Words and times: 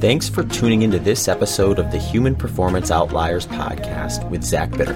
Thanks 0.00 0.28
for 0.28 0.44
tuning 0.44 0.82
into 0.82 1.00
this 1.00 1.26
episode 1.26 1.80
of 1.80 1.90
the 1.90 1.98
Human 1.98 2.36
Performance 2.36 2.92
Outliers 2.92 3.48
podcast 3.48 4.30
with 4.30 4.44
Zach 4.44 4.70
Bitter. 4.70 4.94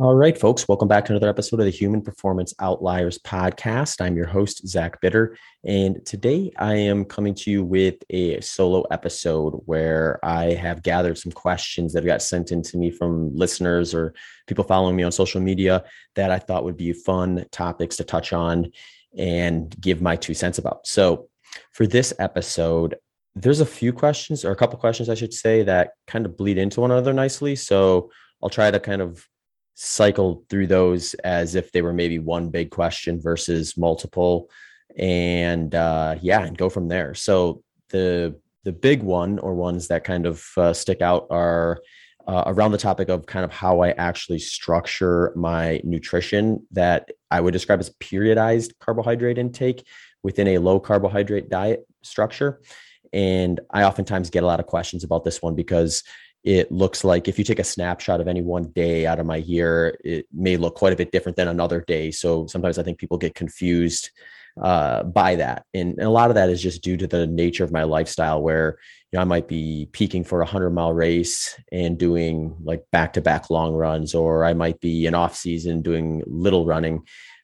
All 0.00 0.16
right, 0.16 0.36
folks, 0.36 0.66
welcome 0.66 0.88
back 0.88 1.04
to 1.04 1.12
another 1.12 1.28
episode 1.28 1.60
of 1.60 1.66
the 1.66 1.70
Human 1.70 2.02
Performance 2.02 2.52
Outliers 2.58 3.18
podcast. 3.18 4.00
I'm 4.04 4.16
your 4.16 4.26
host, 4.26 4.66
Zach 4.66 5.00
Bitter, 5.00 5.36
and 5.62 6.04
today 6.04 6.50
I 6.58 6.74
am 6.74 7.04
coming 7.04 7.36
to 7.36 7.52
you 7.52 7.64
with 7.64 8.02
a 8.10 8.40
solo 8.40 8.82
episode 8.90 9.52
where 9.66 10.18
I 10.24 10.46
have 10.54 10.82
gathered 10.82 11.18
some 11.18 11.30
questions 11.30 11.92
that 11.92 12.04
got 12.04 12.20
sent 12.20 12.50
in 12.50 12.62
to 12.62 12.76
me 12.76 12.90
from 12.90 13.32
listeners 13.32 13.94
or 13.94 14.12
people 14.48 14.64
following 14.64 14.96
me 14.96 15.04
on 15.04 15.12
social 15.12 15.40
media 15.40 15.84
that 16.16 16.32
I 16.32 16.40
thought 16.40 16.64
would 16.64 16.76
be 16.76 16.94
fun 16.94 17.44
topics 17.52 17.98
to 17.98 18.04
touch 18.04 18.32
on 18.32 18.72
and 19.16 19.80
give 19.80 20.02
my 20.02 20.16
two 20.16 20.34
cents 20.34 20.58
about. 20.58 20.88
So, 20.88 21.29
for 21.72 21.86
this 21.86 22.12
episode, 22.18 22.96
there's 23.34 23.60
a 23.60 23.66
few 23.66 23.92
questions 23.92 24.44
or 24.44 24.50
a 24.50 24.56
couple 24.56 24.78
questions, 24.78 25.08
I 25.08 25.14
should 25.14 25.32
say, 25.32 25.62
that 25.62 25.92
kind 26.06 26.26
of 26.26 26.36
bleed 26.36 26.58
into 26.58 26.80
one 26.80 26.90
another 26.90 27.12
nicely. 27.12 27.56
So 27.56 28.10
I'll 28.42 28.50
try 28.50 28.70
to 28.70 28.80
kind 28.80 29.02
of 29.02 29.26
cycle 29.74 30.44
through 30.50 30.66
those 30.66 31.14
as 31.14 31.54
if 31.54 31.72
they 31.72 31.80
were 31.80 31.92
maybe 31.92 32.18
one 32.18 32.50
big 32.50 32.70
question 32.70 33.20
versus 33.20 33.76
multiple. 33.76 34.50
And 34.98 35.72
uh 35.74 36.16
yeah 36.20 36.42
and 36.42 36.58
go 36.58 36.68
from 36.68 36.88
there. 36.88 37.14
So 37.14 37.62
the 37.90 38.38
the 38.64 38.72
big 38.72 39.02
one 39.02 39.38
or 39.38 39.54
ones 39.54 39.88
that 39.88 40.04
kind 40.04 40.26
of 40.26 40.44
uh, 40.56 40.72
stick 40.72 41.00
out 41.00 41.26
are 41.30 41.80
uh, 42.26 42.44
around 42.46 42.72
the 42.72 42.78
topic 42.78 43.08
of 43.08 43.26
kind 43.26 43.44
of 43.44 43.50
how 43.50 43.80
I 43.80 43.90
actually 43.92 44.38
structure 44.38 45.32
my 45.34 45.80
nutrition 45.82 46.66
that 46.72 47.10
I 47.30 47.40
would 47.40 47.52
describe 47.52 47.80
as 47.80 47.90
periodized 47.90 48.72
carbohydrate 48.78 49.38
intake 49.38 49.86
within 50.22 50.48
a 50.48 50.58
low 50.58 50.80
carbohydrate 50.80 51.48
diet 51.48 51.86
structure. 52.02 52.60
And 53.12 53.60
I 53.70 53.84
oftentimes 53.84 54.30
get 54.30 54.44
a 54.44 54.46
lot 54.46 54.60
of 54.60 54.66
questions 54.66 55.04
about 55.04 55.24
this 55.24 55.42
one 55.42 55.54
because 55.54 56.04
it 56.42 56.72
looks 56.72 57.04
like 57.04 57.28
if 57.28 57.38
you 57.38 57.44
take 57.44 57.58
a 57.58 57.64
snapshot 57.64 58.20
of 58.20 58.28
any 58.28 58.40
one 58.40 58.70
day 58.70 59.06
out 59.06 59.20
of 59.20 59.26
my 59.26 59.36
year, 59.36 59.98
it 60.02 60.26
may 60.32 60.56
look 60.56 60.74
quite 60.74 60.92
a 60.92 60.96
bit 60.96 61.12
different 61.12 61.36
than 61.36 61.48
another 61.48 61.84
day. 61.86 62.10
So 62.10 62.46
sometimes 62.46 62.78
I 62.78 62.82
think 62.82 62.98
people 62.98 63.18
get 63.18 63.34
confused 63.34 64.10
uh, 64.60 65.02
by 65.02 65.36
that. 65.36 65.64
And, 65.74 65.92
and, 65.98 66.06
a 66.06 66.10
lot 66.10 66.30
of 66.30 66.34
that 66.34 66.50
is 66.50 66.62
just 66.62 66.82
due 66.82 66.96
to 66.96 67.06
the 67.06 67.26
nature 67.26 67.64
of 67.64 67.72
my 67.72 67.84
lifestyle 67.84 68.42
where, 68.42 68.78
you 69.12 69.16
know, 69.16 69.22
I 69.22 69.24
might 69.24 69.48
be 69.48 69.88
peaking 69.92 70.24
for 70.24 70.40
a 70.40 70.46
hundred 70.46 70.70
mile 70.70 70.92
race 70.92 71.58
and 71.70 71.98
doing 71.98 72.56
like 72.62 72.84
back 72.90 73.12
to 73.14 73.20
back 73.20 73.50
long 73.50 73.74
runs, 73.74 74.14
or 74.14 74.44
I 74.44 74.54
might 74.54 74.80
be 74.80 75.06
in 75.06 75.14
off 75.14 75.36
season 75.36 75.82
doing 75.82 76.22
little 76.26 76.66
running 76.66 77.02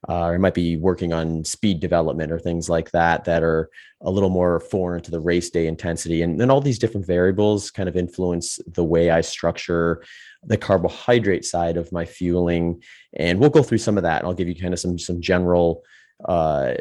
uh, 0.09 0.27
or 0.27 0.39
might 0.39 0.55
be 0.55 0.77
working 0.77 1.13
on 1.13 1.45
speed 1.45 1.81
development 1.81 2.31
or 2.31 2.39
things 2.39 2.69
like 2.69 2.91
that 2.93 3.25
that 3.25 3.43
are 3.43 3.69
a 4.03 4.11
little 4.11 4.31
more 4.31 4.61
foreign 4.61 5.03
to 5.03 5.11
the 5.11 5.21
race 5.21 5.51
day 5.51 5.67
intensity. 5.67 6.23
And 6.23 6.41
then 6.41 6.51
all 6.51 6.61
these 6.61 6.79
different 6.79 7.07
variables 7.07 7.71
kind 7.71 7.89
of 7.89 7.97
influence 7.97 8.61
the 8.67 8.85
way 8.85 9.11
I 9.11 9.21
structure 9.21 10.05
the 10.45 10.57
carbohydrate 10.57 11.45
side 11.45 11.77
of 11.77 11.91
my 11.93 12.05
fueling. 12.05 12.83
And 13.15 13.41
we'll 13.41 13.51
go 13.51 13.63
through 13.63 13.79
some 13.79 13.97
of 13.97 14.05
that. 14.05 14.21
And 14.21 14.29
I'll 14.29 14.35
give 14.35 14.49
you 14.49 14.55
kind 14.55 14.75
of 14.75 14.81
some 14.81 14.99
some 14.99 15.21
general 15.21 15.83
uh, 16.25 16.75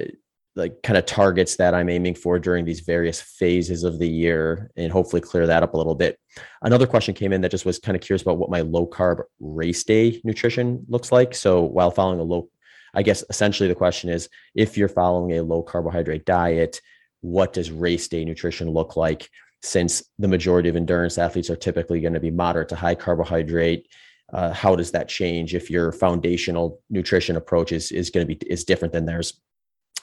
like 0.55 0.81
kind 0.83 0.97
of 0.97 1.05
targets 1.05 1.57
that 1.57 1.73
I'm 1.73 1.89
aiming 1.89 2.15
for 2.15 2.39
during 2.39 2.63
these 2.63 2.79
various 2.79 3.19
phases 3.21 3.83
of 3.83 3.99
the 3.99 4.07
year 4.07 4.71
and 4.77 4.91
hopefully 4.91 5.21
clear 5.21 5.47
that 5.47 5.63
up 5.63 5.73
a 5.73 5.77
little 5.77 5.95
bit. 5.95 6.17
Another 6.61 6.87
question 6.87 7.13
came 7.13 7.33
in 7.33 7.41
that 7.41 7.51
just 7.51 7.65
was 7.65 7.77
kind 7.77 7.95
of 7.95 8.01
curious 8.01 8.21
about 8.21 8.37
what 8.37 8.49
my 8.49 8.61
low 8.61 8.87
carb 8.87 9.23
race 9.39 9.83
day 9.83 10.21
nutrition 10.23 10.85
looks 10.87 11.11
like. 11.11 11.35
So 11.35 11.63
while 11.63 11.91
following 11.91 12.19
a 12.19 12.23
low 12.23 12.49
I 12.95 13.03
guess 13.03 13.23
essentially 13.29 13.69
the 13.69 13.75
question 13.75 14.09
is 14.09 14.29
if 14.55 14.77
you're 14.77 14.87
following 14.89 15.37
a 15.37 15.43
low 15.43 15.61
carbohydrate 15.61 16.25
diet, 16.25 16.81
what 17.21 17.53
does 17.53 17.71
race 17.71 18.07
day 18.07 18.23
nutrition 18.23 18.69
look 18.69 18.95
like? 18.95 19.29
Since 19.61 20.03
the 20.19 20.27
majority 20.27 20.69
of 20.69 20.75
endurance 20.75 21.17
athletes 21.17 21.49
are 21.49 21.55
typically 21.55 21.99
going 21.99 22.13
to 22.13 22.19
be 22.19 22.31
moderate 22.31 22.69
to 22.69 22.75
high 22.75 22.95
carbohydrate, 22.95 23.87
uh, 24.31 24.53
how 24.53 24.75
does 24.75 24.91
that 24.91 25.07
change 25.07 25.55
if 25.55 25.69
your 25.69 25.91
foundational 25.91 26.81
nutrition 26.89 27.35
approach 27.35 27.71
is, 27.71 27.91
is 27.91 28.09
going 28.09 28.27
to 28.27 28.35
be 28.35 28.47
is 28.47 28.63
different 28.63 28.93
than 28.93 29.05
theirs? 29.05 29.41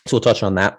So 0.06 0.16
we'll 0.16 0.20
touch 0.20 0.42
on 0.42 0.56
that. 0.56 0.78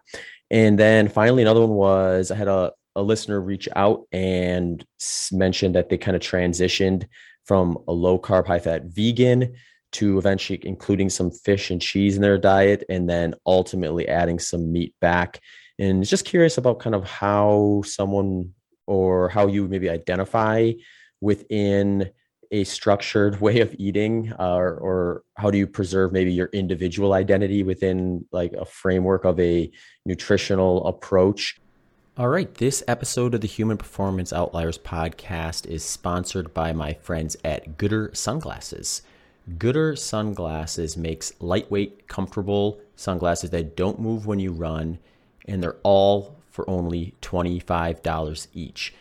And 0.51 0.77
then 0.77 1.07
finally, 1.07 1.41
another 1.41 1.61
one 1.61 1.71
was 1.71 2.29
I 2.29 2.35
had 2.35 2.47
a, 2.47 2.71
a 2.95 3.01
listener 3.01 3.41
reach 3.41 3.67
out 3.75 4.03
and 4.11 4.85
mentioned 5.31 5.75
that 5.75 5.89
they 5.89 5.97
kind 5.97 6.15
of 6.15 6.21
transitioned 6.21 7.07
from 7.45 7.77
a 7.87 7.91
low 7.91 8.19
carb, 8.19 8.47
high 8.47 8.59
fat 8.59 8.83
vegan 8.85 9.55
to 9.93 10.17
eventually 10.17 10.59
including 10.63 11.09
some 11.09 11.31
fish 11.31 11.71
and 11.71 11.81
cheese 11.81 12.15
in 12.15 12.21
their 12.21 12.37
diet 12.37 12.83
and 12.89 13.09
then 13.09 13.33
ultimately 13.45 14.07
adding 14.07 14.39
some 14.39 14.71
meat 14.71 14.93
back. 14.99 15.39
And 15.79 16.05
just 16.05 16.25
curious 16.25 16.57
about 16.57 16.79
kind 16.79 16.95
of 16.95 17.03
how 17.03 17.81
someone 17.85 18.53
or 18.85 19.29
how 19.29 19.47
you 19.47 19.67
maybe 19.67 19.89
identify 19.89 20.71
within 21.21 22.11
a 22.51 22.63
structured 22.63 23.41
way 23.41 23.59
of 23.61 23.75
eating 23.79 24.31
uh, 24.39 24.55
or, 24.55 24.77
or 24.77 25.23
how 25.35 25.49
do 25.49 25.57
you 25.57 25.67
preserve 25.67 26.11
maybe 26.11 26.31
your 26.31 26.49
individual 26.53 27.13
identity 27.13 27.63
within 27.63 28.25
like 28.31 28.53
a 28.53 28.65
framework 28.65 29.25
of 29.25 29.39
a 29.39 29.71
nutritional 30.05 30.85
approach? 30.87 31.59
All 32.15 32.29
right, 32.29 32.53
this 32.53 32.83
episode 32.87 33.33
of 33.33 33.41
the 33.41 33.47
Human 33.47 33.75
Performance 33.75 34.31
Outliers 34.31 34.77
podcast 34.77 35.65
is 35.65 35.83
sponsored 35.83 36.53
by 36.53 36.71
my 36.71 36.93
friends 36.93 37.35
at 37.43 37.75
Goodr 37.75 38.15
Sunglasses. 38.15 39.01
Goodr 39.49 39.97
Sunglasses 39.97 40.95
makes 40.95 41.33
lightweight, 41.41 42.07
comfortable 42.07 42.79
sunglasses 42.95 43.49
that 43.49 43.75
don't 43.75 43.99
move 43.99 44.25
when 44.25 44.39
you 44.39 44.51
run, 44.51 44.99
and 45.45 45.61
they're 45.61 45.77
all 45.83 46.37
for 46.49 46.69
only 46.69 47.13
$25 47.21 48.47
each. 48.53 48.93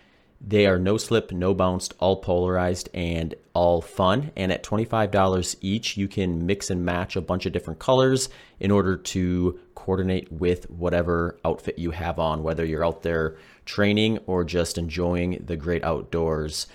They 0.45 0.67
are 0.67 0.79
no 0.79 0.97
slip, 0.97 1.31
no 1.31 1.55
bounced, 1.55 1.95
all 2.01 2.17
polarized, 2.17 2.89
and 2.93 3.37
all 3.53 3.81
fun. 3.81 4.33
And 4.37 4.51
at 4.51 4.65
$25 4.65 5.57
each, 5.61 5.97
you 5.97 6.09
can 6.09 6.47
mix 6.47 6.69
and 6.69 6.85
match 6.85 7.15
a 7.15 7.21
bunch 7.21 7.47
of 7.47 7.53
different 7.53 7.79
colors 7.79 8.29
in 8.59 8.73
order 8.73 8.97
to 8.97 9.61
coordinate 9.77 10.33
with 10.33 10.69
whatever 10.69 11.39
outfit 11.45 11.79
you 11.79 11.93
have 11.93 12.19
on, 12.19 12.43
whether 12.43 12.65
you're 12.65 12.85
out 12.85 13.03
there 13.03 13.37
training 13.65 14.19
or 14.27 14.43
just 14.43 14.79
enjoying 14.79 15.45
the 15.47 15.57
great 15.57 15.85
outdoors. 15.85 16.67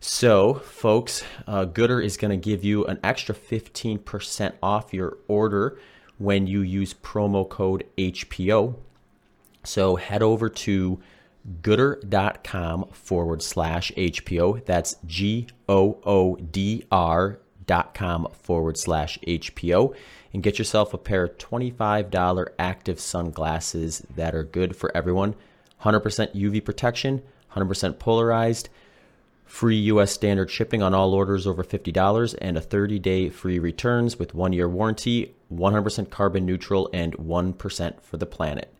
So, 0.00 0.54
folks, 0.54 1.24
uh, 1.46 1.66
Goodr 1.66 2.04
is 2.04 2.16
going 2.16 2.30
to 2.30 2.36
give 2.36 2.62
you 2.62 2.84
an 2.84 3.00
extra 3.02 3.34
15% 3.34 4.52
off 4.62 4.94
your 4.94 5.18
order 5.26 5.78
when 6.18 6.46
you 6.46 6.60
use 6.60 6.94
promo 6.94 7.48
code 7.48 7.84
HPO. 7.96 8.76
So, 9.64 9.96
head 9.96 10.22
over 10.22 10.48
to 10.48 11.00
goodr.com 11.62 12.88
forward 12.92 13.42
slash 13.42 13.90
HPO. 13.96 14.64
That's 14.64 14.96
G 15.04 15.48
O 15.68 15.98
O 16.04 16.36
D 16.36 16.84
R 16.92 17.40
dot 17.66 17.94
com 17.94 18.28
forward 18.32 18.78
slash 18.78 19.18
HPO 19.26 19.94
and 20.32 20.42
get 20.42 20.58
yourself 20.58 20.94
a 20.94 20.98
pair 20.98 21.24
of 21.24 21.38
$25 21.38 22.48
active 22.58 23.00
sunglasses 23.00 24.06
that 24.14 24.34
are 24.34 24.44
good 24.44 24.76
for 24.76 24.96
everyone. 24.96 25.34
100% 25.82 26.34
UV 26.34 26.64
protection, 26.64 27.22
100% 27.54 27.98
polarized 27.98 28.68
free 29.48 29.76
US 29.76 30.12
standard 30.12 30.50
shipping 30.50 30.82
on 30.82 30.94
all 30.94 31.14
orders 31.14 31.46
over 31.46 31.64
$50, 31.64 32.36
and 32.40 32.56
a 32.56 32.60
30 32.60 32.98
day 32.98 33.28
free 33.30 33.58
returns 33.58 34.18
with 34.18 34.34
one 34.34 34.52
year 34.52 34.68
warranty, 34.68 35.34
100% 35.52 36.10
carbon 36.10 36.44
neutral, 36.44 36.88
and 36.92 37.14
1% 37.14 38.02
for 38.02 38.16
the 38.18 38.26
planet. 38.26 38.72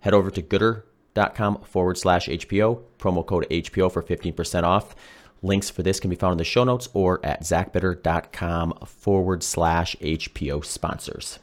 Head 0.00 0.14
over 0.14 0.30
to 0.30 0.42
goodr.com 0.42 1.60
forward 1.60 1.98
slash 1.98 2.26
HPO, 2.26 2.82
promo 2.98 3.24
code 3.24 3.46
HPO 3.50 3.92
for 3.92 4.02
15% 4.02 4.64
off. 4.64 4.96
Links 5.42 5.68
for 5.68 5.82
this 5.82 6.00
can 6.00 6.08
be 6.08 6.16
found 6.16 6.32
in 6.32 6.38
the 6.38 6.44
show 6.44 6.64
notes 6.64 6.88
or 6.94 7.24
at 7.24 7.42
zachbitter.com 7.42 8.72
forward 8.86 9.42
slash 9.42 9.94
HPO 10.00 10.64
sponsors. 10.64 11.38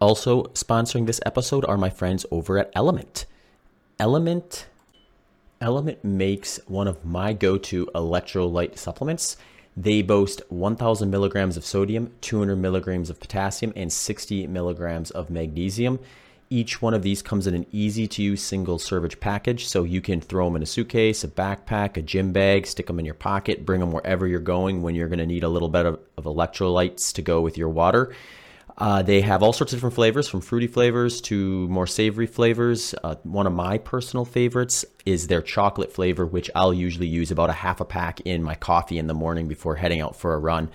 Also, 0.00 0.44
sponsoring 0.44 1.06
this 1.06 1.20
episode 1.26 1.64
are 1.64 1.76
my 1.76 1.90
friends 1.90 2.24
over 2.30 2.58
at 2.58 2.70
Element. 2.74 3.26
LMNT 3.98 4.66
LMNT 5.60 6.04
makes 6.04 6.60
one 6.66 6.86
of 6.86 7.04
my 7.04 7.32
go 7.32 7.56
to 7.56 7.86
electrolyte 7.94 8.76
supplements. 8.76 9.36
They 9.74 10.02
boast 10.02 10.42
1,000 10.50 11.10
milligrams 11.10 11.56
of 11.56 11.64
sodium, 11.64 12.12
200 12.20 12.56
milligrams 12.56 13.08
of 13.08 13.20
potassium, 13.20 13.72
and 13.74 13.90
60 13.90 14.46
milligrams 14.48 15.10
of 15.10 15.30
magnesium. 15.30 15.98
Each 16.48 16.80
one 16.80 16.94
of 16.94 17.02
these 17.02 17.22
comes 17.22 17.46
in 17.46 17.54
an 17.54 17.66
easy 17.72 18.06
to 18.06 18.22
use 18.22 18.42
single 18.42 18.78
servage 18.78 19.18
package, 19.18 19.66
so 19.66 19.82
you 19.82 20.00
can 20.00 20.20
throw 20.20 20.44
them 20.46 20.56
in 20.56 20.62
a 20.62 20.66
suitcase, 20.66 21.24
a 21.24 21.28
backpack, 21.28 21.96
a 21.96 22.02
gym 22.02 22.32
bag, 22.32 22.66
stick 22.66 22.86
them 22.86 22.98
in 22.98 23.04
your 23.04 23.14
pocket, 23.14 23.66
bring 23.66 23.80
them 23.80 23.92
wherever 23.92 24.26
you're 24.26 24.40
going 24.40 24.82
when 24.82 24.94
you're 24.94 25.08
going 25.08 25.18
to 25.18 25.26
need 25.26 25.42
a 25.42 25.48
little 25.48 25.68
bit 25.68 25.86
of, 25.86 25.98
of 26.16 26.24
electrolytes 26.24 27.12
to 27.14 27.22
go 27.22 27.40
with 27.40 27.58
your 27.58 27.70
water. 27.70 28.14
Uh, 28.78 29.00
they 29.00 29.22
have 29.22 29.42
all 29.42 29.54
sorts 29.54 29.72
of 29.72 29.78
different 29.78 29.94
flavors, 29.94 30.28
from 30.28 30.42
fruity 30.42 30.66
flavors 30.66 31.20
to 31.22 31.66
more 31.68 31.86
savory 31.86 32.26
flavors. 32.26 32.94
Uh, 33.02 33.14
one 33.22 33.46
of 33.46 33.52
my 33.52 33.78
personal 33.78 34.24
favorites 34.24 34.84
is 35.06 35.28
their 35.28 35.40
chocolate 35.40 35.92
flavor, 35.92 36.26
which 36.26 36.50
I'll 36.54 36.74
usually 36.74 37.06
use 37.06 37.30
about 37.30 37.48
a 37.48 37.54
half 37.54 37.80
a 37.80 37.86
pack 37.86 38.20
in 38.22 38.42
my 38.42 38.54
coffee 38.54 38.98
in 38.98 39.06
the 39.06 39.14
morning 39.14 39.48
before 39.48 39.76
heading 39.76 40.02
out 40.02 40.14
for 40.14 40.34
a 40.34 40.38
run. 40.38 40.70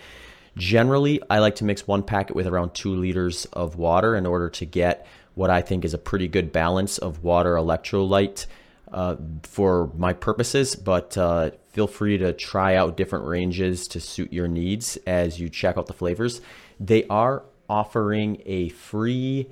Generally, 0.57 1.21
I 1.29 1.39
like 1.39 1.55
to 1.55 1.63
mix 1.63 1.87
one 1.87 2.01
packet 2.01 2.35
with 2.35 2.47
around 2.47 2.73
two 2.73 2.95
liters 2.95 3.45
of 3.53 3.77
water 3.77 4.15
in 4.15 4.25
order 4.25 4.49
to 4.49 4.65
get 4.65 5.05
what 5.35 5.49
I 5.49 5.61
think 5.61 5.85
is 5.85 5.93
a 5.93 5.99
pretty 5.99 6.27
good 6.27 6.51
balance 6.51 6.97
of 6.97 7.23
water 7.23 7.53
electrolyte 7.53 8.47
uh, 8.91 9.15
for 9.43 9.91
my 9.95 10.11
purposes. 10.11 10.75
But 10.75 11.17
uh, 11.17 11.51
feel 11.69 11.87
free 11.87 12.17
to 12.17 12.33
try 12.33 12.75
out 12.75 12.97
different 12.97 13.25
ranges 13.25 13.87
to 13.89 14.01
suit 14.01 14.33
your 14.33 14.47
needs 14.47 14.97
as 15.07 15.39
you 15.39 15.49
check 15.49 15.77
out 15.77 15.87
the 15.87 15.93
flavors. 15.93 16.41
They 16.79 17.05
are 17.07 17.43
offering 17.71 18.39
a 18.45 18.69
free 18.69 19.47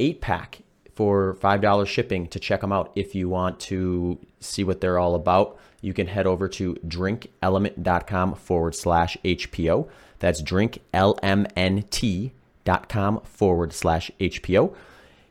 eight 0.00 0.20
pack 0.20 0.58
for 0.92 1.36
$5 1.40 1.86
shipping 1.86 2.26
to 2.26 2.40
check 2.40 2.60
them 2.60 2.72
out. 2.72 2.90
If 2.96 3.14
you 3.14 3.28
want 3.28 3.60
to 3.60 4.18
see 4.40 4.64
what 4.64 4.80
they're 4.80 4.98
all 4.98 5.14
about, 5.14 5.56
you 5.80 5.94
can 5.94 6.08
head 6.08 6.26
over 6.26 6.48
to 6.48 6.74
drinklmnt.com 6.86 8.34
forward 8.34 8.74
slash 8.74 9.16
HPO. 9.24 9.88
That's 10.18 10.42
drinklmnt.com 10.42 13.20
forward 13.20 13.72
slash 13.72 14.10
HPO. 14.20 14.74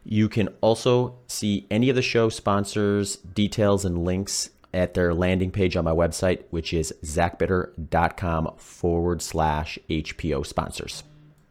You 0.05 0.29
can 0.29 0.47
also 0.61 1.15
see 1.27 1.67
any 1.69 1.89
of 1.89 1.97
the 1.97 2.01
show 2.01 2.29
sponsors, 2.29 3.17
details, 3.17 3.83
and 3.83 4.05
links 4.05 4.51
at 4.73 4.93
their 4.93 5.13
landing 5.13 5.51
page 5.51 5.75
on 5.75 5.83
my 5.83 5.91
website, 5.91 6.43
which 6.51 6.73
is 6.73 6.93
zachbitter.com 7.03 8.53
forward 8.57 9.21
slash 9.21 9.77
HPO 9.89 10.45
sponsors. 10.45 11.03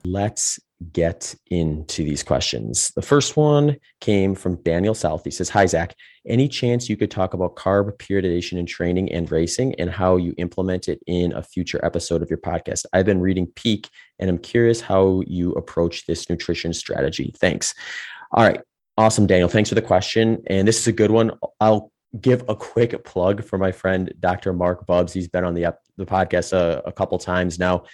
Let's 0.05 0.59
get 0.93 1.35
into 1.51 2.05
these 2.05 2.23
questions. 2.23 2.93
The 2.95 3.03
first 3.03 3.37
one 3.37 3.77
came 4.01 4.35
from 4.35 4.63
Daniel 4.63 4.95
South. 4.95 5.23
He 5.25 5.31
says, 5.31 5.49
Hi, 5.51 5.67
Zach. 5.67 5.95
Any 6.27 6.49
chance 6.49 6.89
you 6.89 6.97
could 6.97 7.11
talk 7.11 7.35
about 7.35 7.57
carb 7.57 7.97
periodization 7.99 8.59
in 8.59 8.67
training 8.67 9.11
and 9.13 9.31
racing 9.31 9.75
and 9.77 9.91
how 9.91 10.17
you 10.17 10.35
implement 10.39 10.89
it 10.89 11.01
in 11.07 11.33
a 11.33 11.43
future 11.43 11.85
episode 11.85 12.23
of 12.23 12.31
your 12.31 12.39
podcast? 12.39 12.85
I've 12.93 13.07
been 13.07 13.21
reading 13.21 13.47
Peak 13.57 13.89
and 14.19 14.31
I'm 14.31 14.39
curious 14.39 14.81
how 14.81 15.23
you 15.27 15.53
approach 15.53 16.07
this 16.07 16.31
nutrition 16.31 16.73
strategy. 16.73 17.35
Thanks. 17.39 17.75
All 18.33 18.45
right. 18.45 18.61
Awesome, 18.97 19.27
Daniel. 19.27 19.49
Thanks 19.49 19.69
for 19.69 19.75
the 19.75 19.83
question. 19.83 20.43
And 20.49 20.67
this 20.67 20.79
is 20.79 20.87
a 20.87 20.93
good 20.93 21.11
one. 21.11 21.33
I'll 21.61 21.93
give 22.21 22.45
a 22.49 22.57
quick 22.57 23.05
plug 23.05 23.45
for 23.45 23.59
my 23.59 23.73
friend, 23.73 24.13
Dr. 24.21 24.53
Marc 24.53 24.87
Bubbs. 24.87 25.13
He's 25.13 25.29
been 25.29 25.45
on 25.45 25.55
the, 25.55 25.77
the 25.97 26.07
podcast 26.07 26.53
a, 26.53 26.83
a 26.87 26.93
couple 26.93 27.19
times 27.19 27.59
now. 27.59 27.85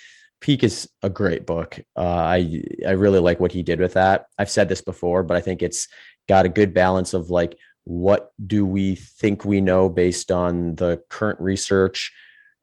Peak 0.44 0.62
is 0.62 0.86
a 1.02 1.08
great 1.08 1.46
book. 1.46 1.80
Uh, 1.96 2.02
I 2.02 2.62
I 2.86 2.90
really 2.90 3.18
like 3.18 3.40
what 3.40 3.50
he 3.50 3.62
did 3.62 3.80
with 3.80 3.94
that. 3.94 4.26
I've 4.38 4.50
said 4.50 4.68
this 4.68 4.82
before, 4.82 5.22
but 5.22 5.38
I 5.38 5.40
think 5.40 5.62
it's 5.62 5.88
got 6.28 6.44
a 6.44 6.50
good 6.50 6.74
balance 6.74 7.14
of 7.14 7.30
like 7.30 7.56
what 7.84 8.30
do 8.46 8.66
we 8.66 8.96
think 8.96 9.46
we 9.46 9.62
know 9.62 9.88
based 9.88 10.30
on 10.30 10.74
the 10.74 11.02
current 11.08 11.40
research 11.40 12.12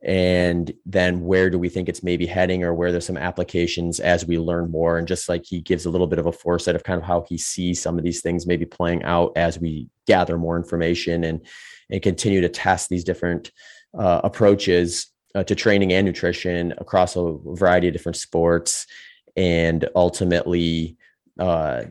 and 0.03 0.71
then 0.85 1.21
where 1.21 1.49
do 1.49 1.57
we 1.57 1.69
think 1.69 1.89
it's 1.89 2.03
maybe 2.03 2.27
heading 2.27 2.63
or 2.63 2.75
where 2.75 2.91
there's 2.91 3.07
some 3.07 3.17
applications 3.17 3.99
as 3.99 4.27
we 4.27 4.37
learn 4.37 4.69
more 4.69 4.99
and 4.99 5.07
just 5.07 5.27
like 5.27 5.43
he 5.43 5.59
gives 5.59 5.87
a 5.87 5.89
little 5.89 6.05
bit 6.05 6.19
of 6.19 6.27
a 6.27 6.31
foresight 6.31 6.75
of 6.75 6.83
kind 6.83 6.99
of 6.99 7.03
how 7.03 7.25
he 7.27 7.37
sees 7.37 7.81
some 7.81 7.97
of 7.97 8.03
these 8.03 8.21
things 8.21 8.45
maybe 8.45 8.65
playing 8.65 9.01
out 9.01 9.31
as 9.35 9.57
we 9.59 9.89
gather 10.05 10.37
more 10.37 10.55
information 10.55 11.23
and 11.23 11.47
and 11.89 12.03
continue 12.03 12.41
to 12.41 12.49
test 12.49 12.89
these 12.89 13.03
different 13.03 13.51
uh, 13.97 14.21
approaches 14.23 15.07
uh, 15.35 15.43
to 15.43 15.55
training 15.55 15.93
and 15.93 16.05
nutrition 16.05 16.73
across 16.77 17.15
a 17.15 17.37
variety 17.45 17.87
of 17.87 17.93
different 17.93 18.15
sports 18.15 18.87
and 19.35 19.87
ultimately 19.95 20.97
uh, 21.39 21.83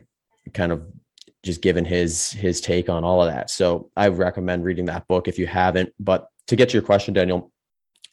kind 0.53 0.71
of 0.71 0.83
just 1.43 1.61
given 1.61 1.85
his 1.85 2.31
his 2.31 2.61
take 2.61 2.89
on 2.89 3.03
all 3.03 3.23
of 3.23 3.31
that. 3.31 3.49
So 3.49 3.89
i 3.97 4.07
recommend 4.07 4.63
reading 4.63 4.85
that 4.85 5.07
book 5.07 5.27
if 5.27 5.39
you 5.39 5.47
haven't. 5.47 5.91
But 5.99 6.27
to 6.47 6.55
get 6.55 6.69
to 6.69 6.73
your 6.73 6.83
question 6.83 7.13
daniel 7.13 7.51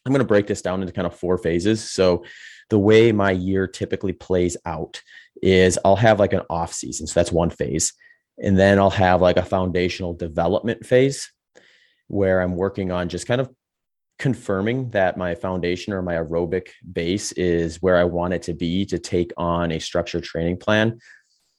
i'm 0.05 0.13
going 0.13 0.19
to 0.19 0.27
break 0.27 0.47
this 0.47 0.61
down 0.61 0.81
into 0.81 0.93
kind 0.93 1.05
of 1.05 1.15
four 1.15 1.37
phases. 1.37 1.89
So 1.89 2.23
the 2.69 2.79
way 2.79 3.11
my 3.11 3.31
year 3.31 3.67
typically 3.67 4.13
plays 4.13 4.57
out 4.65 5.01
is 5.41 5.77
i'll 5.85 5.95
have 5.95 6.19
like 6.19 6.33
an 6.33 6.41
off 6.49 6.73
season. 6.73 7.07
So 7.07 7.19
that's 7.19 7.31
one 7.31 7.49
phase. 7.49 7.93
And 8.37 8.57
then 8.57 8.79
i'll 8.79 8.89
have 8.89 9.21
like 9.21 9.37
a 9.37 9.45
foundational 9.45 10.13
development 10.13 10.85
phase 10.85 11.31
where 12.07 12.41
i'm 12.41 12.55
working 12.55 12.91
on 12.91 13.07
just 13.09 13.27
kind 13.27 13.39
of 13.39 13.49
confirming 14.19 14.89
that 14.89 15.17
my 15.17 15.33
foundation 15.33 15.93
or 15.93 16.01
my 16.01 16.15
aerobic 16.15 16.67
base 16.91 17.31
is 17.31 17.81
where 17.81 17.97
I 17.97 18.03
want 18.03 18.33
it 18.33 18.43
to 18.43 18.53
be 18.53 18.85
to 18.87 18.99
take 18.99 19.31
on 19.37 19.71
a 19.71 19.79
structured 19.79 20.25
training 20.25 20.57
plan. 20.57 20.99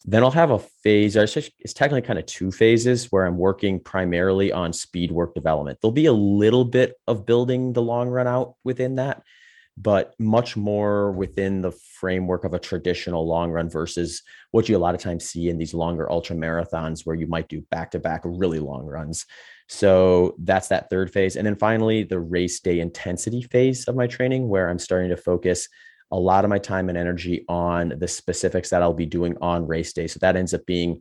Then 0.04 0.22
I'll 0.22 0.30
have 0.30 0.50
a 0.50 0.58
phase, 0.58 1.16
it's 1.16 1.74
technically 1.74 2.06
kind 2.06 2.18
of 2.18 2.26
two 2.26 2.50
phases 2.50 3.06
where 3.06 3.26
I'm 3.26 3.36
working 3.36 3.80
primarily 3.80 4.52
on 4.52 4.72
speed 4.72 5.10
work 5.10 5.34
development. 5.34 5.78
There'll 5.80 5.92
be 5.92 6.06
a 6.06 6.12
little 6.12 6.64
bit 6.64 6.94
of 7.06 7.26
building 7.26 7.72
the 7.72 7.82
long 7.82 8.08
run 8.08 8.26
out 8.26 8.54
within 8.64 8.94
that, 8.96 9.22
but 9.76 10.14
much 10.18 10.56
more 10.56 11.12
within 11.12 11.60
the 11.60 11.72
framework 11.72 12.44
of 12.44 12.54
a 12.54 12.58
traditional 12.58 13.26
long 13.26 13.50
run 13.50 13.68
versus 13.68 14.22
what 14.52 14.68
you 14.68 14.76
a 14.76 14.78
lot 14.78 14.94
of 14.94 15.00
times 15.00 15.24
see 15.24 15.48
in 15.48 15.58
these 15.58 15.74
longer 15.74 16.10
ultra 16.10 16.36
marathons 16.36 17.04
where 17.04 17.16
you 17.16 17.26
might 17.26 17.48
do 17.48 17.60
back 17.70 17.90
to 17.90 17.98
back 17.98 18.22
really 18.24 18.58
long 18.58 18.84
runs. 18.84 19.26
So 19.72 20.34
that's 20.38 20.67
that 20.69 20.90
third 20.90 21.12
phase. 21.12 21.37
And 21.37 21.46
then 21.46 21.55
finally, 21.55 22.02
the 22.02 22.19
race 22.19 22.58
day 22.58 22.81
intensity 22.81 23.43
phase 23.43 23.84
of 23.87 23.94
my 23.94 24.08
training, 24.08 24.49
where 24.49 24.69
I'm 24.69 24.81
starting 24.81 25.11
to 25.11 25.17
focus 25.17 25.69
a 26.11 26.19
lot 26.19 26.44
of 26.44 26.50
my 26.50 26.58
time 26.58 26.88
and 26.88 26.99
energy 26.99 27.44
on 27.49 27.94
the 27.96 28.08
specifics 28.08 28.70
that 28.70 28.82
I'll 28.82 28.93
be 28.93 29.06
doing 29.06 29.37
on 29.40 29.69
race 29.69 29.93
day. 29.93 30.08
So 30.08 30.19
that 30.22 30.34
ends 30.34 30.52
up 30.55 30.67
being 30.67 31.00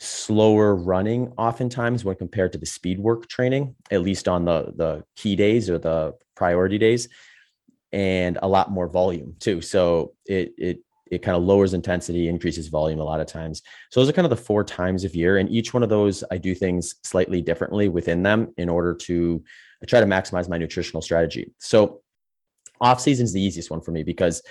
slower 0.00 0.74
running 0.74 1.32
oftentimes 1.38 2.04
when 2.04 2.16
compared 2.16 2.50
to 2.52 2.58
the 2.58 2.66
speed 2.66 2.98
work 2.98 3.28
training, 3.28 3.76
at 3.92 4.02
least 4.02 4.26
on 4.26 4.44
the, 4.44 4.72
the 4.74 5.04
key 5.14 5.36
days 5.36 5.70
or 5.70 5.78
the 5.78 6.14
priority 6.34 6.76
days, 6.76 7.08
and 7.92 8.36
a 8.42 8.48
lot 8.48 8.68
more 8.68 8.88
volume 8.88 9.36
too. 9.38 9.60
So 9.60 10.14
it, 10.26 10.54
it 10.58 10.78
it 11.10 11.22
kind 11.22 11.36
of 11.36 11.42
lowers 11.42 11.74
intensity, 11.74 12.28
increases 12.28 12.68
volume 12.68 13.00
a 13.00 13.04
lot 13.04 13.20
of 13.20 13.26
times. 13.26 13.62
So 13.90 14.00
those 14.00 14.08
are 14.08 14.12
kind 14.12 14.26
of 14.26 14.30
the 14.30 14.36
four 14.36 14.64
times 14.64 15.04
of 15.04 15.14
year. 15.14 15.38
And 15.38 15.50
each 15.50 15.74
one 15.74 15.82
of 15.82 15.88
those, 15.88 16.24
I 16.30 16.38
do 16.38 16.54
things 16.54 16.96
slightly 17.02 17.42
differently 17.42 17.88
within 17.88 18.22
them 18.22 18.52
in 18.56 18.68
order 18.68 18.94
to 18.94 19.42
try 19.86 20.00
to 20.00 20.06
maximize 20.06 20.48
my 20.48 20.58
nutritional 20.58 21.02
strategy. 21.02 21.52
So 21.58 22.02
off 22.80 23.00
season 23.00 23.24
is 23.24 23.32
the 23.32 23.40
easiest 23.40 23.70
one 23.70 23.80
for 23.80 23.90
me 23.90 24.02
because 24.02 24.42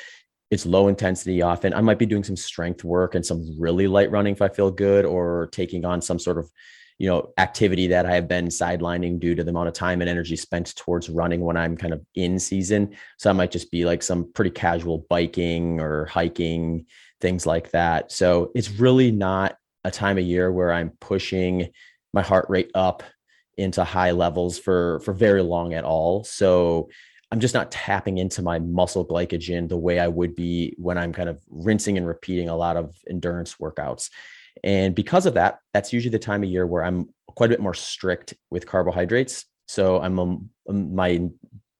it's 0.49 0.65
low 0.65 0.87
intensity 0.87 1.41
often. 1.41 1.73
I 1.73 1.81
might 1.81 1.99
be 1.99 2.05
doing 2.05 2.23
some 2.23 2.37
strength 2.37 2.83
work 2.83 3.15
and 3.15 3.25
some 3.25 3.55
really 3.59 3.87
light 3.87 4.11
running 4.11 4.33
if 4.33 4.41
I 4.41 4.47
feel 4.47 4.71
good, 4.71 5.03
or 5.03 5.49
taking 5.51 5.83
on 5.83 6.01
some 6.01 6.19
sort 6.19 6.37
of 6.37 6.49
you 6.97 7.07
know 7.07 7.31
activity 7.37 7.87
that 7.87 8.05
I 8.05 8.15
have 8.15 8.27
been 8.27 8.47
sidelining 8.47 9.19
due 9.19 9.35
to 9.35 9.43
the 9.43 9.51
amount 9.51 9.67
of 9.67 9.73
time 9.73 10.01
and 10.01 10.09
energy 10.09 10.35
spent 10.35 10.75
towards 10.75 11.09
running 11.09 11.41
when 11.41 11.57
I'm 11.57 11.77
kind 11.77 11.93
of 11.93 12.03
in 12.15 12.39
season. 12.39 12.95
So 13.17 13.29
I 13.29 13.33
might 13.33 13.51
just 13.51 13.71
be 13.71 13.85
like 13.85 14.01
some 14.01 14.31
pretty 14.33 14.51
casual 14.51 15.05
biking 15.09 15.79
or 15.79 16.05
hiking, 16.05 16.85
things 17.21 17.45
like 17.45 17.71
that. 17.71 18.11
So 18.11 18.51
it's 18.55 18.71
really 18.71 19.11
not 19.11 19.57
a 19.83 19.91
time 19.91 20.17
of 20.17 20.25
year 20.25 20.51
where 20.51 20.73
I'm 20.73 20.91
pushing 20.99 21.69
my 22.13 22.21
heart 22.21 22.47
rate 22.49 22.71
up 22.73 23.03
into 23.57 23.83
high 23.83 24.11
levels 24.11 24.57
for 24.57 24.99
for 25.01 25.13
very 25.13 25.43
long 25.43 25.73
at 25.73 25.83
all. 25.83 26.23
So 26.23 26.89
I'm 27.31 27.39
just 27.39 27.53
not 27.53 27.71
tapping 27.71 28.17
into 28.17 28.41
my 28.41 28.59
muscle 28.59 29.05
glycogen 29.05 29.67
the 29.67 29.77
way 29.77 29.99
I 29.99 30.07
would 30.07 30.33
be 30.35 30.73
when 30.77 30.97
I'm 30.97 31.11
kind 31.11 31.27
of 31.27 31.41
rinsing 31.49 31.97
and 31.97 32.07
repeating 32.07 32.49
a 32.49 32.55
lot 32.55 32.77
of 32.77 32.95
endurance 33.09 33.55
workouts. 33.55 34.09
And 34.63 34.95
because 34.95 35.25
of 35.25 35.35
that, 35.35 35.59
that's 35.73 35.93
usually 35.93 36.11
the 36.11 36.19
time 36.19 36.43
of 36.43 36.49
year 36.49 36.65
where 36.65 36.83
I'm 36.83 37.09
quite 37.27 37.47
a 37.47 37.53
bit 37.53 37.61
more 37.61 37.73
strict 37.73 38.33
with 38.49 38.65
carbohydrates. 38.65 39.45
So 39.67 39.99
I'm 40.01 40.19
um, 40.19 40.49
um, 40.69 40.95
my 40.95 41.29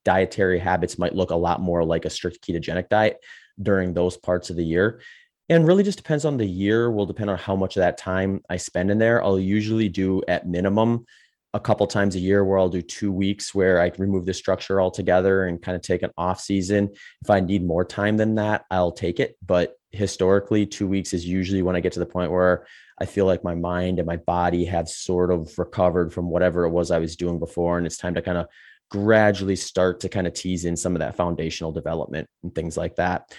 dietary 0.06 0.60
habits 0.60 0.98
might 0.98 1.16
look 1.16 1.32
a 1.32 1.36
lot 1.36 1.62
more 1.62 1.84
like 1.84 2.06
a 2.06 2.10
strict 2.10 2.46
ketogenic 2.46 2.90
diet 2.90 3.18
during 3.62 3.94
those 3.94 4.18
parts 4.18 4.50
of 4.50 4.56
the 4.56 4.64
year. 4.64 5.02
And 5.50 5.66
really 5.66 5.84
just 5.84 5.98
depends 5.98 6.26
on 6.26 6.38
the 6.38 6.46
year, 6.46 6.92
will 6.92 7.06
depend 7.06 7.30
on 7.30 7.38
how 7.38 7.56
much 7.56 7.78
of 7.78 7.82
that 7.82 7.98
time 7.98 8.42
I 8.50 8.58
spend 8.58 8.92
in 8.92 8.98
there. 8.98 9.24
I'll 9.24 9.40
usually 9.40 9.88
do 9.88 10.22
at 10.28 10.48
minimum 10.48 11.06
a 11.54 11.60
couple 11.60 11.88
times 11.88 12.16
a 12.16 12.20
year 12.20 12.44
where 12.44 12.60
I'll 12.60 12.70
do 12.70 12.82
two 12.82 13.12
weeks 13.12 13.56
where 13.56 13.82
I 13.82 13.92
remove 13.98 14.26
the 14.26 14.34
structure 14.34 14.82
altogether 14.82 15.46
and 15.46 15.62
kind 15.62 15.76
of 15.76 15.82
take 15.82 16.04
an 16.04 16.12
off 16.18 16.42
season. 16.42 16.90
If 17.22 17.30
I 17.30 17.40
need 17.40 17.66
more 17.66 17.86
time 17.86 18.18
than 18.18 18.36
that, 18.36 18.66
I'll 18.70 18.92
take 18.92 19.22
it. 19.22 19.38
But 19.46 19.77
historically, 19.91 20.65
two 20.65 20.88
weeks 20.88 21.13
is 21.13 21.25
usually 21.25 21.62
when 21.62 21.75
I 21.75 21.79
get 21.79 21.94
to 21.94 22.00
the 22.00 22.06
point 22.06 22.32
where 22.32 22.65
I 23.00 23.06
feel 23.06 23.25
like 23.25 23.44
my 23.44 23.56
mind 23.56 24.00
and 24.00 24.08
my 24.08 24.17
body 24.17 24.65
have 24.65 24.89
sort 24.89 25.32
of 25.32 25.58
recovered 25.58 26.13
from 26.13 26.29
whatever 26.29 26.65
it 26.65 26.72
was 26.72 26.91
I 26.91 27.00
was 27.00 27.15
doing 27.15 27.39
before. 27.39 27.77
And 27.77 27.86
it's 27.86 27.98
time 27.98 28.15
to 28.15 28.22
kind 28.22 28.38
of 28.38 28.48
gradually 28.89 29.56
start 29.56 30.00
to 30.01 30.10
kind 30.10 30.27
of 30.27 30.34
tease 30.34 30.65
in 30.65 30.75
some 30.75 30.96
of 30.96 31.00
that 31.00 31.15
foundational 31.15 31.72
development 31.72 32.27
and 32.44 32.53
things 32.53 32.77
like 32.77 32.96
that. 32.96 33.34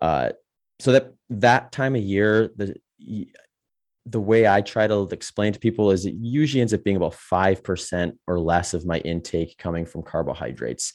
Uh, 0.00 0.30
so 0.78 0.92
that 0.92 1.12
that 1.30 1.72
time 1.72 1.94
of 1.94 2.02
year, 2.02 2.50
the 2.56 2.74
the 4.06 4.20
way 4.20 4.48
I 4.48 4.62
try 4.62 4.86
to 4.86 5.08
explain 5.12 5.52
to 5.52 5.60
people 5.60 5.90
is 5.90 6.06
it 6.06 6.14
usually 6.18 6.60
ends 6.60 6.74
up 6.74 6.82
being 6.82 6.96
about 6.96 7.14
5% 7.14 8.12
or 8.26 8.40
less 8.40 8.74
of 8.74 8.84
my 8.84 8.98
intake 8.98 9.56
coming 9.58 9.86
from 9.86 10.02
carbohydrates. 10.02 10.92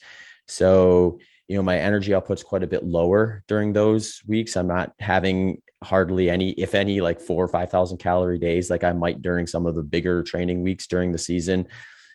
So 0.47 1.19
you 1.48 1.56
know 1.56 1.63
my 1.63 1.77
energy 1.77 2.13
output's 2.13 2.44
quite 2.44 2.63
a 2.63 2.68
bit 2.68 2.84
lower 2.84 3.44
during 3.48 3.74
those 3.74 4.22
weeks 4.27 4.56
i'm 4.56 4.68
not 4.68 4.92
having 5.00 5.62
hardly 5.84 6.30
any 6.30 6.51
if 6.51 6.74
any 6.74 7.01
like 7.01 7.22
four 7.22 7.44
or 7.44 7.48
five 7.48 7.70
thousand 7.70 7.98
calorie 7.98 8.39
days 8.39 8.70
like 8.70 8.84
i 8.84 8.92
might 8.92 9.22
during 9.22 9.48
some 9.48 9.66
of 9.66 9.75
the 9.75 9.84
bigger 9.84 10.24
training 10.24 10.62
weeks 10.62 10.88
during 10.88 11.12
the 11.12 11.18
season 11.18 11.68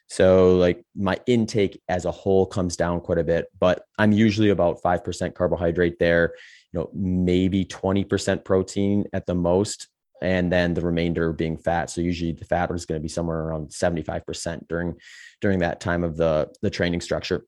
so 0.09 0.57
like 0.57 0.85
my 0.95 1.19
intake 1.27 1.81
as 1.89 2.05
a 2.05 2.11
whole 2.11 2.45
comes 2.45 2.77
down 2.77 3.01
quite 3.01 3.19
a 3.19 3.25
bit 3.25 3.47
but 3.59 3.85
i'm 3.99 4.13
usually 4.13 4.51
about 4.51 4.83
5% 4.83 5.35
carbohydrate 5.35 5.99
there 5.99 6.35
you 6.73 6.81
know, 6.81 6.91
maybe 6.95 7.65
20% 7.65 8.45
protein 8.45 9.05
at 9.13 9.27
the 9.27 9.35
most, 9.35 9.89
and 10.23 10.51
then 10.51 10.75
the 10.75 10.81
remainder 10.81 11.33
being 11.33 11.57
fat. 11.57 11.91
So 11.91 12.01
usually 12.01 12.33
the 12.33 12.45
fat 12.45 12.71
is 12.71 12.87
going 12.87 12.99
to 12.99 13.03
be 13.03 13.09
somewhere 13.09 13.41
around 13.41 13.69
75% 13.69 14.69
during 14.69 14.95
during 15.41 15.59
that 15.61 15.81
time 15.81 16.05
of 16.05 16.17
the 16.17 16.49
the 16.63 16.71
training 16.71 17.01
structure. 17.01 17.45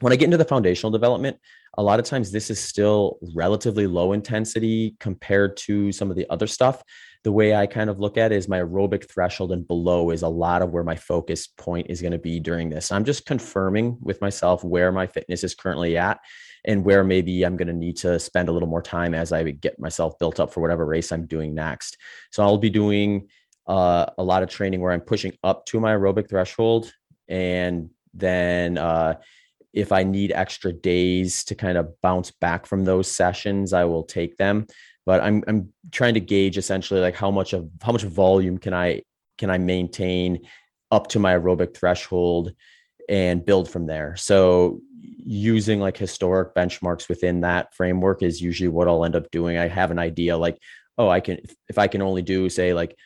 When 0.00 0.12
I 0.12 0.16
get 0.16 0.26
into 0.26 0.36
the 0.36 0.44
foundational 0.44 0.90
development, 0.90 1.38
a 1.76 1.82
lot 1.82 2.00
of 2.00 2.06
times 2.06 2.32
this 2.32 2.50
is 2.50 2.58
still 2.58 3.18
relatively 3.34 3.86
low 3.86 4.12
intensity 4.12 4.96
compared 4.98 5.56
to 5.58 5.92
some 5.92 6.10
of 6.10 6.16
the 6.16 6.26
other 6.30 6.46
stuff 6.46 6.82
the 7.22 7.32
way 7.32 7.54
I 7.54 7.66
kind 7.66 7.90
of 7.90 8.00
look 8.00 8.16
at 8.16 8.32
it 8.32 8.36
is 8.36 8.48
my 8.48 8.60
aerobic 8.60 9.08
threshold 9.10 9.52
and 9.52 9.66
below 9.66 10.10
is 10.10 10.22
a 10.22 10.28
lot 10.28 10.62
of 10.62 10.70
where 10.70 10.84
my 10.84 10.96
focus 10.96 11.46
point 11.46 11.88
is 11.90 12.00
going 12.00 12.12
to 12.12 12.18
be 12.18 12.40
during 12.40 12.70
this. 12.70 12.90
I'm 12.90 13.04
just 13.04 13.26
confirming 13.26 13.98
with 14.00 14.20
myself 14.22 14.64
where 14.64 14.90
my 14.90 15.06
fitness 15.06 15.44
is 15.44 15.54
currently 15.54 15.98
at 15.98 16.18
and 16.64 16.82
where 16.84 17.04
maybe 17.04 17.42
I'm 17.42 17.56
going 17.56 17.68
to 17.68 17.74
need 17.74 17.98
to 17.98 18.18
spend 18.18 18.48
a 18.48 18.52
little 18.52 18.68
more 18.68 18.82
time 18.82 19.14
as 19.14 19.32
I 19.32 19.50
get 19.50 19.78
myself 19.78 20.18
built 20.18 20.40
up 20.40 20.52
for 20.52 20.60
whatever 20.60 20.86
race 20.86 21.12
I'm 21.12 21.26
doing 21.26 21.54
next. 21.54 21.98
So 22.30 22.42
I'll 22.42 22.58
be 22.58 22.70
doing 22.70 23.28
uh, 23.66 24.06
a 24.16 24.22
lot 24.22 24.42
of 24.42 24.48
training 24.48 24.80
where 24.80 24.92
I'm 24.92 25.00
pushing 25.02 25.32
up 25.44 25.66
to 25.66 25.80
my 25.80 25.94
aerobic 25.94 26.28
threshold 26.30 26.90
and 27.28 27.90
then 28.14 28.78
uh, 28.78 29.16
if 29.72 29.92
I 29.92 30.02
need 30.02 30.32
extra 30.32 30.72
days 30.72 31.44
to 31.44 31.54
kind 31.54 31.78
of 31.78 32.00
bounce 32.00 32.30
back 32.30 32.66
from 32.66 32.84
those 32.84 33.10
sessions, 33.10 33.72
I 33.72 33.84
will 33.84 34.04
take 34.04 34.36
them 34.36 34.66
but 35.06 35.20
I'm 35.22 35.42
I'm 35.48 35.72
trying 35.90 36.14
to 36.14 36.20
gauge 36.20 36.58
essentially 36.58 37.00
like 37.00 37.16
how 37.16 37.30
much 37.30 37.52
of 37.52 37.68
how 37.82 37.90
much 37.90 38.04
volume 38.04 38.58
can 38.58 38.74
I 38.74 39.02
can 39.38 39.50
I 39.50 39.58
maintain 39.58 40.46
up 40.90 41.08
to 41.08 41.18
my 41.18 41.34
aerobic 41.34 41.76
threshold 41.76 42.52
and 43.08 43.44
build 43.44 43.68
from 43.68 43.86
there. 43.86 44.14
So 44.16 44.80
using 45.24 45.80
like 45.80 45.96
historic 45.96 46.54
benchmarks 46.54 47.08
within 47.08 47.40
that 47.40 47.74
framework 47.74 48.22
is 48.22 48.40
usually 48.40 48.68
what 48.68 48.88
I'll 48.88 49.04
end 49.04 49.16
up 49.16 49.30
doing. 49.30 49.56
I 49.56 49.68
have 49.68 49.90
an 49.90 49.98
idea 49.98 50.36
like, 50.36 50.58
oh, 50.98 51.08
I 51.08 51.20
can 51.20 51.38
if 51.68 51.78
I 51.78 51.88
can 51.88 52.02
only 52.02 52.22
do 52.22 52.48
say 52.48 52.74
like 52.74 52.96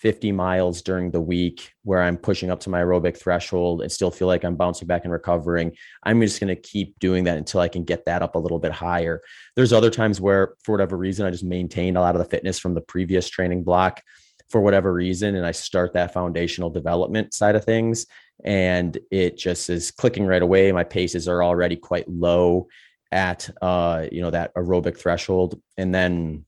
50 0.00 0.32
miles 0.32 0.80
during 0.80 1.10
the 1.10 1.20
week 1.20 1.74
where 1.82 2.02
I'm 2.02 2.16
pushing 2.16 2.50
up 2.50 2.60
to 2.60 2.70
my 2.70 2.80
aerobic 2.80 3.18
threshold 3.18 3.82
and 3.82 3.92
still 3.92 4.10
feel 4.10 4.28
like 4.28 4.44
I'm 4.44 4.56
bouncing 4.56 4.88
back 4.88 5.04
and 5.04 5.12
recovering, 5.12 5.76
I'm 6.02 6.22
just 6.22 6.40
going 6.40 6.48
to 6.48 6.56
keep 6.56 6.98
doing 6.98 7.24
that 7.24 7.36
until 7.36 7.60
I 7.60 7.68
can 7.68 7.84
get 7.84 8.06
that 8.06 8.22
up 8.22 8.34
a 8.34 8.38
little 8.38 8.58
bit 8.58 8.72
higher. 8.72 9.20
There's 9.56 9.74
other 9.74 9.90
times 9.90 10.18
where, 10.18 10.54
for 10.64 10.72
whatever 10.72 10.96
reason, 10.96 11.26
I 11.26 11.30
just 11.30 11.44
maintained 11.44 11.98
a 11.98 12.00
lot 12.00 12.16
of 12.16 12.22
the 12.22 12.28
fitness 12.28 12.58
from 12.58 12.72
the 12.72 12.80
previous 12.80 13.28
training 13.28 13.62
block 13.62 14.02
for 14.48 14.62
whatever 14.62 14.92
reason. 14.92 15.36
And 15.36 15.44
I 15.44 15.52
start 15.52 15.92
that 15.92 16.14
foundational 16.14 16.70
development 16.70 17.34
side 17.34 17.54
of 17.54 17.64
things. 17.64 18.06
And 18.42 18.98
it 19.10 19.36
just 19.36 19.68
is 19.68 19.90
clicking 19.90 20.24
right 20.24 20.42
away. 20.42 20.72
My 20.72 20.84
paces 20.84 21.28
are 21.28 21.44
already 21.44 21.76
quite 21.76 22.08
low 22.08 22.68
at, 23.12 23.50
uh, 23.60 24.06
you 24.10 24.22
know, 24.22 24.30
that 24.30 24.54
aerobic 24.54 24.96
threshold. 24.96 25.60
And 25.76 25.94
then 25.94 26.46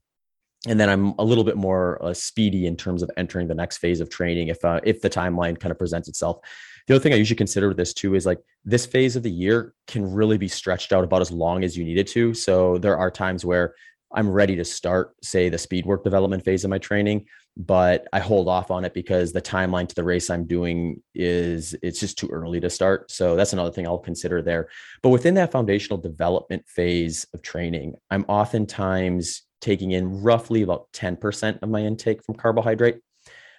and 0.68 0.78
then 0.78 0.88
I'm 0.88 1.14
a 1.18 1.24
little 1.24 1.44
bit 1.44 1.56
more 1.56 2.02
uh, 2.02 2.14
speedy 2.14 2.66
in 2.66 2.76
terms 2.76 3.02
of 3.02 3.10
entering 3.16 3.48
the 3.48 3.54
next 3.54 3.78
phase 3.78 4.00
of 4.00 4.10
training 4.10 4.48
if 4.48 4.64
uh, 4.64 4.80
if 4.84 5.00
the 5.00 5.10
timeline 5.10 5.58
kind 5.58 5.72
of 5.72 5.78
presents 5.78 6.08
itself. 6.08 6.38
The 6.86 6.94
other 6.94 7.02
thing 7.02 7.12
I 7.12 7.16
usually 7.16 7.36
consider 7.36 7.68
with 7.68 7.76
this 7.76 7.94
too 7.94 8.14
is 8.14 8.26
like 8.26 8.40
this 8.64 8.86
phase 8.86 9.16
of 9.16 9.22
the 9.22 9.30
year 9.30 9.74
can 9.86 10.10
really 10.12 10.38
be 10.38 10.48
stretched 10.48 10.92
out 10.92 11.04
about 11.04 11.20
as 11.20 11.30
long 11.30 11.64
as 11.64 11.76
you 11.76 11.84
need 11.84 11.98
it 11.98 12.08
to. 12.08 12.34
So 12.34 12.78
there 12.78 12.96
are 12.96 13.10
times 13.10 13.44
where 13.44 13.74
I'm 14.14 14.30
ready 14.30 14.56
to 14.56 14.64
start, 14.64 15.14
say, 15.22 15.48
the 15.48 15.58
speed 15.58 15.86
work 15.86 16.04
development 16.04 16.44
phase 16.44 16.64
of 16.64 16.70
my 16.70 16.78
training, 16.78 17.26
but 17.56 18.06
I 18.12 18.20
hold 18.20 18.48
off 18.48 18.70
on 18.70 18.84
it 18.84 18.94
because 18.94 19.32
the 19.32 19.40
timeline 19.40 19.88
to 19.88 19.94
the 19.94 20.04
race 20.04 20.28
I'm 20.28 20.46
doing 20.46 21.02
is 21.14 21.74
it's 21.82 22.00
just 22.00 22.18
too 22.18 22.28
early 22.28 22.60
to 22.60 22.68
start. 22.68 23.10
So 23.10 23.36
that's 23.36 23.52
another 23.52 23.72
thing 23.72 23.86
I'll 23.86 23.98
consider 23.98 24.42
there. 24.42 24.68
But 25.02 25.10
within 25.10 25.34
that 25.34 25.52
foundational 25.52 25.98
development 25.98 26.68
phase 26.68 27.26
of 27.32 27.42
training, 27.42 27.94
I'm 28.10 28.24
oftentimes 28.28 29.42
taking 29.62 29.92
in 29.92 30.22
roughly 30.22 30.60
about 30.60 30.92
10% 30.92 31.62
of 31.62 31.68
my 31.70 31.80
intake 31.80 32.22
from 32.22 32.34
carbohydrate. 32.34 32.98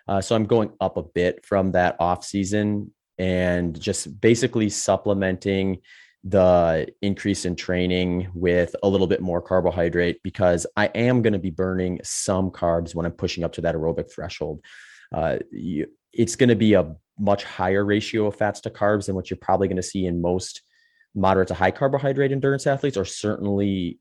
Uh, 0.08 0.22
so 0.22 0.36
I'm 0.36 0.46
going 0.46 0.72
up 0.80 0.98
a 0.98 1.04
bit 1.04 1.44
from 1.46 1.72
that 1.72 1.96
off 2.00 2.24
season 2.24 2.92
and 3.18 3.80
just 3.80 4.20
basically 4.22 4.70
supplementing 4.70 5.80
the 6.26 6.88
increase 7.02 7.46
in 7.46 7.56
training 7.56 8.30
with 8.34 8.76
a 8.84 8.88
little 8.88 9.08
bit 9.08 9.22
more 9.22 9.42
carbohydrate 9.42 10.22
because 10.24 10.66
I 10.76 10.88
am 10.88 11.22
going 11.22 11.34
to 11.34 11.40
be 11.40 11.50
burning 11.50 12.00
some 12.04 12.52
carbs 12.52 12.94
when 12.94 13.06
I'm 13.06 13.12
pushing 13.14 13.44
up 13.44 13.54
to 13.54 13.62
that 13.62 13.76
aerobic 13.76 14.12
threshold. 14.12 14.62
Uh, 15.14 15.40
you, 15.52 15.88
it's 16.12 16.36
going 16.36 16.50
to 16.50 16.56
be 16.56 16.74
a 16.74 16.96
much 17.20 17.44
higher 17.44 17.84
ratio 17.84 18.28
of 18.28 18.36
fats 18.36 18.62
to 18.62 18.70
carbs 18.70 19.06
than 19.06 19.16
what 19.16 19.30
you're 19.30 19.38
probably 19.38 19.68
going 19.68 19.78
to 19.78 19.84
see 19.84 20.06
in 20.06 20.22
most 20.22 20.62
moderate 21.16 21.50
to 21.50 21.54
high 21.54 21.72
carbohydrate 21.72 22.32
endurance 22.32 22.66
athletes, 22.66 22.98
or 22.98 23.06
certainly 23.06 24.00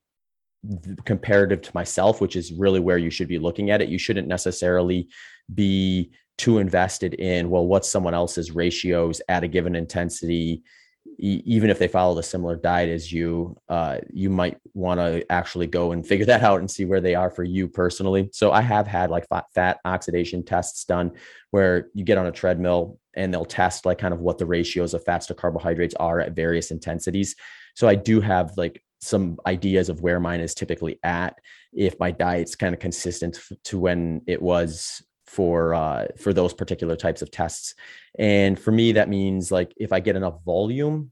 comparative 1.05 1.63
to 1.63 1.71
myself, 1.75 2.21
which 2.21 2.37
is 2.37 2.53
really 2.53 2.81
where 2.81 2.99
you 2.99 3.11
should 3.11 3.29
be 3.29 3.39
looking 3.39 3.71
at 3.71 3.83
it. 3.83 3.89
You 3.89 3.99
shouldn't 3.99 4.29
necessarily 4.29 5.09
be 5.53 6.13
too 6.39 6.59
invested 6.59 7.15
in, 7.15 7.51
well, 7.51 7.67
what's 7.67 7.89
someone 7.89 8.15
else's 8.15 8.53
ratios 8.53 9.21
at 9.29 9.45
a 9.45 9.49
given 9.49 9.75
intensity, 9.75 10.63
e- 11.19 11.43
even 11.45 11.69
if 11.69 11.79
they 11.79 11.89
follow 11.89 12.19
a 12.19 12.23
similar 12.23 12.57
diet 12.57 12.89
as 12.89 13.13
you. 13.13 13.57
Uh, 13.69 13.99
you 14.13 14.31
might 14.31 14.59
want 14.75 15.01
to 15.01 15.25
actually 15.31 15.67
go 15.67 15.93
and 15.93 16.07
figure 16.07 16.27
that 16.27 16.43
out 16.43 16.61
and 16.61 16.71
see 16.71 16.85
where 16.85 17.01
they 17.01 17.15
are 17.15 17.31
for 17.31 17.45
you 17.45 17.69
personally. 17.69 18.29
So 18.33 18.53
I 18.53 18.61
have 18.61 18.87
had 18.87 19.11
like 19.11 19.29
fat, 19.29 19.47
fat 19.55 19.81
oxidation 19.85 20.45
tests 20.45 20.85
done 20.85 21.13
where 21.51 21.89
you 21.95 22.05
get 22.05 22.19
on 22.19 22.27
a 22.27 22.33
treadmill 22.33 22.99
and 23.15 23.33
they'll 23.33 23.45
test 23.45 23.85
like 23.85 23.99
kind 23.99 24.15
of 24.15 24.21
what 24.21 24.39
the 24.39 24.47
ratios 24.47 24.95
of 24.95 25.05
fats 25.05 25.27
to 25.27 25.35
carbohydrates 25.35 25.95
are 25.97 26.21
at 26.21 26.33
various 26.33 26.71
intensities. 26.71 27.37
So 27.75 27.89
I 27.89 27.95
do 27.95 28.21
have 28.21 28.57
like 28.57 28.83
some 29.03 29.37
ideas 29.47 29.89
of 29.89 30.01
where 30.01 30.21
mine 30.21 30.41
is 30.41 30.55
typically 30.55 30.99
at 31.03 31.37
if 31.73 31.99
my 31.99 32.13
diet's 32.13 32.55
kind 32.55 32.73
of 32.73 32.81
consistent 32.81 33.39
to 33.65 33.79
when 33.79 34.23
it 34.29 34.41
was 34.41 35.03
for 35.27 35.75
uh, 35.75 36.07
for 36.19 36.33
those 36.33 36.55
particular 36.55 36.95
types 36.95 37.21
of 37.21 37.31
tests. 37.31 37.75
And 38.19 38.59
for 38.59 38.71
me, 38.71 38.93
that 38.93 39.09
means 39.09 39.51
like 39.51 39.73
if 39.77 39.93
I 39.93 40.01
get 40.01 40.15
enough 40.15 40.45
volume, 40.45 41.11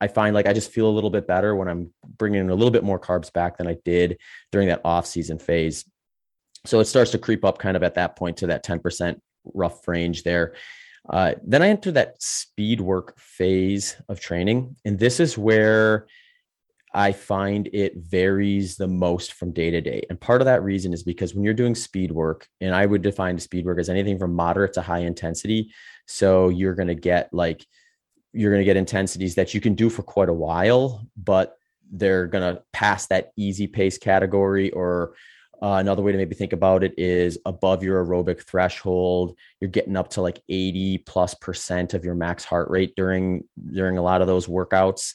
I 0.00 0.08
find 0.08 0.34
like 0.34 0.46
I 0.46 0.54
just 0.54 0.70
feel 0.70 0.88
a 0.88 0.90
little 0.90 1.10
bit 1.10 1.26
better 1.26 1.54
when 1.54 1.68
I'm 1.68 1.92
bringing 2.16 2.40
in 2.40 2.50
a 2.50 2.54
little 2.54 2.70
bit 2.70 2.84
more 2.84 2.98
carbs 2.98 3.32
back 3.32 3.58
than 3.58 3.66
I 3.66 3.76
did 3.84 4.18
during 4.50 4.68
that 4.68 4.80
off 4.84 5.06
season 5.06 5.38
phase. 5.38 5.84
So 6.64 6.80
it 6.80 6.86
starts 6.86 7.10
to 7.10 7.18
creep 7.18 7.44
up 7.44 7.58
kind 7.58 7.76
of 7.76 7.82
at 7.82 7.94
that 7.94 8.16
point 8.16 8.38
to 8.38 8.48
that 8.48 8.64
10% 8.64 9.20
rough 9.54 9.86
range 9.86 10.22
there. 10.22 10.54
Uh, 11.08 11.34
then 11.44 11.62
I 11.62 11.68
enter 11.68 11.92
that 11.92 12.22
speed 12.22 12.80
work 12.80 13.18
phase 13.18 13.96
of 14.08 14.20
training. 14.20 14.76
And 14.84 14.98
this 14.98 15.20
is 15.20 15.38
where 15.38 16.06
I 16.94 17.12
find 17.12 17.68
it 17.72 17.96
varies 17.96 18.76
the 18.76 18.88
most 18.88 19.34
from 19.34 19.52
day 19.52 19.70
to 19.70 19.80
day. 19.80 20.02
And 20.08 20.20
part 20.20 20.40
of 20.40 20.46
that 20.46 20.62
reason 20.62 20.92
is 20.92 21.02
because 21.02 21.34
when 21.34 21.44
you're 21.44 21.54
doing 21.54 21.74
speed 21.74 22.12
work, 22.12 22.48
and 22.60 22.74
I 22.74 22.86
would 22.86 23.02
define 23.02 23.38
speed 23.38 23.66
work 23.66 23.78
as 23.78 23.88
anything 23.88 24.18
from 24.18 24.34
moderate 24.34 24.72
to 24.74 24.82
high 24.82 25.00
intensity. 25.00 25.72
So 26.06 26.48
you're 26.48 26.74
going 26.74 26.88
to 26.88 26.94
get 26.94 27.32
like, 27.32 27.66
you're 28.32 28.50
going 28.50 28.62
to 28.62 28.66
get 28.66 28.76
intensities 28.76 29.34
that 29.34 29.54
you 29.54 29.60
can 29.60 29.74
do 29.74 29.90
for 29.90 30.02
quite 30.02 30.28
a 30.28 30.34
while, 30.34 31.06
but 31.16 31.56
they're 31.90 32.26
going 32.26 32.54
to 32.54 32.62
pass 32.72 33.06
that 33.06 33.32
easy 33.36 33.66
pace 33.66 33.98
category 33.98 34.70
or 34.70 35.14
uh, 35.60 35.78
another 35.80 36.02
way 36.02 36.12
to 36.12 36.18
maybe 36.18 36.36
think 36.36 36.52
about 36.52 36.84
it 36.84 36.94
is 36.96 37.36
above 37.44 37.82
your 37.82 38.04
aerobic 38.04 38.42
threshold. 38.44 39.36
You're 39.60 39.70
getting 39.70 39.96
up 39.96 40.08
to 40.10 40.22
like 40.22 40.40
80 40.48 40.98
plus 40.98 41.34
percent 41.34 41.94
of 41.94 42.04
your 42.04 42.14
max 42.14 42.44
heart 42.44 42.70
rate 42.70 42.94
during 42.96 43.44
during 43.72 43.98
a 43.98 44.02
lot 44.02 44.20
of 44.20 44.28
those 44.28 44.46
workouts 44.46 45.14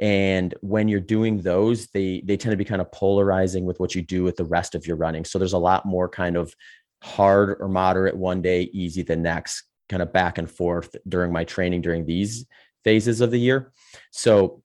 and 0.00 0.54
when 0.62 0.88
you're 0.88 0.98
doing 0.98 1.38
those 1.38 1.86
they 1.88 2.22
they 2.24 2.36
tend 2.36 2.50
to 2.52 2.56
be 2.56 2.64
kind 2.64 2.80
of 2.80 2.90
polarizing 2.90 3.64
with 3.64 3.78
what 3.78 3.94
you 3.94 4.02
do 4.02 4.24
with 4.24 4.36
the 4.36 4.44
rest 4.44 4.74
of 4.74 4.86
your 4.86 4.96
running. 4.96 5.24
So 5.24 5.38
there's 5.38 5.52
a 5.52 5.58
lot 5.58 5.86
more 5.86 6.08
kind 6.08 6.36
of 6.36 6.54
hard 7.02 7.56
or 7.60 7.68
moderate 7.68 8.16
one 8.16 8.42
day 8.42 8.62
easy 8.72 9.02
the 9.02 9.16
next 9.16 9.64
kind 9.88 10.02
of 10.02 10.12
back 10.12 10.38
and 10.38 10.50
forth 10.50 10.96
during 11.08 11.32
my 11.32 11.44
training 11.44 11.82
during 11.82 12.04
these 12.04 12.46
phases 12.84 13.20
of 13.20 13.30
the 13.30 13.40
year. 13.40 13.72
So 14.10 14.62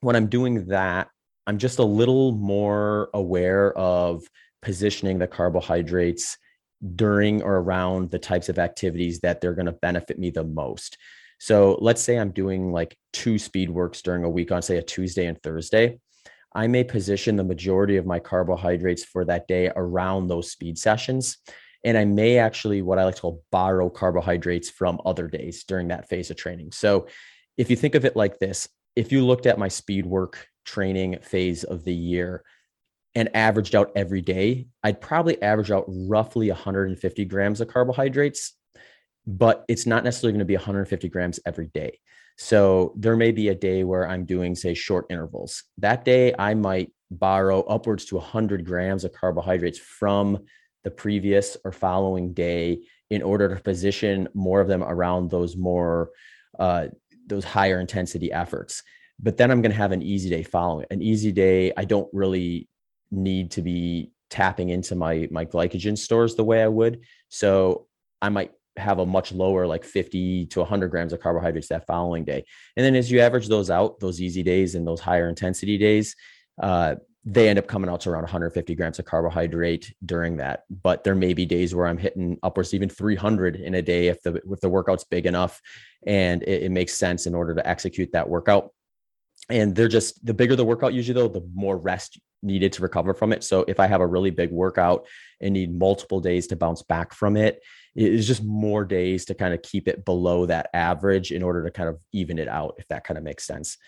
when 0.00 0.16
i'm 0.16 0.28
doing 0.28 0.66
that 0.66 1.08
i'm 1.46 1.58
just 1.58 1.78
a 1.78 1.84
little 1.84 2.32
more 2.32 3.08
aware 3.14 3.72
of 3.76 4.24
positioning 4.62 5.18
the 5.18 5.26
carbohydrates 5.26 6.38
during 6.94 7.42
or 7.42 7.56
around 7.56 8.10
the 8.10 8.18
types 8.18 8.48
of 8.48 8.58
activities 8.58 9.20
that 9.20 9.40
they're 9.40 9.54
going 9.54 9.66
to 9.66 9.72
benefit 9.72 10.18
me 10.18 10.30
the 10.30 10.44
most 10.44 10.98
so 11.38 11.78
let's 11.80 12.00
say 12.00 12.18
I'm 12.18 12.30
doing 12.30 12.72
like 12.72 12.96
two 13.12 13.38
speed 13.38 13.70
works 13.70 14.02
during 14.02 14.24
a 14.24 14.30
week 14.30 14.52
on, 14.52 14.62
say, 14.62 14.78
a 14.78 14.82
Tuesday 14.82 15.26
and 15.26 15.40
Thursday. 15.42 15.98
I 16.54 16.66
may 16.66 16.84
position 16.84 17.36
the 17.36 17.44
majority 17.44 17.98
of 17.98 18.06
my 18.06 18.18
carbohydrates 18.18 19.04
for 19.04 19.24
that 19.26 19.46
day 19.46 19.70
around 19.76 20.28
those 20.28 20.50
speed 20.50 20.78
sessions. 20.78 21.36
And 21.84 21.98
I 21.98 22.04
may 22.04 22.38
actually, 22.38 22.82
what 22.82 22.98
I 22.98 23.04
like 23.04 23.16
to 23.16 23.20
call, 23.20 23.44
borrow 23.52 23.90
carbohydrates 23.90 24.70
from 24.70 25.00
other 25.04 25.28
days 25.28 25.64
during 25.64 25.88
that 25.88 26.08
phase 26.08 26.30
of 26.30 26.36
training. 26.36 26.72
So 26.72 27.06
if 27.58 27.70
you 27.70 27.76
think 27.76 27.94
of 27.94 28.04
it 28.04 28.16
like 28.16 28.38
this, 28.38 28.68
if 28.96 29.12
you 29.12 29.24
looked 29.24 29.46
at 29.46 29.58
my 29.58 29.68
speed 29.68 30.06
work 30.06 30.48
training 30.64 31.18
phase 31.20 31.62
of 31.62 31.84
the 31.84 31.94
year 31.94 32.42
and 33.14 33.34
averaged 33.36 33.74
out 33.74 33.92
every 33.94 34.22
day, 34.22 34.66
I'd 34.82 35.00
probably 35.00 35.40
average 35.42 35.70
out 35.70 35.84
roughly 35.86 36.48
150 36.48 37.24
grams 37.26 37.60
of 37.60 37.68
carbohydrates 37.68 38.54
but 39.26 39.64
it's 39.68 39.86
not 39.86 40.04
necessarily 40.04 40.32
going 40.32 40.40
to 40.40 40.44
be 40.44 40.56
150 40.56 41.08
grams 41.08 41.40
every 41.46 41.66
day. 41.68 41.98
So 42.38 42.92
there 42.96 43.16
may 43.16 43.32
be 43.32 43.48
a 43.48 43.54
day 43.54 43.82
where 43.82 44.08
I'm 44.08 44.24
doing, 44.24 44.54
say, 44.54 44.74
short 44.74 45.06
intervals. 45.10 45.64
That 45.78 46.04
day, 46.04 46.34
I 46.38 46.54
might 46.54 46.92
borrow 47.10 47.62
upwards 47.62 48.04
to 48.06 48.16
100 48.16 48.64
grams 48.64 49.04
of 49.04 49.12
carbohydrates 49.12 49.78
from 49.78 50.44
the 50.84 50.90
previous 50.90 51.56
or 51.64 51.72
following 51.72 52.32
day 52.32 52.80
in 53.10 53.22
order 53.22 53.52
to 53.52 53.60
position 53.60 54.28
more 54.34 54.60
of 54.60 54.68
them 54.68 54.82
around 54.82 55.30
those 55.30 55.56
more 55.56 56.10
uh, 56.58 56.86
those 57.26 57.44
higher 57.44 57.80
intensity 57.80 58.30
efforts 58.32 58.84
but 59.18 59.36
then 59.36 59.50
i'm 59.50 59.60
going 59.60 59.72
to 59.72 59.76
have 59.76 59.90
an 59.90 60.02
easy 60.02 60.30
day 60.30 60.44
following 60.44 60.86
an 60.90 61.02
easy 61.02 61.32
day 61.32 61.72
i 61.76 61.84
don't 61.84 62.08
really 62.12 62.68
need 63.10 63.50
to 63.50 63.62
be 63.62 64.12
tapping 64.30 64.68
into 64.68 64.94
my 64.94 65.26
my 65.30 65.44
glycogen 65.44 65.98
stores 65.98 66.36
the 66.36 66.44
way 66.44 66.62
i 66.62 66.68
would 66.68 67.00
so 67.28 67.88
i 68.22 68.28
might 68.28 68.52
have 68.78 68.98
a 68.98 69.06
much 69.06 69.32
lower 69.32 69.66
like 69.66 69.84
50 69.84 70.46
to 70.46 70.60
100 70.60 70.88
grams 70.88 71.12
of 71.12 71.20
carbohydrates 71.20 71.68
that 71.68 71.86
following 71.86 72.24
day 72.24 72.44
and 72.76 72.84
then 72.84 72.94
as 72.94 73.10
you 73.10 73.20
average 73.20 73.48
those 73.48 73.70
out 73.70 74.00
those 74.00 74.20
easy 74.20 74.42
days 74.42 74.74
and 74.74 74.86
those 74.86 75.00
higher 75.00 75.28
intensity 75.28 75.78
days 75.78 76.14
uh, 76.62 76.94
they 77.28 77.48
end 77.48 77.58
up 77.58 77.66
coming 77.66 77.90
out 77.90 78.00
to 78.02 78.10
around 78.10 78.22
150 78.22 78.74
grams 78.76 79.00
of 79.00 79.04
carbohydrate 79.04 79.92
during 80.04 80.36
that. 80.36 80.62
But 80.70 81.02
there 81.02 81.16
may 81.16 81.34
be 81.34 81.44
days 81.44 81.74
where 81.74 81.88
I'm 81.88 81.98
hitting 81.98 82.38
upwards 82.44 82.72
even 82.72 82.88
300 82.88 83.56
in 83.56 83.74
a 83.74 83.82
day 83.82 84.06
if 84.06 84.22
the 84.22 84.40
if 84.48 84.60
the 84.60 84.68
workout's 84.68 85.02
big 85.02 85.26
enough 85.26 85.60
and 86.06 86.44
it, 86.44 86.62
it 86.62 86.70
makes 86.70 86.94
sense 86.94 87.26
in 87.26 87.34
order 87.34 87.52
to 87.56 87.68
execute 87.68 88.12
that 88.12 88.28
workout. 88.28 88.70
And 89.50 89.74
they're 89.74 89.88
just 89.88 90.24
the 90.24 90.34
bigger 90.34 90.54
the 90.54 90.64
workout 90.64 90.94
usually 90.94 91.20
though, 91.20 91.28
the 91.28 91.46
more 91.52 91.76
rest 91.76 92.20
needed 92.44 92.72
to 92.74 92.82
recover 92.82 93.12
from 93.12 93.32
it. 93.32 93.42
So 93.42 93.64
if 93.66 93.80
I 93.80 93.88
have 93.88 94.00
a 94.00 94.06
really 94.06 94.30
big 94.30 94.52
workout 94.52 95.06
and 95.40 95.52
need 95.52 95.76
multiple 95.76 96.20
days 96.20 96.46
to 96.48 96.56
bounce 96.56 96.82
back 96.82 97.12
from 97.12 97.36
it, 97.36 97.60
it's 97.96 98.26
just 98.26 98.44
more 98.44 98.84
days 98.84 99.24
to 99.26 99.34
kind 99.34 99.54
of 99.54 99.62
keep 99.62 99.88
it 99.88 100.04
below 100.04 100.46
that 100.46 100.68
average 100.74 101.32
in 101.32 101.42
order 101.42 101.64
to 101.64 101.70
kind 101.70 101.88
of 101.88 101.98
even 102.12 102.38
it 102.38 102.48
out, 102.48 102.74
if 102.78 102.86
that 102.88 103.04
kind 103.04 103.16
of 103.16 103.24
makes 103.24 103.46
sense. 103.46 103.78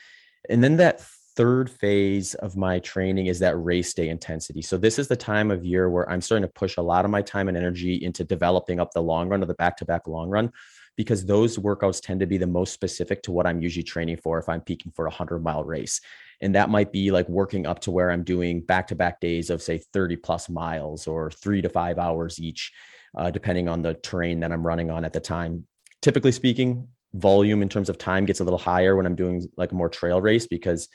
And 0.48 0.64
then 0.64 0.78
that 0.78 1.02
third 1.36 1.70
phase 1.70 2.34
of 2.34 2.56
my 2.56 2.80
training 2.80 3.26
is 3.26 3.38
that 3.38 3.56
race 3.56 3.94
day 3.94 4.08
intensity. 4.08 4.62
So 4.62 4.76
this 4.76 4.98
is 4.98 5.06
the 5.06 5.16
time 5.16 5.52
of 5.52 5.64
year 5.64 5.88
where 5.88 6.10
I'm 6.10 6.20
starting 6.20 6.48
to 6.48 6.52
push 6.52 6.78
a 6.78 6.82
lot 6.82 7.04
of 7.04 7.12
my 7.12 7.22
time 7.22 7.46
and 7.46 7.56
energy 7.56 8.02
into 8.02 8.24
developing 8.24 8.80
up 8.80 8.92
the 8.92 9.02
long 9.02 9.28
run 9.28 9.42
or 9.42 9.46
the 9.46 9.54
back-to-back 9.54 10.08
long 10.08 10.28
run 10.30 10.50
because 10.96 11.24
those 11.24 11.56
workouts 11.56 12.02
tend 12.02 12.18
to 12.20 12.26
be 12.26 12.38
the 12.38 12.46
most 12.46 12.72
specific 12.72 13.22
to 13.22 13.30
what 13.30 13.46
I'm 13.46 13.62
usually 13.62 13.84
training 13.84 14.16
for 14.16 14.40
if 14.40 14.48
I'm 14.48 14.60
peaking 14.60 14.90
for 14.90 15.04
a 15.04 15.10
100 15.10 15.44
mile 15.44 15.62
race. 15.62 16.00
And 16.40 16.56
that 16.56 16.70
might 16.70 16.90
be 16.90 17.12
like 17.12 17.28
working 17.28 17.66
up 17.66 17.78
to 17.80 17.92
where 17.92 18.10
I'm 18.10 18.24
doing 18.24 18.60
back 18.60 18.88
to 18.88 18.96
back 18.96 19.20
days 19.20 19.48
of, 19.50 19.62
say, 19.62 19.78
30 19.92 20.16
plus 20.16 20.48
miles 20.48 21.06
or 21.06 21.30
three 21.30 21.62
to 21.62 21.68
five 21.68 21.98
hours 21.98 22.40
each, 22.40 22.72
uh, 23.16 23.30
depending 23.30 23.68
on 23.68 23.82
the 23.82 23.94
terrain 23.94 24.40
that 24.40 24.52
I'm 24.52 24.66
running 24.66 24.90
on 24.90 25.04
at 25.04 25.12
the 25.12 25.20
time. 25.20 25.66
Typically 26.02 26.32
speaking, 26.32 26.88
volume 27.14 27.62
in 27.62 27.68
terms 27.68 27.88
of 27.88 27.98
time 27.98 28.26
gets 28.26 28.40
a 28.40 28.44
little 28.44 28.58
higher 28.58 28.96
when 28.96 29.06
I'm 29.06 29.16
doing 29.16 29.46
like 29.56 29.72
a 29.72 29.74
more 29.74 29.88
trail 29.88 30.20
race 30.20 30.46
because 30.46 30.88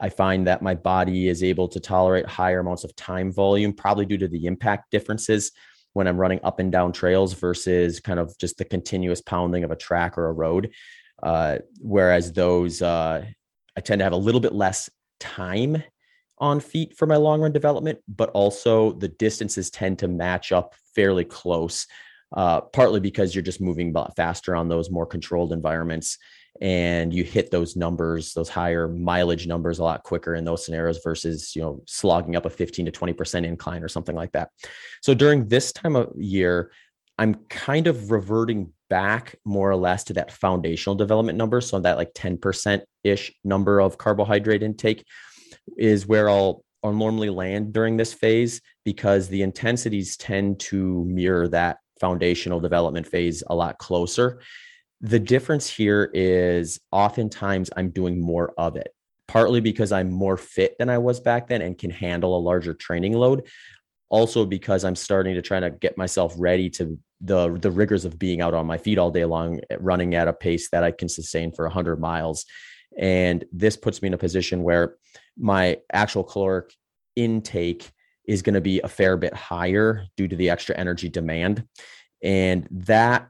I 0.00 0.08
find 0.08 0.46
that 0.46 0.62
my 0.62 0.74
body 0.74 1.28
is 1.28 1.42
able 1.42 1.68
to 1.68 1.80
tolerate 1.80 2.26
higher 2.26 2.60
amounts 2.60 2.84
of 2.84 2.94
time 2.96 3.32
volume, 3.32 3.72
probably 3.72 4.06
due 4.06 4.18
to 4.18 4.28
the 4.28 4.46
impact 4.46 4.90
differences 4.90 5.52
when 5.92 6.06
I'm 6.06 6.18
running 6.18 6.40
up 6.44 6.60
and 6.60 6.70
down 6.70 6.92
trails 6.92 7.32
versus 7.32 7.98
kind 7.98 8.20
of 8.20 8.36
just 8.38 8.58
the 8.58 8.64
continuous 8.64 9.20
pounding 9.20 9.64
of 9.64 9.70
a 9.70 9.76
track 9.76 10.16
or 10.16 10.28
a 10.28 10.32
road. 10.32 10.70
Uh, 11.22 11.58
whereas 11.80 12.32
those, 12.32 12.80
uh, 12.80 13.24
I 13.76 13.80
tend 13.80 13.98
to 13.98 14.04
have 14.04 14.12
a 14.12 14.16
little 14.16 14.40
bit 14.40 14.52
less 14.52 14.88
time 15.18 15.82
on 16.40 16.60
feet 16.60 16.96
for 16.96 17.06
my 17.06 17.16
long 17.16 17.40
run 17.40 17.52
development, 17.52 17.98
but 18.08 18.30
also 18.30 18.92
the 18.92 19.08
distances 19.08 19.70
tend 19.70 19.98
to 20.00 20.08
match 20.08 20.52
up 20.52 20.74
fairly 20.94 21.24
close, 21.24 21.86
uh, 22.36 22.60
partly 22.60 23.00
because 23.00 23.34
you're 23.34 23.42
just 23.42 23.60
moving 23.60 23.94
faster 24.16 24.54
on 24.54 24.68
those 24.68 24.90
more 24.90 25.06
controlled 25.06 25.52
environments 25.52 26.18
and 26.60 27.14
you 27.14 27.22
hit 27.22 27.52
those 27.52 27.76
numbers 27.76 28.34
those 28.34 28.48
higher 28.48 28.88
mileage 28.88 29.46
numbers 29.46 29.78
a 29.78 29.84
lot 29.84 30.02
quicker 30.02 30.34
in 30.34 30.44
those 30.44 30.64
scenarios 30.64 30.98
versus 31.04 31.54
you 31.54 31.62
know 31.62 31.80
slogging 31.86 32.34
up 32.34 32.46
a 32.46 32.50
15 32.50 32.86
to 32.86 32.90
20% 32.90 33.44
incline 33.44 33.84
or 33.84 33.88
something 33.88 34.16
like 34.16 34.32
that. 34.32 34.50
So 35.00 35.14
during 35.14 35.46
this 35.46 35.72
time 35.72 35.94
of 35.94 36.12
year 36.16 36.72
i'm 37.18 37.34
kind 37.48 37.86
of 37.86 38.10
reverting 38.10 38.72
back 38.88 39.36
more 39.44 39.70
or 39.70 39.76
less 39.76 40.04
to 40.04 40.14
that 40.14 40.32
foundational 40.32 40.94
development 40.94 41.36
number 41.36 41.60
so 41.60 41.78
that 41.80 41.98
like 41.98 42.14
10% 42.14 42.80
ish 43.04 43.32
number 43.44 43.80
of 43.80 43.98
carbohydrate 43.98 44.62
intake 44.62 45.04
is 45.76 46.06
where 46.06 46.28
i'll 46.28 46.64
I'll 46.84 46.92
normally 46.92 47.28
land 47.28 47.72
during 47.72 47.96
this 47.96 48.14
phase 48.14 48.60
because 48.84 49.26
the 49.26 49.42
intensities 49.42 50.16
tend 50.16 50.60
to 50.60 51.04
mirror 51.06 51.48
that 51.48 51.78
foundational 51.98 52.60
development 52.60 53.04
phase 53.04 53.42
a 53.48 53.54
lot 53.54 53.78
closer 53.78 54.40
the 55.00 55.18
difference 55.18 55.68
here 55.68 56.10
is 56.12 56.80
oftentimes 56.90 57.70
I'm 57.76 57.90
doing 57.90 58.20
more 58.20 58.52
of 58.58 58.76
it, 58.76 58.94
partly 59.28 59.60
because 59.60 59.92
I'm 59.92 60.10
more 60.10 60.36
fit 60.36 60.76
than 60.78 60.88
I 60.88 60.98
was 60.98 61.20
back 61.20 61.48
then 61.48 61.62
and 61.62 61.78
can 61.78 61.90
handle 61.90 62.36
a 62.36 62.40
larger 62.40 62.74
training 62.74 63.12
load. 63.12 63.46
Also, 64.10 64.44
because 64.44 64.84
I'm 64.84 64.96
starting 64.96 65.34
to 65.34 65.42
try 65.42 65.60
to 65.60 65.70
get 65.70 65.98
myself 65.98 66.34
ready 66.38 66.70
to 66.70 66.98
the 67.20 67.58
the 67.58 67.70
rigors 67.70 68.04
of 68.04 68.18
being 68.18 68.40
out 68.40 68.54
on 68.54 68.66
my 68.66 68.78
feet 68.78 68.98
all 68.98 69.10
day 69.10 69.24
long, 69.24 69.60
running 69.78 70.14
at 70.14 70.28
a 70.28 70.32
pace 70.32 70.70
that 70.70 70.82
I 70.82 70.92
can 70.92 71.08
sustain 71.08 71.52
for 71.52 71.66
100 71.66 72.00
miles. 72.00 72.46
And 72.98 73.44
this 73.52 73.76
puts 73.76 74.02
me 74.02 74.08
in 74.08 74.14
a 74.14 74.18
position 74.18 74.62
where 74.62 74.96
my 75.38 75.78
actual 75.92 76.24
caloric 76.24 76.74
intake 77.16 77.90
is 78.26 78.42
going 78.42 78.54
to 78.54 78.60
be 78.60 78.80
a 78.80 78.88
fair 78.88 79.16
bit 79.16 79.32
higher 79.32 80.04
due 80.16 80.28
to 80.28 80.36
the 80.36 80.50
extra 80.50 80.76
energy 80.76 81.08
demand. 81.08 81.66
And 82.22 82.68
that 82.70 83.28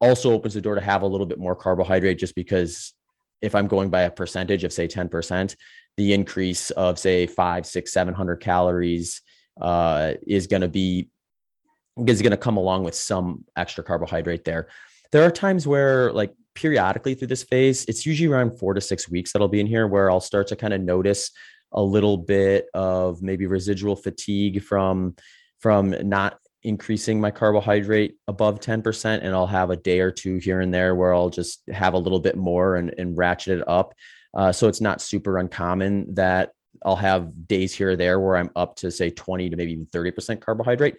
also 0.00 0.32
opens 0.32 0.54
the 0.54 0.60
door 0.60 0.76
to 0.76 0.80
have 0.80 1.02
a 1.02 1.06
little 1.06 1.26
bit 1.26 1.38
more 1.38 1.54
carbohydrate 1.54 2.18
just 2.18 2.34
because 2.34 2.94
if 3.42 3.54
I'm 3.54 3.68
going 3.68 3.90
by 3.90 4.02
a 4.02 4.10
percentage 4.10 4.64
of 4.64 4.72
say 4.72 4.88
10%, 4.88 5.56
the 5.96 6.12
increase 6.12 6.70
of 6.70 6.98
say 6.98 7.26
five, 7.26 7.66
six, 7.66 7.92
700 7.92 8.36
calories 8.36 9.22
uh, 9.60 10.14
is 10.26 10.46
going 10.46 10.62
to 10.62 10.68
be 10.68 11.10
is 12.06 12.22
going 12.22 12.30
to 12.30 12.36
come 12.36 12.56
along 12.56 12.84
with 12.84 12.94
some 12.94 13.44
extra 13.56 13.84
carbohydrate 13.84 14.44
there. 14.44 14.68
There 15.12 15.24
are 15.24 15.30
times 15.30 15.66
where 15.66 16.12
like 16.12 16.34
periodically 16.54 17.14
through 17.14 17.28
this 17.28 17.42
phase, 17.42 17.84
it's 17.86 18.04
usually 18.06 18.32
around 18.32 18.58
four 18.58 18.74
to 18.74 18.80
six 18.80 19.08
weeks 19.08 19.32
that 19.32 19.42
I'll 19.42 19.48
be 19.48 19.60
in 19.60 19.66
here 19.66 19.86
where 19.86 20.10
I'll 20.10 20.20
start 20.20 20.48
to 20.48 20.56
kind 20.56 20.74
of 20.74 20.80
notice 20.80 21.30
a 21.72 21.82
little 21.82 22.16
bit 22.16 22.66
of 22.74 23.22
maybe 23.22 23.46
residual 23.46 23.96
fatigue 23.96 24.62
from 24.62 25.14
from 25.60 25.94
not 26.08 26.38
increasing 26.62 27.20
my 27.20 27.30
carbohydrate 27.30 28.16
above 28.28 28.60
10% 28.60 29.20
and 29.22 29.34
I'll 29.34 29.46
have 29.46 29.70
a 29.70 29.76
day 29.76 30.00
or 30.00 30.10
two 30.10 30.36
here 30.36 30.60
and 30.60 30.72
there 30.72 30.94
where 30.94 31.14
I'll 31.14 31.30
just 31.30 31.62
have 31.70 31.94
a 31.94 31.98
little 31.98 32.20
bit 32.20 32.36
more 32.36 32.76
and, 32.76 32.94
and 32.98 33.16
ratchet 33.16 33.58
it 33.58 33.68
up. 33.68 33.94
Uh, 34.34 34.52
so 34.52 34.68
it's 34.68 34.80
not 34.80 35.00
super 35.00 35.38
uncommon 35.38 36.14
that 36.14 36.52
I'll 36.84 36.96
have 36.96 37.46
days 37.46 37.74
here 37.74 37.90
or 37.90 37.96
there 37.96 38.20
where 38.20 38.36
I'm 38.36 38.50
up 38.56 38.76
to 38.76 38.90
say 38.90 39.10
20 39.10 39.50
to 39.50 39.56
maybe 39.56 39.72
even 39.72 39.86
30% 39.86 40.40
carbohydrate. 40.40 40.96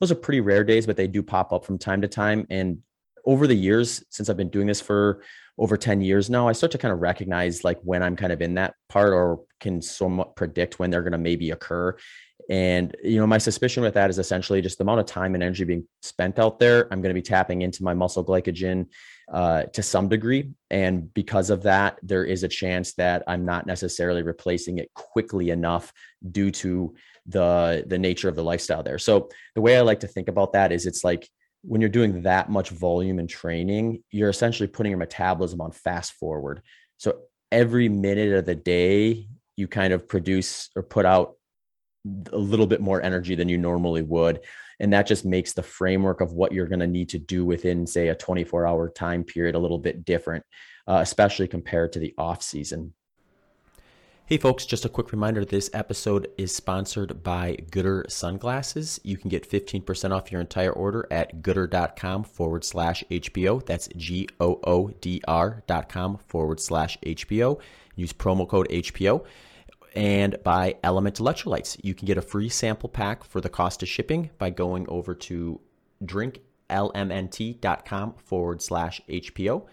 Those 0.00 0.10
are 0.10 0.16
pretty 0.16 0.40
rare 0.40 0.64
days, 0.64 0.86
but 0.86 0.96
they 0.96 1.06
do 1.06 1.22
pop 1.22 1.52
up 1.52 1.64
from 1.64 1.78
time 1.78 2.02
to 2.02 2.08
time. 2.08 2.46
And 2.50 2.78
over 3.24 3.46
the 3.46 3.54
years, 3.54 4.04
since 4.10 4.28
I've 4.28 4.36
been 4.36 4.50
doing 4.50 4.66
this 4.66 4.80
for 4.80 5.22
over 5.58 5.76
10 5.76 6.00
years 6.00 6.30
now, 6.30 6.48
I 6.48 6.52
start 6.52 6.72
to 6.72 6.78
kind 6.78 6.92
of 6.92 7.00
recognize 7.00 7.64
like 7.64 7.78
when 7.82 8.02
I'm 8.02 8.16
kind 8.16 8.32
of 8.32 8.40
in 8.40 8.54
that 8.54 8.74
part 8.88 9.12
or 9.12 9.40
can 9.60 9.82
somewhat 9.82 10.34
predict 10.34 10.78
when 10.78 10.90
they're 10.90 11.02
going 11.02 11.12
to 11.12 11.18
maybe 11.18 11.50
occur. 11.50 11.96
And 12.50 12.96
you 13.02 13.20
know, 13.20 13.26
my 13.26 13.38
suspicion 13.38 13.82
with 13.82 13.94
that 13.94 14.10
is 14.10 14.18
essentially 14.18 14.60
just 14.60 14.78
the 14.78 14.84
amount 14.84 15.00
of 15.00 15.06
time 15.06 15.34
and 15.34 15.42
energy 15.42 15.64
being 15.64 15.86
spent 16.02 16.38
out 16.38 16.58
there. 16.58 16.88
I'm 16.90 17.00
going 17.00 17.14
to 17.14 17.18
be 17.18 17.22
tapping 17.22 17.62
into 17.62 17.84
my 17.84 17.94
muscle 17.94 18.24
glycogen 18.24 18.86
uh, 19.32 19.64
to 19.64 19.82
some 19.82 20.08
degree, 20.08 20.50
and 20.68 21.12
because 21.14 21.50
of 21.50 21.62
that, 21.62 21.98
there 22.02 22.24
is 22.24 22.42
a 22.42 22.48
chance 22.48 22.94
that 22.94 23.22
I'm 23.28 23.44
not 23.44 23.66
necessarily 23.66 24.22
replacing 24.22 24.78
it 24.78 24.92
quickly 24.94 25.50
enough 25.50 25.92
due 26.32 26.50
to 26.50 26.94
the 27.26 27.84
the 27.86 27.98
nature 27.98 28.28
of 28.28 28.34
the 28.34 28.42
lifestyle 28.42 28.82
there. 28.82 28.98
So 28.98 29.28
the 29.54 29.60
way 29.60 29.76
I 29.76 29.82
like 29.82 30.00
to 30.00 30.08
think 30.08 30.28
about 30.28 30.54
that 30.54 30.72
is, 30.72 30.86
it's 30.86 31.04
like 31.04 31.28
when 31.62 31.80
you're 31.80 31.90
doing 31.90 32.22
that 32.22 32.50
much 32.50 32.70
volume 32.70 33.18
and 33.18 33.28
training, 33.28 34.02
you're 34.10 34.30
essentially 34.30 34.66
putting 34.66 34.90
your 34.90 34.98
metabolism 34.98 35.60
on 35.60 35.70
fast 35.70 36.12
forward. 36.12 36.62
So 36.96 37.20
every 37.50 37.88
minute 37.88 38.32
of 38.32 38.46
the 38.46 38.54
day, 38.54 39.28
you 39.56 39.68
kind 39.68 39.92
of 39.92 40.08
produce 40.08 40.70
or 40.74 40.82
put 40.82 41.04
out 41.04 41.34
a 42.32 42.38
little 42.38 42.66
bit 42.66 42.80
more 42.80 43.00
energy 43.00 43.34
than 43.34 43.48
you 43.48 43.58
normally 43.58 44.02
would 44.02 44.40
and 44.80 44.92
that 44.92 45.06
just 45.06 45.24
makes 45.24 45.52
the 45.52 45.62
framework 45.62 46.20
of 46.20 46.32
what 46.32 46.52
you're 46.52 46.66
going 46.66 46.80
to 46.80 46.86
need 46.86 47.08
to 47.10 47.18
do 47.18 47.44
within 47.44 47.86
say 47.86 48.08
a 48.08 48.14
24 48.14 48.66
hour 48.66 48.90
time 48.90 49.22
period 49.22 49.54
a 49.54 49.58
little 49.58 49.78
bit 49.78 50.04
different 50.04 50.44
uh, 50.88 50.98
especially 51.00 51.46
compared 51.46 51.92
to 51.92 52.00
the 52.00 52.12
off 52.18 52.42
season 52.42 52.92
Hey 54.24 54.38
folks, 54.38 54.64
just 54.64 54.84
a 54.84 54.88
quick 54.88 55.10
reminder 55.10 55.44
this 55.44 55.68
episode 55.74 56.28
is 56.38 56.54
sponsored 56.54 57.24
by 57.24 57.56
Goodr 57.72 58.08
Sunglasses. 58.08 59.00
You 59.02 59.18
can 59.18 59.28
get 59.28 59.50
15% 59.50 60.12
off 60.12 60.30
your 60.30 60.40
entire 60.40 60.70
order 60.70 61.08
at 61.10 61.42
goodr.com 61.42 62.22
forward 62.22 62.64
slash 62.64 63.02
HPO. 63.10 63.66
That's 63.66 63.88
G 63.96 64.28
O 64.38 64.60
O 64.64 64.90
D 65.00 65.20
R 65.26 65.64
dot 65.66 65.88
com 65.88 66.18
forward 66.28 66.60
slash 66.60 66.96
HPO. 67.00 67.60
Use 67.96 68.12
promo 68.12 68.48
code 68.48 68.68
HPO 68.68 69.26
and 69.96 70.40
by 70.44 70.76
LMNT 70.84 71.18
Electrolytes. 71.18 71.80
You 71.82 71.94
can 71.94 72.06
get 72.06 72.16
a 72.16 72.22
free 72.22 72.48
sample 72.48 72.88
pack 72.88 73.24
for 73.24 73.40
the 73.40 73.48
cost 73.48 73.82
of 73.82 73.88
shipping 73.88 74.30
by 74.38 74.50
going 74.50 74.88
over 74.88 75.16
to 75.16 75.60
drinklmnt.com 76.04 78.14
forward 78.14 78.62
slash 78.62 79.00
HPO. 79.08 79.66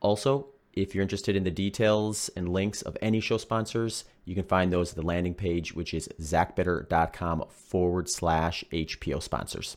Also, 0.00 0.48
If 0.72 0.94
you're 0.94 1.02
interested 1.02 1.34
in 1.34 1.44
the 1.44 1.50
details 1.50 2.30
and 2.36 2.48
links 2.48 2.82
of 2.82 2.96
any 3.02 3.20
show 3.20 3.38
sponsors, 3.38 4.04
you 4.24 4.34
can 4.34 4.44
find 4.44 4.72
those 4.72 4.90
at 4.90 4.96
the 4.96 5.02
landing 5.02 5.34
page, 5.34 5.74
which 5.74 5.94
is 5.94 6.08
zachbitter.com 6.20 7.44
forward 7.48 8.08
slash 8.08 8.64
HPO 8.72 9.22
sponsors. 9.22 9.76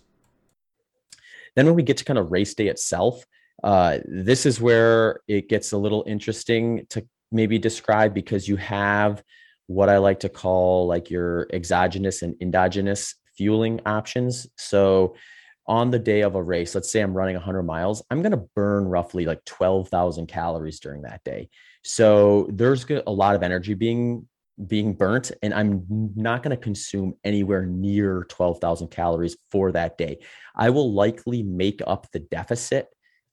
Then 1.56 1.66
when 1.66 1.76
we 1.76 1.84
get 1.84 1.98
to 1.98 2.06
kind 2.06 2.20
of 2.20 2.32
race 2.32 2.54
day 2.54 2.68
itself, 2.68 3.26
uh, 3.64 4.00
this 4.06 4.46
is 4.46 4.62
where 4.62 5.22
it 5.28 5.50
gets 5.50 5.72
a 5.72 5.78
little 5.78 6.04
interesting 6.06 6.86
to 6.90 7.06
maybe 7.32 7.58
describe 7.58 8.14
because 8.14 8.48
you 8.48 8.58
have 8.58 9.24
what 9.68 9.90
I 9.90 9.98
like 9.98 10.20
to 10.22 10.30
call 10.30 10.88
like 10.88 11.10
your 11.10 11.48
exogenous 11.54 12.22
and 12.22 12.36
endogenous 12.42 13.16
fueling 13.36 13.80
options. 13.86 14.48
So 14.58 15.16
on 15.66 15.92
the 15.92 16.00
day 16.00 16.22
of 16.22 16.36
a 16.36 16.44
race, 16.44 16.76
let's 16.76 16.92
say 16.92 17.02
I'm 17.02 17.14
running 17.14 17.36
100 17.36 17.64
miles, 17.64 18.04
I'm 18.10 18.22
going 18.22 18.32
to 18.32 18.46
burn 18.56 18.86
roughly 18.86 19.26
like 19.26 19.44
12,000 19.46 20.28
calories 20.28 20.80
during 20.80 21.04
that 21.04 21.24
day. 21.24 21.50
So 21.84 22.48
there's 22.52 22.86
a 22.90 23.12
lot 23.12 23.36
of 23.36 23.44
energy 23.44 23.74
being 23.74 24.28
being 24.68 24.94
burnt 24.94 25.32
and 25.42 25.52
I'm 25.52 25.84
not 26.16 26.44
going 26.44 26.56
to 26.56 26.62
consume 26.62 27.16
anywhere 27.24 27.66
near 27.66 28.26
12,000 28.30 28.90
calories 28.90 29.36
for 29.52 29.72
that 29.72 29.98
day. 29.98 30.20
I 30.56 30.70
will 30.70 30.94
likely 30.94 31.42
make 31.42 31.82
up 31.88 32.06
the 32.12 32.20
deficit 32.20 32.88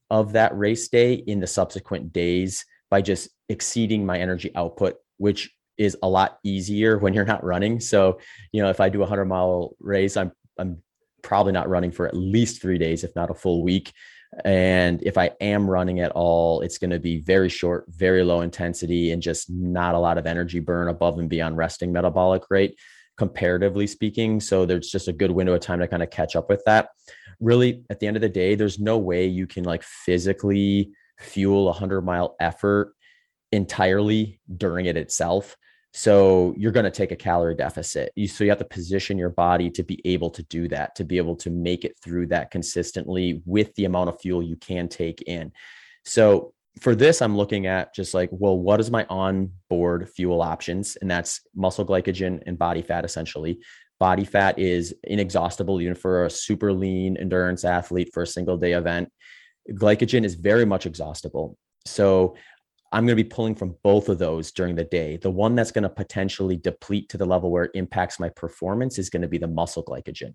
of 0.09 0.33
that 0.33 0.57
race 0.57 0.89
day 0.89 1.13
in 1.13 1.39
the 1.41 1.47
subsequent 1.47 2.13
days 2.13 2.65
by 2.91 3.03
just 3.03 3.29
exceeding 3.51 4.07
my 4.07 4.19
energy 4.19 4.51
output, 4.57 4.97
which 5.19 5.55
is 5.77 5.97
a 6.03 6.09
lot 6.09 6.39
easier 6.43 6.99
when 6.99 7.13
you're 7.13 7.25
not 7.25 7.45
running. 7.45 7.81
So, 7.81 8.19
you 8.53 8.63
know, 8.63 8.71
if 8.71 8.81
I 8.81 8.89
do 8.89 8.99
a 8.99 9.01
100 9.01 9.27
mile 9.27 9.77
race, 9.79 10.17
I'm 10.17 10.33
I'm 10.59 10.83
probably 11.23 11.53
not 11.53 11.69
running 11.69 11.91
for 11.91 12.07
at 12.07 12.17
least 12.17 12.61
three 12.61 12.79
days, 12.79 13.05
if 13.05 13.15
not 13.15 13.31
a 13.31 13.35
full 13.35 13.63
week. 13.63 13.93
And 14.45 15.03
if 15.03 15.19
I 15.19 15.33
am 15.41 15.69
running 15.69 16.01
at 16.01 16.13
all, 16.13 16.61
it's 16.61 16.79
going 16.79 16.91
to 16.91 17.01
be 17.01 17.21
very 17.21 17.49
short, 17.49 17.87
very 17.89 18.23
low 18.23 18.43
intensity, 18.43 19.11
and 19.11 19.21
just 19.21 19.51
not 19.51 19.95
a 19.95 19.99
lot 19.99 20.19
of 20.19 20.27
energy 20.27 20.61
burn 20.61 20.89
above 20.89 21.19
and 21.19 21.29
beyond 21.29 21.57
resting 21.57 21.93
metabolic 21.93 22.45
rate, 22.49 22.79
comparatively 23.19 23.87
speaking. 23.87 24.39
So 24.39 24.67
there's 24.67 24.91
just 24.91 25.09
a 25.09 25.13
good 25.13 25.33
window 25.33 25.55
of 25.55 25.61
time 25.61 25.81
to 25.81 25.89
kind 25.89 26.03
of 26.03 26.11
catch 26.11 26.37
up 26.37 26.49
with 26.49 26.63
that. 26.67 26.91
Really, 27.41 27.83
at 27.91 27.99
the 27.99 28.07
end 28.07 28.17
of 28.17 28.21
the 28.21 28.29
day, 28.29 28.55
there's 28.55 28.79
no 28.79 28.99
way 28.99 29.27
you 29.27 29.47
can 29.47 29.65
like 29.65 29.83
physically 29.83 30.93
fuel 31.19 31.63
a 31.63 31.73
100 31.73 32.03
mile 32.03 32.37
effort 32.39 32.95
entirely 33.53 34.41
during 34.57 34.87
it 34.87 34.97
itself. 34.97 35.57
So 35.93 36.55
you're 36.57 36.73
going 36.73 36.85
to 36.85 36.91
take 36.91 37.11
a 37.11 37.17
calorie 37.17 37.57
deficit. 37.57 38.13
You, 38.15 38.29
so 38.29 38.45
you 38.45 38.51
have 38.51 38.59
to 38.61 38.65
position 38.65 39.19
your 39.19 39.31
body 39.31 39.71
to 39.71 39.83
be 39.83 40.01
able 40.05 40.31
to 40.31 40.43
do 40.45 40.69
that, 40.69 40.95
to 40.97 41.05
be 41.05 41.17
able 41.17 41.37
to 41.37 41.51
make 41.51 41.85
it 41.85 41.99
through 42.03 42.29
that 42.29 42.51
consistently 42.51 43.43
with 43.45 43.75
the 43.75 43.87
amount 43.87 44.09
of 44.09 44.21
fuel 44.21 44.43
you 44.43 44.57
can 44.57 44.89
take 44.89 45.23
in. 45.23 45.53
So 46.05 46.53
for 46.81 46.95
this, 46.95 47.21
I'm 47.21 47.37
looking 47.37 47.67
at 47.67 47.93
just 47.93 48.15
like, 48.15 48.29
well, 48.33 48.57
what 48.57 48.79
is 48.79 48.91
my 48.91 49.05
on-board 49.11 50.09
fuel 50.09 50.43
options? 50.43 50.97
And 50.97 51.11
that's 51.11 51.41
muscle 51.57 51.85
glycogen 51.85 52.43
and 52.47 52.57
body 52.57 52.83
fat 52.83 53.05
essentially. 53.05 53.59
Body 53.99 54.25
fat 54.25 54.59
is 54.59 54.95
inexhaustible, 55.05 55.81
even 55.81 55.95
for 55.95 56.25
a 56.25 56.31
super 56.31 56.73
lean 56.73 57.17
endurance 57.17 57.65
athlete 57.65 58.11
for 58.15 58.23
a 58.23 58.27
single 58.27 58.57
day 58.57 58.73
event. 58.73 59.11
Glycogen 59.73 60.25
is 60.25 60.37
very 60.37 60.65
much 60.65 60.87
exhaustible. 60.87 61.59
So 61.85 62.37
I'm 62.93 63.07
going 63.07 63.17
to 63.17 63.23
be 63.23 63.29
pulling 63.29 63.55
from 63.55 63.77
both 63.85 64.09
of 64.09 64.19
those 64.19 64.51
during 64.51 64.75
the 64.75 64.85
day. 64.85 65.17
The 65.17 65.31
one 65.31 65.55
that's 65.55 65.71
going 65.71 65.85
to 65.85 65.89
potentially 65.89 66.57
deplete 66.57 67.09
to 67.11 67.19
the 67.19 67.25
level 67.25 67.51
where 67.51 67.65
it 67.65 67.71
impacts 67.75 68.19
my 68.19 68.29
performance 68.31 68.99
is 68.99 69.11
going 69.11 69.23
to 69.23 69.29
be 69.29 69.39
the 69.39 69.47
muscle 69.47 69.85
glycogen. 69.85 70.35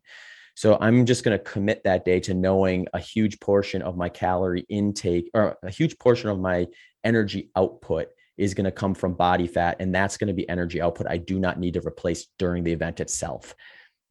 So 0.55 0.77
I'm 0.79 1.05
just 1.05 1.25
going 1.25 1.37
to 1.37 1.43
commit 1.43 1.83
that 1.83 2.05
day 2.05 2.21
to 2.21 2.33
knowing 2.33 2.87
a 2.93 2.99
huge 2.99 3.41
portion 3.41 3.81
of 3.81 3.97
my 3.97 4.07
calorie 4.07 4.65
intake 4.69 5.29
or 5.33 5.57
a 5.63 5.69
huge 5.69 5.99
portion 5.99 6.29
of 6.29 6.39
my 6.39 6.67
energy 7.03 7.51
output 7.57 8.07
is 8.37 8.53
going 8.53 8.65
to 8.65 8.71
come 8.71 8.93
from 8.93 9.15
body 9.15 9.47
fat. 9.47 9.77
And 9.79 9.93
that's 9.93 10.15
going 10.15 10.29
to 10.29 10.33
be 10.33 10.47
energy 10.47 10.81
output 10.81 11.07
I 11.09 11.17
do 11.17 11.39
not 11.39 11.59
need 11.59 11.73
to 11.73 11.85
replace 11.85 12.27
during 12.39 12.63
the 12.63 12.71
event 12.71 13.01
itself. 13.01 13.53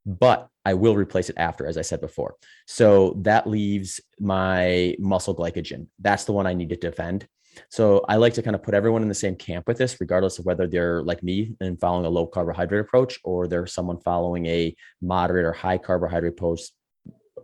But 0.05 0.49
I 0.67 0.75
will 0.75 0.95
replace 0.95 1.31
it 1.31 1.37
after, 1.39 1.67
as 1.67 1.79
I 1.79 1.83
said 1.83 2.03
before. 2.03 2.35
So 2.67 3.19
that 3.23 3.47
leaves 3.47 4.01
my 4.21 4.97
muscle 4.99 5.35
glycogen. 5.35 5.87
That's 5.99 6.25
the 6.25 6.33
one 6.33 6.47
I 6.47 6.53
need 6.53 6.69
to 6.71 6.77
defend. 6.77 7.27
So 7.69 8.05
I 8.09 8.17
like 8.17 8.35
to 8.35 8.43
kind 8.43 8.57
of 8.57 8.63
put 8.63 8.75
everyone 8.75 9.03
in 9.03 9.09
the 9.09 9.15
same 9.15 9.37
camp 9.37 9.67
with 9.67 9.79
this, 9.79 10.01
regardless 10.01 10.39
of 10.39 10.45
whether 10.45 10.67
they're 10.67 11.03
like 11.03 11.23
me 11.23 11.55
and 11.61 11.79
following 11.79 12.07
a 12.07 12.11
low 12.11 12.27
carbohydrate 12.27 12.81
approach 12.81 13.19
or 13.25 13.47
they're 13.47 13.67
someone 13.67 14.01
following 14.01 14.47
a 14.47 14.75
moderate 15.01 15.45
or 15.45 15.53
high 15.53 15.79
carbohydrate 15.79 16.37
post 16.37 16.75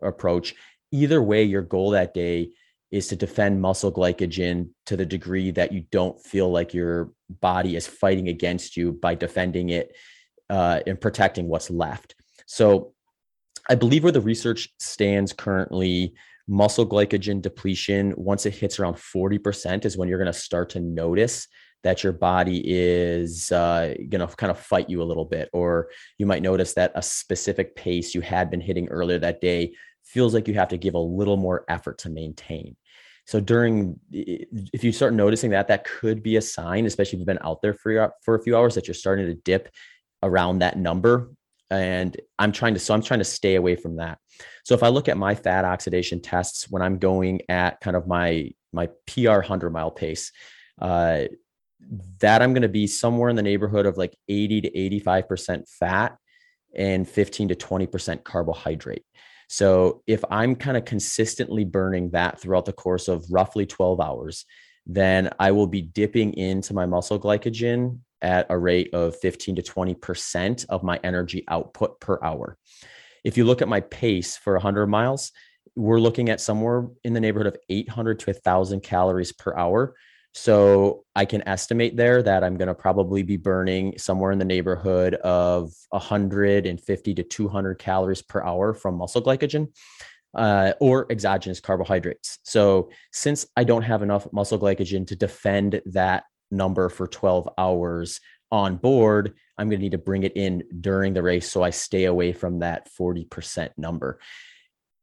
approach. 0.02 0.54
Either 0.92 1.22
way, 1.22 1.44
your 1.44 1.62
goal 1.62 1.90
that 1.90 2.14
day 2.14 2.50
is 2.90 3.08
to 3.08 3.16
defend 3.16 3.60
muscle 3.60 3.92
glycogen 3.92 4.70
to 4.86 4.96
the 4.96 5.06
degree 5.06 5.50
that 5.52 5.72
you 5.72 5.84
don't 5.92 6.20
feel 6.20 6.50
like 6.50 6.74
your 6.74 7.12
body 7.28 7.76
is 7.76 7.86
fighting 7.86 8.28
against 8.28 8.76
you 8.76 8.92
by 8.92 9.14
defending 9.14 9.70
it 9.70 9.94
uh, 10.48 10.80
and 10.86 11.00
protecting 11.00 11.46
what's 11.46 11.70
left. 11.70 12.16
So 12.46 12.92
I 13.68 13.76
believe 13.76 14.02
where 14.02 14.12
the 14.12 14.20
research 14.20 14.68
stands 14.80 15.32
currently 15.32 16.14
muscle 16.48 16.86
glycogen 16.86 17.40
depletion, 17.40 18.14
once 18.16 18.46
it 18.46 18.54
hits 18.54 18.78
around 18.78 18.94
40%, 18.94 19.84
is 19.84 19.96
when 19.96 20.08
you're 20.08 20.18
going 20.18 20.32
to 20.32 20.38
start 20.38 20.70
to 20.70 20.80
notice 20.80 21.46
that 21.82 22.02
your 22.02 22.12
body 22.12 22.62
is 22.64 23.50
uh, 23.52 23.94
going 24.08 24.26
to 24.26 24.36
kind 24.36 24.50
of 24.50 24.58
fight 24.58 24.90
you 24.90 25.02
a 25.02 25.04
little 25.04 25.24
bit. 25.24 25.48
Or 25.52 25.90
you 26.18 26.26
might 26.26 26.42
notice 26.42 26.74
that 26.74 26.92
a 26.94 27.02
specific 27.02 27.74
pace 27.74 28.14
you 28.14 28.20
had 28.20 28.50
been 28.50 28.60
hitting 28.60 28.88
earlier 28.88 29.18
that 29.18 29.40
day 29.40 29.74
feels 30.04 30.34
like 30.34 30.48
you 30.48 30.54
have 30.54 30.68
to 30.68 30.78
give 30.78 30.94
a 30.94 30.98
little 30.98 31.36
more 31.36 31.64
effort 31.68 31.98
to 31.98 32.10
maintain. 32.10 32.76
So 33.26 33.40
during, 33.40 33.98
if 34.10 34.82
you 34.82 34.92
start 34.92 35.14
noticing 35.14 35.50
that, 35.50 35.68
that 35.68 35.84
could 35.84 36.22
be 36.22 36.36
a 36.36 36.42
sign, 36.42 36.84
especially 36.84 37.16
if 37.16 37.20
you've 37.20 37.26
been 37.26 37.38
out 37.42 37.62
there 37.62 37.74
for, 37.74 38.12
for 38.22 38.34
a 38.34 38.42
few 38.42 38.56
hours, 38.56 38.74
that 38.74 38.88
you're 38.88 38.94
starting 38.94 39.26
to 39.26 39.34
dip 39.34 39.68
around 40.22 40.58
that 40.58 40.76
number 40.76 41.30
and 41.70 42.16
i'm 42.38 42.52
trying 42.52 42.74
to 42.74 42.80
so 42.80 42.92
i'm 42.94 43.02
trying 43.02 43.20
to 43.20 43.24
stay 43.24 43.54
away 43.54 43.76
from 43.76 43.96
that. 43.96 44.18
So 44.64 44.74
if 44.74 44.82
i 44.82 44.88
look 44.88 45.08
at 45.08 45.16
my 45.16 45.34
fat 45.34 45.64
oxidation 45.64 46.20
tests 46.20 46.70
when 46.70 46.82
i'm 46.82 46.98
going 46.98 47.40
at 47.48 47.80
kind 47.80 47.96
of 47.96 48.06
my 48.06 48.50
my 48.72 48.88
pr 49.06 49.30
100 49.30 49.70
mile 49.70 49.90
pace 49.90 50.32
uh, 50.80 51.24
that 52.20 52.42
i'm 52.42 52.52
going 52.52 52.62
to 52.62 52.68
be 52.68 52.86
somewhere 52.86 53.30
in 53.30 53.36
the 53.36 53.42
neighborhood 53.42 53.86
of 53.86 53.96
like 53.96 54.16
80 54.28 54.62
to 54.62 54.70
85% 54.70 55.68
fat 55.68 56.16
and 56.76 57.08
15 57.08 57.48
to 57.48 57.56
20% 57.56 58.22
carbohydrate. 58.22 59.04
So 59.48 60.02
if 60.06 60.24
i'm 60.30 60.54
kind 60.54 60.76
of 60.76 60.84
consistently 60.84 61.64
burning 61.64 62.10
that 62.10 62.40
throughout 62.40 62.64
the 62.64 62.72
course 62.72 63.08
of 63.08 63.24
roughly 63.30 63.66
12 63.66 64.00
hours 64.00 64.44
then 64.86 65.30
i 65.38 65.50
will 65.50 65.66
be 65.66 65.82
dipping 65.82 66.32
into 66.34 66.74
my 66.74 66.86
muscle 66.86 67.20
glycogen 67.20 67.98
at 68.22 68.46
a 68.50 68.58
rate 68.58 68.92
of 68.94 69.16
15 69.16 69.56
to 69.56 69.62
20% 69.62 70.66
of 70.68 70.82
my 70.82 71.00
energy 71.02 71.44
output 71.48 72.00
per 72.00 72.18
hour. 72.22 72.56
If 73.24 73.36
you 73.36 73.44
look 73.44 73.62
at 73.62 73.68
my 73.68 73.80
pace 73.80 74.36
for 74.36 74.54
100 74.54 74.86
miles, 74.86 75.32
we're 75.76 76.00
looking 76.00 76.28
at 76.30 76.40
somewhere 76.40 76.88
in 77.04 77.12
the 77.12 77.20
neighborhood 77.20 77.46
of 77.46 77.56
800 77.68 78.18
to 78.20 78.30
1,000 78.30 78.80
calories 78.80 79.32
per 79.32 79.54
hour. 79.56 79.94
So 80.32 81.04
I 81.16 81.24
can 81.24 81.46
estimate 81.48 81.96
there 81.96 82.22
that 82.22 82.44
I'm 82.44 82.56
going 82.56 82.68
to 82.68 82.74
probably 82.74 83.22
be 83.22 83.36
burning 83.36 83.98
somewhere 83.98 84.30
in 84.30 84.38
the 84.38 84.44
neighborhood 84.44 85.14
of 85.14 85.72
150 85.90 87.14
to 87.14 87.22
200 87.22 87.78
calories 87.78 88.22
per 88.22 88.42
hour 88.42 88.72
from 88.74 88.96
muscle 88.96 89.22
glycogen. 89.22 89.68
Uh, 90.32 90.72
or 90.78 91.10
exogenous 91.10 91.58
carbohydrates. 91.58 92.38
So, 92.44 92.90
since 93.12 93.48
I 93.56 93.64
don't 93.64 93.82
have 93.82 94.00
enough 94.00 94.32
muscle 94.32 94.60
glycogen 94.60 95.04
to 95.08 95.16
defend 95.16 95.82
that 95.86 96.22
number 96.50 96.88
for 96.88 97.06
12 97.06 97.48
hours 97.58 98.20
on 98.50 98.76
board, 98.76 99.34
I'm 99.58 99.68
going 99.68 99.78
to 99.78 99.82
need 99.82 99.92
to 99.92 99.98
bring 99.98 100.24
it 100.24 100.36
in 100.36 100.64
during 100.80 101.14
the 101.14 101.22
race 101.22 101.50
so 101.50 101.62
I 101.62 101.70
stay 101.70 102.04
away 102.04 102.32
from 102.32 102.60
that 102.60 102.88
40% 102.98 103.70
number. 103.76 104.18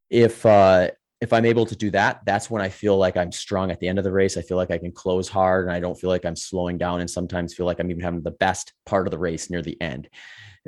If 0.10 0.46
uh, 0.46 0.90
if 1.20 1.34
I'm 1.34 1.46
able 1.46 1.66
to 1.66 1.76
do 1.76 1.90
that, 1.92 2.22
that's 2.26 2.50
when 2.50 2.62
I 2.62 2.70
feel 2.70 2.98
like 2.98 3.18
I'm 3.18 3.32
strong 3.32 3.72
at 3.72 3.80
the 3.80 3.88
end 3.88 3.98
of 3.98 4.04
the 4.04 4.12
race. 4.12 4.38
I 4.38 4.42
feel 4.42 4.58
like 4.58 4.70
I 4.70 4.78
can 4.78 4.92
close 4.92 5.28
hard 5.28 5.66
and 5.66 5.74
I 5.74 5.80
don't 5.80 6.00
feel 6.00 6.12
like 6.12 6.26
I'm 6.26 6.36
slowing 6.36 6.78
down 6.78 7.02
and 7.02 7.10
sometimes 7.10 7.56
feel 7.56 7.66
like 7.66 7.80
I'm 7.80 7.90
even 7.90 8.04
having 8.04 8.22
the 8.22 8.32
best 8.32 8.74
part 8.86 9.08
of 9.08 9.12
the 9.12 9.18
race 9.18 9.50
near 9.50 9.64
the 9.64 9.82
end. 9.82 10.10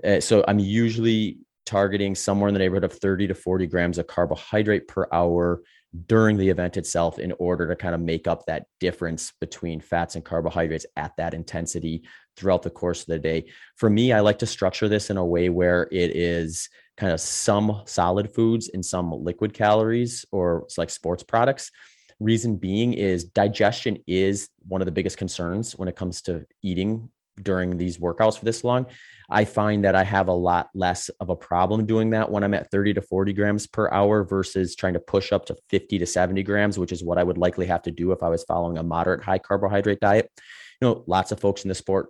Uh, 0.04 0.20
so 0.20 0.44
I'm 0.48 0.60
usually 0.60 1.38
targeting 1.68 2.16
somewhere 2.16 2.48
in 2.48 2.54
the 2.54 2.60
neighborhood 2.60 2.84
of 2.84 2.94
30 2.94 3.28
to 3.28 3.36
40 3.36 3.68
grams 3.68 3.98
of 4.00 4.08
carbohydrate 4.08 4.88
per 4.88 5.08
hour 5.12 5.62
during 6.08 6.38
the 6.38 6.50
event 6.50 6.78
itself 6.78 7.18
in 7.18 7.34
order 7.40 7.68
to 7.68 7.76
kind 7.76 7.96
of 7.96 8.02
make 8.02 8.28
up 8.28 8.46
that 8.46 8.66
difference 8.80 9.34
between 9.42 9.82
fats 9.82 10.16
and 10.16 10.24
carbohydrates 10.24 10.86
at 10.96 11.16
that 11.18 11.34
intensity 11.34 12.04
throughout 12.38 12.62
the 12.62 12.70
course 12.70 13.02
of 13.02 13.08
the 13.08 13.20
day. 13.20 13.46
For 13.76 13.90
me, 13.90 14.14
I 14.14 14.20
like 14.20 14.40
to 14.40 14.46
structure 14.46 14.88
this 14.88 15.10
in 15.10 15.18
a 15.18 15.26
way 15.26 15.50
where 15.50 15.88
it 15.92 16.16
is 16.16 16.70
kind 16.96 17.12
of 17.12 17.20
some 17.20 17.82
solid 17.86 18.34
foods 18.34 18.70
and 18.74 18.86
some 18.86 19.12
liquid 19.12 19.54
calories 19.54 20.26
or 20.32 20.64
it's 20.66 20.78
like 20.78 20.90
sports 20.90 21.24
products. 21.24 21.72
Reason 22.20 22.58
being 22.58 22.94
is 22.94 23.24
digestion 23.24 23.98
is 24.06 24.50
one 24.68 24.82
of 24.82 24.86
the 24.86 24.92
biggest 24.92 25.18
concerns 25.18 25.76
when 25.78 25.88
it 25.88 25.96
comes 25.96 26.22
to 26.24 26.46
eating 26.62 27.10
during 27.44 27.78
these 27.78 27.98
workouts 27.98 28.38
for 28.38 28.46
this 28.46 28.64
long. 28.64 28.86
I 29.30 29.46
find 29.46 29.84
that 29.86 29.96
I 29.96 30.04
have 30.04 30.28
a 30.28 30.34
lot 30.34 30.70
less 30.74 31.10
of 31.20 31.30
a 31.30 31.36
problem 31.36 31.86
doing 31.86 32.10
that 32.12 32.32
when 32.32 32.44
I'm 32.44 32.56
at 32.56 32.72
30 32.72 32.96
to 32.96 33.02
40 33.02 33.34
grams 33.34 33.68
per 33.68 33.90
hour 33.92 34.24
versus 34.24 34.76
trying 34.76 34.94
to 34.94 35.00
push 35.00 35.32
up 35.32 35.46
to 35.46 35.56
50 35.70 36.00
to 36.00 36.06
70 36.06 36.42
grams, 36.44 36.80
which 36.80 36.92
is 36.92 37.04
what 37.04 37.20
I 37.20 37.24
would 37.24 37.38
likely 37.38 37.68
have 37.68 37.84
to 37.84 37.92
do 37.92 38.12
if 38.12 38.24
I 38.24 38.30
was 38.30 38.44
following 38.44 38.78
a 38.78 38.84
moderate 38.84 39.24
high 39.24 39.38
carbohydrate 39.38 40.00
diet. 40.00 40.32
You 40.82 40.88
know, 40.88 41.04
lots 41.06 41.32
of 41.32 41.40
folks 41.40 41.64
in 41.64 41.70
the 41.70 41.76
sport 41.76 42.08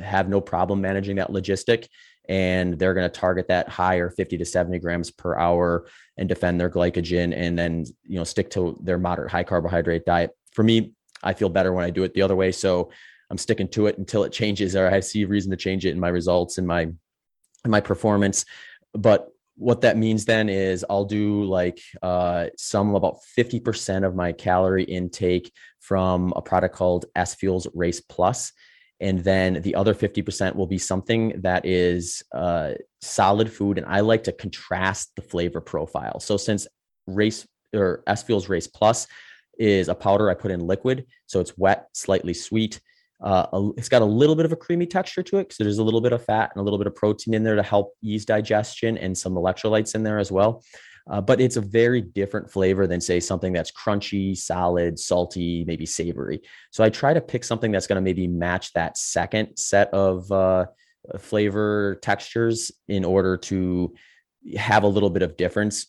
have 0.00 0.28
no 0.28 0.40
problem 0.40 0.80
managing 0.80 1.16
that 1.16 1.30
logistic 1.30 1.88
and 2.28 2.78
they're 2.78 2.94
going 2.94 3.08
to 3.08 3.20
target 3.20 3.48
that 3.48 3.68
higher 3.68 4.10
50 4.10 4.38
to 4.38 4.44
70 4.44 4.78
grams 4.78 5.10
per 5.10 5.36
hour 5.36 5.86
and 6.16 6.28
defend 6.28 6.60
their 6.60 6.70
glycogen 6.70 7.32
and 7.36 7.58
then 7.58 7.84
you 8.04 8.16
know 8.16 8.24
stick 8.24 8.50
to 8.50 8.76
their 8.82 8.98
moderate 8.98 9.30
high 9.30 9.44
carbohydrate 9.44 10.04
diet 10.04 10.30
for 10.52 10.62
me 10.62 10.92
i 11.22 11.32
feel 11.32 11.48
better 11.48 11.72
when 11.72 11.84
i 11.84 11.90
do 11.90 12.02
it 12.02 12.14
the 12.14 12.22
other 12.22 12.36
way 12.36 12.50
so 12.50 12.90
i'm 13.30 13.38
sticking 13.38 13.68
to 13.68 13.86
it 13.86 13.98
until 13.98 14.24
it 14.24 14.32
changes 14.32 14.76
or 14.76 14.88
i 14.88 15.00
see 15.00 15.24
reason 15.24 15.50
to 15.50 15.56
change 15.56 15.86
it 15.86 15.90
in 15.90 16.00
my 16.00 16.08
results 16.08 16.58
and 16.58 16.66
my 16.66 16.86
in 17.66 17.70
my 17.70 17.80
performance. 17.80 18.46
But 18.94 19.28
what 19.56 19.82
that 19.82 19.98
means 19.98 20.24
then 20.24 20.48
is 20.48 20.84
I'll 20.88 21.04
do 21.04 21.44
like 21.44 21.80
uh, 22.02 22.46
some 22.56 22.94
about 22.94 23.18
50% 23.38 24.06
of 24.06 24.14
my 24.14 24.32
calorie 24.32 24.84
intake 24.84 25.52
from 25.80 26.32
a 26.36 26.42
product 26.42 26.74
called 26.74 27.06
S 27.14 27.34
Fuels 27.34 27.66
Race 27.74 28.00
Plus. 28.00 28.52
And 29.00 29.22
then 29.22 29.60
the 29.60 29.74
other 29.74 29.94
50% 29.94 30.54
will 30.54 30.66
be 30.66 30.78
something 30.78 31.40
that 31.42 31.66
is 31.66 32.22
uh, 32.32 32.72
solid 33.02 33.52
food 33.52 33.76
and 33.76 33.86
i 33.86 34.00
like 34.00 34.24
to 34.24 34.32
contrast 34.32 35.12
the 35.16 35.22
flavor 35.22 35.60
profile. 35.60 36.18
So 36.18 36.36
since 36.38 36.66
race 37.06 37.46
or 37.74 38.02
s 38.06 38.22
fuels 38.22 38.48
race 38.48 38.66
plus 38.66 39.06
is 39.58 39.88
a 39.88 39.94
powder 39.94 40.30
i 40.30 40.34
put 40.34 40.50
in 40.50 40.60
liquid 40.60 41.04
so 41.26 41.40
it's 41.40 41.56
wet 41.56 41.88
slightly 41.92 42.34
sweet 42.34 42.80
uh, 43.22 43.46
it's 43.76 43.88
got 43.88 44.02
a 44.02 44.06
little 44.06 44.36
bit 44.36 44.44
of 44.44 44.52
a 44.52 44.56
creamy 44.56 44.86
texture 44.86 45.22
to 45.22 45.38
it 45.38 45.52
so 45.52 45.64
there's 45.64 45.78
a 45.78 45.84
little 45.84 46.00
bit 46.00 46.12
of 46.12 46.24
fat 46.24 46.50
and 46.54 46.60
a 46.60 46.64
little 46.64 46.78
bit 46.78 46.86
of 46.86 46.94
protein 46.94 47.34
in 47.34 47.42
there 47.42 47.56
to 47.56 47.62
help 47.62 47.94
ease 48.02 48.24
digestion 48.24 48.98
and 48.98 49.16
some 49.16 49.34
electrolytes 49.34 49.94
in 49.94 50.02
there 50.02 50.18
as 50.18 50.30
well 50.30 50.62
uh, 51.08 51.20
but 51.20 51.40
it's 51.40 51.56
a 51.56 51.60
very 51.60 52.00
different 52.00 52.50
flavor 52.50 52.86
than 52.86 53.00
say 53.00 53.20
something 53.20 53.52
that's 53.52 53.70
crunchy, 53.70 54.36
solid, 54.36 54.98
salty, 54.98 55.64
maybe 55.64 55.86
savory. 55.86 56.40
So 56.72 56.82
I 56.82 56.90
try 56.90 57.14
to 57.14 57.20
pick 57.20 57.44
something 57.44 57.70
that's 57.70 57.86
going 57.86 57.96
to 57.96 58.02
maybe 58.02 58.26
match 58.26 58.72
that 58.72 58.98
second 58.98 59.56
set 59.56 59.88
of 59.94 60.30
uh, 60.32 60.66
flavor 61.18 61.98
textures 62.02 62.72
in 62.88 63.04
order 63.04 63.36
to 63.36 63.94
have 64.56 64.82
a 64.82 64.88
little 64.88 65.10
bit 65.10 65.22
of 65.22 65.36
difference. 65.36 65.86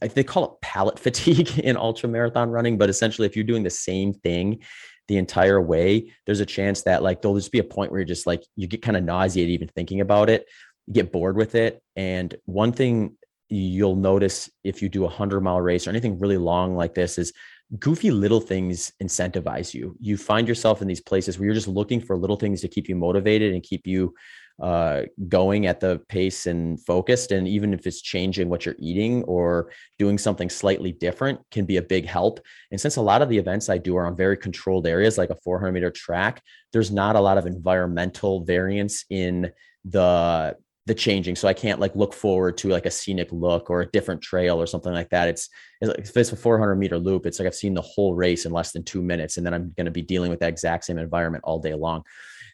They 0.00 0.24
call 0.24 0.44
it 0.44 0.60
palate 0.60 0.98
fatigue 0.98 1.58
in 1.58 1.76
ultra 1.76 2.08
marathon 2.08 2.50
running, 2.50 2.78
but 2.78 2.90
essentially, 2.90 3.26
if 3.26 3.36
you're 3.36 3.44
doing 3.44 3.62
the 3.62 3.70
same 3.70 4.12
thing 4.12 4.62
the 5.08 5.18
entire 5.18 5.60
way, 5.60 6.12
there's 6.24 6.40
a 6.40 6.46
chance 6.46 6.82
that 6.82 7.02
like 7.02 7.22
there'll 7.22 7.36
just 7.36 7.52
be 7.52 7.58
a 7.58 7.64
point 7.64 7.90
where 7.90 8.00
you're 8.00 8.06
just 8.06 8.26
like 8.26 8.42
you 8.56 8.66
get 8.66 8.82
kind 8.82 8.96
of 8.96 9.04
nauseated 9.04 9.50
even 9.50 9.68
thinking 9.68 10.00
about 10.00 10.30
it, 10.30 10.46
you 10.86 10.94
get 10.94 11.12
bored 11.12 11.36
with 11.36 11.54
it. 11.54 11.82
And 11.94 12.34
one 12.44 12.72
thing 12.72 13.16
you'll 13.48 13.96
notice 13.96 14.50
if 14.64 14.82
you 14.82 14.88
do 14.88 15.02
a 15.02 15.06
100 15.06 15.40
mile 15.40 15.60
race 15.60 15.86
or 15.86 15.90
anything 15.90 16.18
really 16.18 16.36
long 16.36 16.74
like 16.74 16.94
this 16.94 17.16
is 17.16 17.32
goofy 17.78 18.10
little 18.10 18.40
things 18.40 18.92
incentivize 19.02 19.72
you 19.74 19.96
you 20.00 20.16
find 20.16 20.48
yourself 20.48 20.82
in 20.82 20.88
these 20.88 21.00
places 21.00 21.38
where 21.38 21.46
you're 21.46 21.54
just 21.54 21.68
looking 21.68 22.00
for 22.00 22.16
little 22.16 22.36
things 22.36 22.60
to 22.60 22.68
keep 22.68 22.88
you 22.88 22.96
motivated 22.96 23.54
and 23.54 23.62
keep 23.62 23.86
you 23.86 24.12
uh, 24.60 25.02
going 25.28 25.66
at 25.66 25.80
the 25.80 26.00
pace 26.08 26.46
and 26.46 26.80
focused 26.84 27.30
and 27.30 27.46
even 27.46 27.74
if 27.74 27.86
it's 27.86 28.00
changing 28.00 28.48
what 28.48 28.64
you're 28.64 28.76
eating 28.78 29.22
or 29.24 29.70
doing 29.98 30.16
something 30.16 30.48
slightly 30.48 30.92
different 30.92 31.38
can 31.50 31.66
be 31.66 31.76
a 31.76 31.82
big 31.82 32.06
help 32.06 32.40
and 32.70 32.80
since 32.80 32.96
a 32.96 33.02
lot 33.02 33.20
of 33.20 33.28
the 33.28 33.36
events 33.36 33.68
i 33.68 33.76
do 33.76 33.96
are 33.96 34.06
on 34.06 34.16
very 34.16 34.36
controlled 34.36 34.86
areas 34.86 35.18
like 35.18 35.30
a 35.30 35.36
400 35.44 35.72
meter 35.72 35.90
track 35.90 36.42
there's 36.72 36.90
not 36.90 37.16
a 37.16 37.20
lot 37.20 37.36
of 37.36 37.46
environmental 37.46 38.44
variance 38.44 39.04
in 39.10 39.52
the 39.84 40.56
the 40.86 40.94
changing. 40.94 41.34
So 41.34 41.48
I 41.48 41.52
can't 41.52 41.80
like 41.80 41.94
look 41.96 42.14
forward 42.14 42.56
to 42.58 42.68
like 42.68 42.86
a 42.86 42.90
scenic 42.90 43.28
look 43.32 43.70
or 43.70 43.80
a 43.82 43.90
different 43.90 44.22
trail 44.22 44.60
or 44.60 44.66
something 44.66 44.92
like 44.92 45.10
that. 45.10 45.28
It's, 45.28 45.48
it's 45.80 45.88
like, 45.88 45.98
if 45.98 46.16
it's 46.16 46.32
a 46.32 46.36
400 46.36 46.76
meter 46.76 46.96
loop, 46.96 47.26
it's 47.26 47.40
like 47.40 47.46
I've 47.46 47.54
seen 47.56 47.74
the 47.74 47.82
whole 47.82 48.14
race 48.14 48.46
in 48.46 48.52
less 48.52 48.70
than 48.72 48.84
two 48.84 49.02
minutes, 49.02 49.36
and 49.36 49.44
then 49.44 49.52
I'm 49.52 49.74
going 49.76 49.86
to 49.86 49.90
be 49.90 50.02
dealing 50.02 50.30
with 50.30 50.40
that 50.40 50.48
exact 50.48 50.84
same 50.84 50.98
environment 50.98 51.42
all 51.44 51.58
day 51.58 51.74
long. 51.74 52.04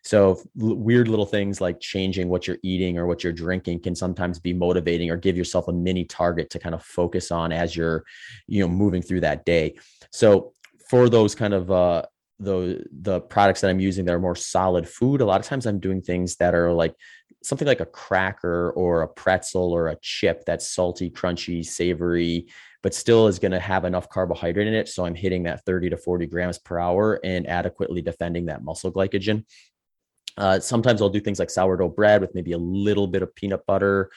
So 0.03 0.41
l- 0.61 0.77
weird 0.77 1.09
little 1.09 1.27
things 1.27 1.61
like 1.61 1.81
changing 1.81 2.29
what 2.29 2.47
you're 2.47 2.59
eating 2.63 2.99
or 2.99 3.07
what 3.07 3.23
you're 3.23 3.33
drinking 3.33 3.81
can 3.81 3.95
sometimes 3.95 4.39
be 4.39 4.53
motivating 4.53 5.11
or 5.11 5.17
give 5.17 5.37
yourself 5.37 5.69
a 5.69 5.73
mini 5.73 6.05
target 6.05 6.51
to 6.51 6.59
kind 6.59 6.75
of 6.75 6.83
focus 6.83 7.31
on 7.31 7.53
as 7.53 7.77
you're, 7.77 8.05
you 8.47 8.61
know, 8.61 8.69
moving 8.69 9.03
through 9.03 9.21
that 9.21 9.45
day. 9.45 9.77
So 10.11 10.55
for 10.89 11.09
those 11.09 11.35
kind 11.35 11.55
of 11.55 11.71
uh, 11.71 12.03
the 12.39 12.85
the 12.93 13.21
products 13.21 13.61
that 13.61 13.71
I'm 13.71 13.81
using 13.81 14.05
that 14.05 14.15
are 14.15 14.21
more 14.21 14.37
solid 14.37 14.89
food, 14.89 15.21
a 15.21 15.25
lot 15.25 15.41
of 15.41 15.47
times 15.47 15.67
I'm 15.67 15.79
doing 15.79 16.03
things 16.03 16.37
that 16.37 16.55
are 16.55 16.73
like 16.73 16.95
something 17.43 17.67
like 17.67 17.81
a 17.81 17.87
cracker 17.87 18.71
or 18.73 19.03
a 19.03 19.09
pretzel 19.09 19.73
or 19.73 19.89
a 19.89 19.97
chip 20.01 20.45
that's 20.45 20.69
salty, 20.69 21.11
crunchy, 21.11 21.65
savory, 21.65 22.47
but 22.83 22.95
still 22.95 23.27
is 23.27 23.39
going 23.39 23.53
to 23.53 23.61
have 23.61 23.85
enough 23.85 24.09
carbohydrate 24.09 24.67
in 24.67 24.75
it. 24.75 24.89
So 24.89 25.05
I'm 25.05 25.15
hitting 25.15 25.45
that 25.45 25.65
30 25.65 25.91
to 25.91 25.97
40 25.97 26.27
grams 26.27 26.59
per 26.59 26.79
hour 26.79 27.21
and 27.25 27.47
adequately 27.47 28.03
defending 28.03 28.47
that 28.47 28.63
muscle 28.63 28.93
glycogen. 28.93 29.45
Uh, 30.37 30.61
sometimes 30.61 31.03
I'll 31.03 31.09
do 31.09 31.21
things 31.21 31.39
like 31.39 31.51
sourdough 31.51 31.91
bread 31.91 32.21
with 32.21 32.35
maybe 32.35 32.53
a 32.53 32.59
little 32.59 33.07
bit 33.07 33.23
of 33.23 33.35
peanut 33.35 33.67
butter 33.67 34.11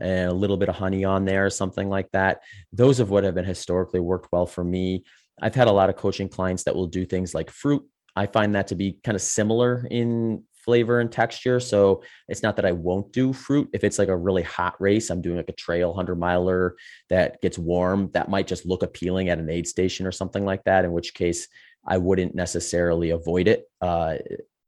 and 0.00 0.30
a 0.30 0.34
little 0.34 0.56
bit 0.56 0.68
of 0.68 0.76
honey 0.76 1.04
on 1.04 1.24
there, 1.24 1.50
something 1.50 1.88
like 1.88 2.10
that. 2.12 2.40
Those 2.72 3.00
of 3.00 3.10
what 3.10 3.24
have 3.24 3.34
been 3.34 3.44
historically 3.44 4.00
worked 4.00 4.28
well 4.32 4.46
for 4.46 4.64
me. 4.64 5.04
I've 5.40 5.54
had 5.54 5.68
a 5.68 5.72
lot 5.72 5.90
of 5.90 5.96
coaching 5.96 6.28
clients 6.28 6.64
that 6.64 6.74
will 6.74 6.86
do 6.86 7.04
things 7.04 7.34
like 7.34 7.50
fruit. 7.50 7.82
I 8.14 8.26
find 8.26 8.54
that 8.54 8.68
to 8.68 8.74
be 8.74 8.98
kind 9.02 9.16
of 9.16 9.22
similar 9.22 9.86
in 9.90 10.44
flavor 10.64 11.00
and 11.00 11.10
texture. 11.10 11.58
So 11.58 12.02
it's 12.28 12.42
not 12.42 12.56
that 12.56 12.66
I 12.66 12.72
won't 12.72 13.12
do 13.12 13.32
fruit. 13.32 13.68
If 13.72 13.84
it's 13.84 13.98
like 13.98 14.08
a 14.08 14.16
really 14.16 14.42
hot 14.42 14.80
race, 14.80 15.10
I'm 15.10 15.20
doing 15.20 15.36
like 15.36 15.48
a 15.48 15.54
trail 15.54 15.88
100 15.88 16.16
miler 16.16 16.76
that 17.10 17.40
gets 17.42 17.58
warm, 17.58 18.10
that 18.14 18.30
might 18.30 18.46
just 18.46 18.64
look 18.64 18.82
appealing 18.82 19.28
at 19.28 19.38
an 19.38 19.50
aid 19.50 19.66
station 19.66 20.06
or 20.06 20.12
something 20.12 20.44
like 20.44 20.62
that, 20.64 20.84
in 20.84 20.92
which 20.92 21.14
case 21.14 21.48
I 21.84 21.98
wouldn't 21.98 22.34
necessarily 22.34 23.10
avoid 23.10 23.48
it. 23.48 23.64
Uh, 23.80 24.16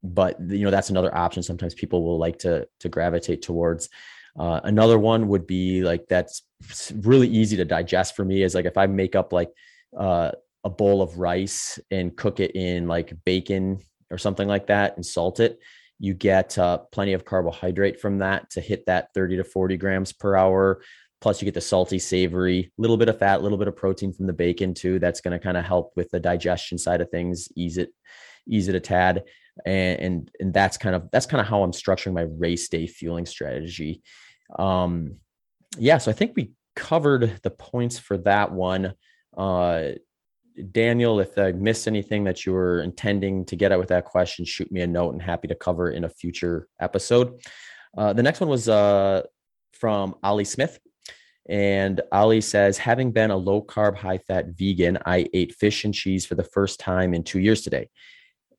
but 0.04 0.38
you 0.40 0.64
know 0.64 0.70
that's 0.70 0.90
another 0.90 1.14
option. 1.14 1.42
Sometimes 1.42 1.74
people 1.74 2.04
will 2.04 2.18
like 2.18 2.38
to 2.40 2.68
to 2.80 2.88
gravitate 2.88 3.42
towards. 3.42 3.88
Uh, 4.38 4.60
another 4.64 4.98
one 4.98 5.28
would 5.28 5.46
be 5.46 5.82
like 5.82 6.06
that's 6.08 6.42
really 7.02 7.28
easy 7.28 7.56
to 7.56 7.64
digest 7.64 8.16
for 8.16 8.24
me 8.24 8.42
is 8.42 8.54
like 8.54 8.64
if 8.66 8.76
I 8.76 8.86
make 8.86 9.14
up 9.14 9.32
like 9.32 9.50
uh, 9.96 10.32
a 10.64 10.70
bowl 10.70 11.02
of 11.02 11.18
rice 11.18 11.78
and 11.90 12.16
cook 12.16 12.40
it 12.40 12.54
in 12.56 12.88
like 12.88 13.12
bacon 13.24 13.78
or 14.10 14.18
something 14.18 14.48
like 14.48 14.66
that 14.66 14.96
and 14.96 15.06
salt 15.06 15.38
it 15.40 15.58
you 15.98 16.14
get 16.14 16.58
uh, 16.58 16.78
plenty 16.92 17.12
of 17.12 17.24
carbohydrate 17.24 18.00
from 18.00 18.18
that 18.18 18.50
to 18.50 18.60
hit 18.60 18.86
that 18.86 19.08
30 19.14 19.36
to 19.38 19.44
40 19.44 19.76
grams 19.76 20.12
per 20.12 20.36
hour. 20.36 20.82
Plus, 21.20 21.40
you 21.40 21.46
get 21.46 21.54
the 21.54 21.60
salty, 21.60 21.98
savory, 21.98 22.72
little 22.76 22.96
bit 22.96 23.08
of 23.08 23.18
fat, 23.18 23.42
little 23.42 23.56
bit 23.56 23.68
of 23.68 23.76
protein 23.76 24.12
from 24.12 24.26
the 24.26 24.32
bacon 24.32 24.74
too. 24.74 24.98
That's 24.98 25.20
going 25.20 25.32
to 25.32 25.42
kind 25.42 25.56
of 25.56 25.64
help 25.64 25.92
with 25.96 26.10
the 26.10 26.20
digestion 26.20 26.76
side 26.76 27.00
of 27.00 27.10
things, 27.10 27.48
ease 27.56 27.78
it, 27.78 27.90
ease 28.46 28.68
it 28.68 28.74
a 28.74 28.80
tad, 28.80 29.24
and 29.64 30.00
and 30.00 30.30
and 30.40 30.54
that's 30.54 30.76
kind 30.76 30.94
of 30.94 31.10
that's 31.10 31.26
kind 31.26 31.40
of 31.40 31.46
how 31.46 31.62
I'm 31.62 31.72
structuring 31.72 32.14
my 32.14 32.22
race 32.22 32.68
day 32.68 32.86
fueling 32.86 33.26
strategy. 33.26 34.02
Um, 34.58 35.16
yeah, 35.78 35.98
so 35.98 36.10
I 36.10 36.14
think 36.14 36.32
we 36.36 36.52
covered 36.76 37.40
the 37.42 37.50
points 37.50 37.98
for 37.98 38.18
that 38.18 38.52
one. 38.52 38.94
Uh, 39.36 39.92
Daniel, 40.70 41.18
if 41.18 41.36
I 41.36 41.52
missed 41.52 41.88
anything 41.88 42.24
that 42.24 42.46
you 42.46 42.52
were 42.52 42.80
intending 42.80 43.44
to 43.46 43.56
get 43.56 43.72
at 43.72 43.78
with 43.78 43.88
that 43.88 44.04
question, 44.04 44.44
shoot 44.44 44.70
me 44.70 44.82
a 44.82 44.86
note 44.86 45.12
and 45.12 45.22
happy 45.22 45.48
to 45.48 45.54
cover 45.54 45.90
in 45.90 46.04
a 46.04 46.08
future 46.08 46.68
episode. 46.80 47.40
Uh, 47.96 48.12
the 48.12 48.22
next 48.22 48.40
one 48.40 48.48
was 48.48 48.68
uh, 48.68 49.22
from 49.72 50.14
Ali 50.22 50.44
Smith. 50.44 50.78
And 51.48 52.00
Ali 52.10 52.40
says, 52.40 52.78
having 52.78 53.12
been 53.12 53.30
a 53.30 53.36
low 53.36 53.62
carb, 53.62 53.96
high 53.96 54.18
fat 54.18 54.46
vegan, 54.56 54.98
I 55.04 55.26
ate 55.34 55.54
fish 55.54 55.84
and 55.84 55.92
cheese 55.92 56.24
for 56.24 56.36
the 56.36 56.44
first 56.44 56.80
time 56.80 57.12
in 57.12 57.22
two 57.22 57.38
years 57.38 57.62
today. 57.62 57.90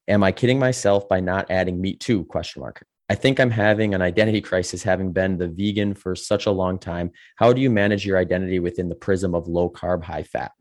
Am 0.08 0.24
I 0.24 0.32
kidding 0.32 0.60
myself 0.60 1.08
by 1.10 1.20
not 1.20 1.50
adding 1.50 1.82
meat 1.82 2.00
too? 2.00 2.26
Question 2.26 2.62
mark. 2.62 2.86
I 3.10 3.16
think 3.16 3.40
I'm 3.40 3.52
having 3.52 3.94
an 3.94 4.02
identity 4.02 4.42
crisis 4.42 4.82
having 4.82 5.12
been 5.14 5.38
the 5.38 5.48
vegan 5.48 5.94
for 5.94 6.16
such 6.16 6.48
a 6.48 6.52
long 6.52 6.80
time. 6.80 7.12
How 7.36 7.54
do 7.54 7.62
you 7.62 7.70
manage 7.70 8.06
your 8.06 8.18
identity 8.18 8.60
within 8.60 8.90
the 8.90 8.96
prism 8.96 9.36
of 9.36 9.48
low 9.48 9.70
carb, 9.70 10.04
high 10.04 10.24
fat? 10.24 10.52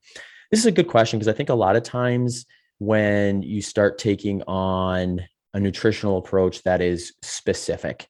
This 0.50 0.60
is 0.60 0.66
a 0.66 0.72
good 0.72 0.88
question 0.88 1.18
because 1.18 1.32
I 1.32 1.36
think 1.36 1.48
a 1.48 1.54
lot 1.54 1.76
of 1.76 1.82
times 1.82 2.44
when 2.78 3.42
you 3.42 3.62
start 3.62 3.98
taking 3.98 4.42
on 4.42 5.22
a 5.54 5.60
nutritional 5.60 6.18
approach 6.18 6.62
that 6.62 6.82
is 6.82 7.14
specific, 7.22 8.06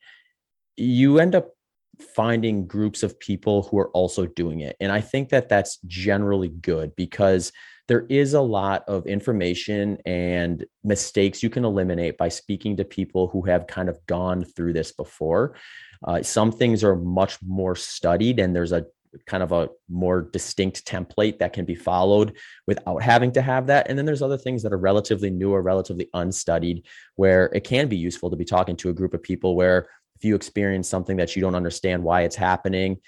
you 0.76 1.20
end 1.20 1.34
up 1.34 1.50
finding 2.16 2.66
groups 2.66 3.04
of 3.04 3.18
people 3.20 3.62
who 3.62 3.78
are 3.78 3.90
also 3.90 4.26
doing 4.26 4.60
it. 4.60 4.76
And 4.80 4.90
I 4.90 5.00
think 5.00 5.28
that 5.28 5.48
that's 5.48 5.78
generally 5.86 6.48
good 6.48 6.96
because 6.96 7.52
there 7.88 8.06
is 8.08 8.34
a 8.34 8.40
lot 8.40 8.84
of 8.88 9.06
information 9.06 9.98
and 10.06 10.64
mistakes 10.82 11.42
you 11.42 11.50
can 11.50 11.64
eliminate 11.64 12.16
by 12.16 12.28
speaking 12.28 12.76
to 12.76 12.84
people 12.84 13.28
who 13.28 13.42
have 13.42 13.66
kind 13.66 13.88
of 13.88 13.98
gone 14.06 14.44
through 14.44 14.72
this 14.72 14.92
before. 14.92 15.54
Uh, 16.06 16.22
some 16.22 16.50
things 16.50 16.82
are 16.82 16.96
much 16.96 17.38
more 17.42 17.76
studied, 17.76 18.38
and 18.38 18.54
there's 18.54 18.72
a 18.72 18.86
kind 19.26 19.42
of 19.42 19.52
a 19.52 19.68
more 19.88 20.22
distinct 20.22 20.84
template 20.86 21.38
that 21.38 21.52
can 21.52 21.64
be 21.64 21.74
followed 21.74 22.36
without 22.66 23.02
having 23.02 23.30
to 23.32 23.42
have 23.42 23.66
that. 23.66 23.88
And 23.88 23.96
then 23.96 24.06
there's 24.06 24.22
other 24.22 24.38
things 24.38 24.62
that 24.62 24.72
are 24.72 24.78
relatively 24.78 25.30
new 25.30 25.52
or 25.52 25.62
relatively 25.62 26.08
unstudied 26.14 26.84
where 27.16 27.46
it 27.54 27.62
can 27.64 27.88
be 27.88 27.96
useful 27.96 28.30
to 28.30 28.36
be 28.36 28.44
talking 28.44 28.76
to 28.76 28.90
a 28.90 28.94
group 28.94 29.14
of 29.14 29.22
people 29.22 29.54
where 29.54 29.88
if 30.16 30.24
you 30.24 30.34
experience 30.34 30.88
something 30.88 31.16
that 31.16 31.34
you 31.34 31.42
don't 31.42 31.54
understand 31.54 32.02
why 32.02 32.22
it's 32.22 32.36
happening 32.36 32.98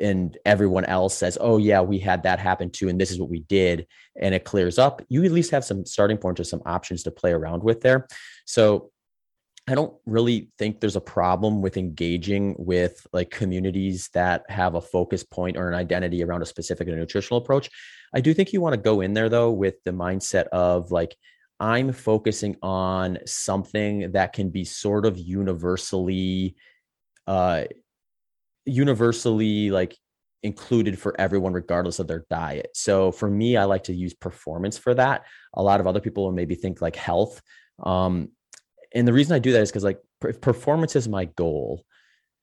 and 0.00 0.36
everyone 0.44 0.84
else 0.84 1.16
says 1.16 1.38
oh 1.40 1.58
yeah 1.58 1.80
we 1.80 1.98
had 1.98 2.24
that 2.24 2.40
happen 2.40 2.70
too 2.70 2.88
and 2.88 3.00
this 3.00 3.10
is 3.10 3.20
what 3.20 3.30
we 3.30 3.40
did 3.40 3.86
and 4.20 4.34
it 4.34 4.44
clears 4.44 4.78
up 4.78 5.00
you 5.08 5.22
at 5.24 5.30
least 5.30 5.52
have 5.52 5.64
some 5.64 5.86
starting 5.86 6.16
points 6.16 6.40
or 6.40 6.44
some 6.44 6.62
options 6.66 7.04
to 7.04 7.10
play 7.10 7.32
around 7.32 7.62
with 7.62 7.80
there 7.80 8.08
so 8.46 8.90
I 9.66 9.74
don't 9.74 9.94
really 10.04 10.50
think 10.58 10.80
there's 10.80 10.96
a 10.96 11.00
problem 11.00 11.62
with 11.62 11.78
engaging 11.78 12.54
with 12.58 13.06
like 13.14 13.30
communities 13.30 14.10
that 14.12 14.44
have 14.50 14.74
a 14.74 14.80
focus 14.80 15.24
point 15.24 15.56
or 15.56 15.68
an 15.68 15.74
identity 15.74 16.22
around 16.22 16.42
a 16.42 16.46
specific 16.46 16.86
nutritional 16.86 17.40
approach. 17.40 17.70
I 18.14 18.20
do 18.20 18.34
think 18.34 18.52
you 18.52 18.60
want 18.60 18.74
to 18.74 18.80
go 18.80 19.00
in 19.00 19.14
there 19.14 19.30
though 19.30 19.50
with 19.50 19.82
the 19.84 19.92
mindset 19.92 20.48
of 20.48 20.90
like, 20.90 21.16
I'm 21.64 21.92
focusing 21.92 22.56
on 22.62 23.20
something 23.24 24.12
that 24.12 24.34
can 24.34 24.50
be 24.50 24.64
sort 24.64 25.06
of 25.06 25.16
universally, 25.16 26.56
uh, 27.26 27.64
universally 28.66 29.70
like 29.70 29.96
included 30.42 30.98
for 30.98 31.18
everyone 31.18 31.54
regardless 31.54 32.00
of 32.00 32.06
their 32.06 32.26
diet. 32.28 32.68
So 32.74 33.10
for 33.10 33.30
me, 33.30 33.56
I 33.56 33.64
like 33.64 33.84
to 33.84 33.94
use 33.94 34.12
performance 34.12 34.76
for 34.76 34.92
that. 34.92 35.24
A 35.54 35.62
lot 35.62 35.80
of 35.80 35.86
other 35.86 36.00
people 36.00 36.24
will 36.24 36.32
maybe 36.32 36.54
think 36.54 36.82
like 36.82 36.96
health. 36.96 37.40
Um, 37.82 38.28
and 38.94 39.08
the 39.08 39.14
reason 39.14 39.34
I 39.34 39.38
do 39.38 39.52
that 39.52 39.62
is 39.62 39.70
because 39.70 39.84
like 39.84 40.00
performance 40.42 40.94
is 40.96 41.08
my 41.08 41.24
goal. 41.24 41.82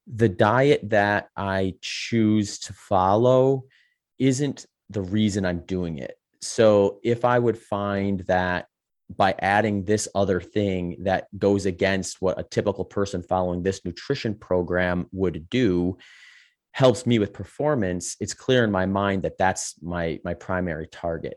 The 0.08 0.30
diet 0.30 0.82
that 0.90 1.30
I 1.38 1.76
choose 1.82 2.58
to 2.62 2.74
follow 2.74 3.66
isn't 4.18 4.66
the 4.90 5.04
reason 5.04 5.46
I'm 5.46 5.60
doing 5.68 6.00
it. 6.00 6.16
So 6.42 7.00
if 7.04 7.24
I 7.24 7.38
would 7.38 7.60
find 7.60 8.22
that 8.22 8.66
by 9.18 9.36
adding 9.40 9.84
this 9.84 10.08
other 10.16 10.40
thing 10.40 10.98
that 11.04 11.28
goes 11.38 11.66
against 11.66 12.22
what 12.22 12.40
a 12.40 12.44
typical 12.44 12.86
person 12.86 13.24
following 13.24 13.64
this 13.64 13.84
nutrition 13.86 14.36
program 14.36 15.08
would 15.12 15.50
do 15.50 15.98
helps 16.74 17.06
me 17.06 17.20
with 17.20 17.34
performance 17.34 18.16
it's 18.20 18.34
clear 18.34 18.64
in 18.64 18.72
my 18.72 18.86
mind 18.86 19.24
that 19.24 19.38
that's 19.38 19.76
my 19.82 20.20
my 20.24 20.34
primary 20.34 20.88
target. 20.88 21.36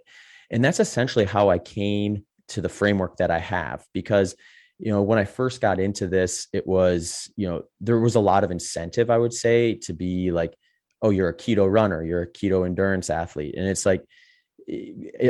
And 0.51 0.65
that's 0.65 0.81
essentially 0.81 1.25
how 1.25 1.49
i 1.49 1.59
came 1.59 2.25
to 2.49 2.61
the 2.61 2.69
framework 2.69 3.17
that 3.17 3.31
i 3.31 3.39
have 3.39 3.85
because 3.93 4.37
you 4.79 4.93
know 4.93 5.03
when 5.03 5.19
i 5.19 5.25
first 5.25 5.61
got 5.61 5.81
into 5.81 6.07
this 6.07 6.47
it 6.53 6.67
was 6.67 7.31
you 7.37 7.49
know 7.49 7.63
there 7.81 7.99
was 7.99 8.15
a 8.15 8.21
lot 8.21 8.45
of 8.45 8.51
incentive 8.51 9.09
i 9.11 9.19
would 9.19 9.33
say 9.33 9.75
to 9.75 9.93
be 9.93 10.31
like 10.31 10.55
oh 11.03 11.11
you're 11.11 11.29
a 11.29 11.37
keto 11.37 11.71
runner 11.71 12.05
you're 12.05 12.23
a 12.23 12.33
keto 12.33 12.67
endurance 12.67 13.11
athlete. 13.11 13.55
And 13.57 13.67
it's 13.67 13.87
like 13.87 14.05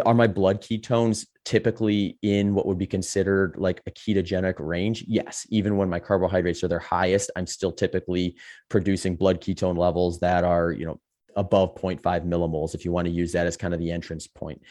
are 0.07 0.14
my 0.14 0.27
blood 0.27 0.62
ketones 0.62 1.27
typically 1.44 2.18
in 2.23 2.55
what 2.55 2.66
would 2.66 2.79
be 2.79 2.87
considered 2.87 3.57
like 3.57 3.83
a 3.87 3.90
ketogenic 3.90 4.55
range? 4.59 5.05
Yes 5.07 5.47
even 5.51 5.77
when 5.77 5.88
my 5.88 6.01
carbohydrates 6.01 6.62
are 6.62 6.68
their 6.68 6.79
highest 6.79 7.31
i'm 7.37 7.47
still 7.47 7.73
typically 7.73 8.37
producing 8.68 9.16
blood 9.16 9.40
ketone 9.40 9.77
levels 9.77 10.20
that 10.20 10.44
are 10.44 10.70
you 10.70 10.87
know 10.87 11.01
above 11.37 11.75
0.5 11.75 12.01
millimoles 12.27 12.75
if 12.75 12.85
you 12.85 12.92
want 12.92 13.07
to 13.07 13.12
use 13.12 13.33
that 13.33 13.47
as 13.47 13.57
kind 13.57 13.75
of 13.75 13.81
the 13.81 13.90
entrance 13.90 14.27
point. 14.27 14.62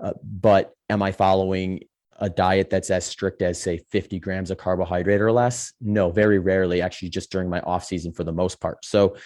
Uh, 0.00 0.12
but 0.22 0.74
am 0.88 1.02
i 1.02 1.12
following 1.12 1.80
a 2.18 2.28
diet 2.28 2.68
that's 2.68 2.90
as 2.90 3.06
strict 3.06 3.40
as 3.40 3.60
say 3.60 3.78
50 3.90 4.18
grams 4.18 4.50
of 4.50 4.58
carbohydrate 4.58 5.20
or 5.20 5.32
less? 5.32 5.72
No 5.80 6.10
very 6.10 6.38
rarely 6.38 6.82
actually 6.82 7.08
just 7.08 7.30
during 7.32 7.48
my 7.48 7.60
off 7.60 7.84
season 7.84 8.12
for 8.12 8.24
the 8.24 8.32
most 8.32 8.60
part. 8.60 8.84
So 8.84 9.16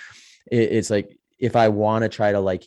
it, 0.50 0.72
it's 0.72 0.90
like 0.90 1.16
if 1.38 1.56
i 1.56 1.68
want 1.68 2.02
to 2.02 2.08
try 2.08 2.30
to 2.30 2.40
like 2.40 2.66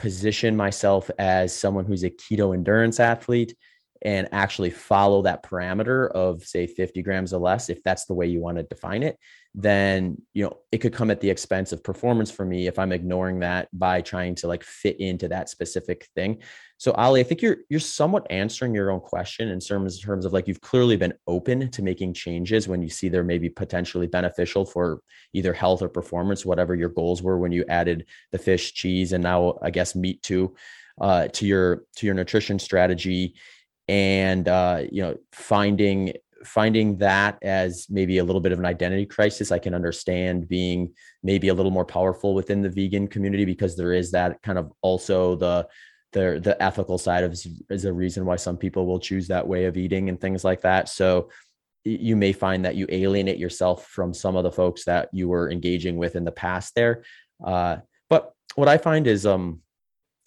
position 0.00 0.56
myself 0.56 1.10
as 1.18 1.54
someone 1.54 1.84
who's 1.84 2.04
a 2.04 2.10
keto 2.10 2.54
endurance 2.54 2.98
athlete 2.98 3.54
and 4.02 4.28
actually 4.32 4.70
follow 4.70 5.22
that 5.22 5.42
parameter 5.42 6.10
of 6.12 6.42
say 6.42 6.66
50 6.66 7.02
grams 7.02 7.32
or 7.34 7.40
less 7.40 7.68
if 7.68 7.82
that's 7.82 8.06
the 8.06 8.14
way 8.14 8.26
you 8.26 8.40
want 8.40 8.56
to 8.56 8.62
define 8.64 9.02
it 9.02 9.18
then 9.54 10.16
you 10.32 10.44
know 10.44 10.56
it 10.70 10.78
could 10.78 10.92
come 10.92 11.10
at 11.10 11.20
the 11.20 11.28
expense 11.28 11.72
of 11.72 11.82
performance 11.82 12.30
for 12.30 12.44
me 12.44 12.68
if 12.68 12.78
i'm 12.78 12.92
ignoring 12.92 13.40
that 13.40 13.68
by 13.72 14.00
trying 14.00 14.32
to 14.32 14.46
like 14.46 14.62
fit 14.62 14.98
into 15.00 15.26
that 15.26 15.48
specific 15.48 16.08
thing. 16.14 16.38
So 16.76 16.92
ali 16.92 17.20
i 17.20 17.24
think 17.24 17.42
you're 17.42 17.58
you're 17.68 17.80
somewhat 17.80 18.26
answering 18.30 18.74
your 18.74 18.90
own 18.90 19.00
question 19.00 19.48
in 19.48 19.60
terms 19.60 19.96
in 19.96 20.02
terms 20.02 20.24
of 20.24 20.32
like 20.32 20.46
you've 20.46 20.60
clearly 20.60 20.96
been 20.96 21.14
open 21.26 21.70
to 21.70 21.82
making 21.82 22.14
changes 22.14 22.68
when 22.68 22.80
you 22.80 22.88
see 22.88 23.08
they're 23.08 23.24
maybe 23.24 23.48
potentially 23.48 24.06
beneficial 24.06 24.64
for 24.64 25.00
either 25.32 25.52
health 25.52 25.82
or 25.82 25.88
performance 25.88 26.46
whatever 26.46 26.74
your 26.74 26.88
goals 26.88 27.22
were 27.22 27.38
when 27.38 27.52
you 27.52 27.64
added 27.68 28.06
the 28.32 28.38
fish 28.38 28.72
cheese 28.72 29.12
and 29.12 29.22
now 29.22 29.58
i 29.62 29.70
guess 29.70 29.94
meat 29.94 30.22
too 30.22 30.54
uh, 31.00 31.28
to 31.28 31.46
your 31.46 31.84
to 31.96 32.06
your 32.06 32.14
nutrition 32.14 32.58
strategy. 32.58 33.34
And 33.88 34.46
uh, 34.46 34.82
you 34.90 35.02
know 35.02 35.16
finding 35.32 36.12
finding 36.44 36.96
that 36.96 37.38
as 37.42 37.86
maybe 37.90 38.18
a 38.18 38.24
little 38.24 38.40
bit 38.40 38.52
of 38.52 38.58
an 38.58 38.64
identity 38.64 39.04
crisis 39.04 39.52
i 39.52 39.58
can 39.58 39.74
understand 39.74 40.48
being 40.48 40.92
maybe 41.22 41.48
a 41.48 41.54
little 41.54 41.70
more 41.70 41.84
powerful 41.84 42.34
within 42.34 42.62
the 42.62 42.68
vegan 42.68 43.06
community 43.06 43.44
because 43.44 43.76
there 43.76 43.92
is 43.92 44.10
that 44.10 44.40
kind 44.42 44.58
of 44.58 44.72
also 44.82 45.36
the 45.36 45.66
the 46.12 46.40
the 46.42 46.60
ethical 46.62 46.98
side 46.98 47.24
of 47.24 47.32
is 47.70 47.84
a 47.84 47.92
reason 47.92 48.24
why 48.24 48.36
some 48.36 48.56
people 48.56 48.86
will 48.86 48.98
choose 48.98 49.28
that 49.28 49.46
way 49.46 49.66
of 49.66 49.76
eating 49.76 50.08
and 50.08 50.20
things 50.20 50.44
like 50.44 50.62
that. 50.62 50.88
So 50.88 51.30
you 51.84 52.16
may 52.16 52.32
find 52.32 52.64
that 52.64 52.74
you 52.74 52.86
alienate 52.90 53.38
yourself 53.38 53.86
from 53.86 54.12
some 54.12 54.36
of 54.36 54.44
the 54.44 54.52
folks 54.52 54.84
that 54.84 55.08
you 55.12 55.28
were 55.28 55.50
engaging 55.50 55.96
with 55.96 56.16
in 56.16 56.24
the 56.24 56.32
past 56.32 56.74
there. 56.74 57.04
Uh, 57.44 57.78
but 58.08 58.34
what 58.56 58.68
i 58.68 58.76
find 58.76 59.06
is 59.06 59.24
um 59.24 59.60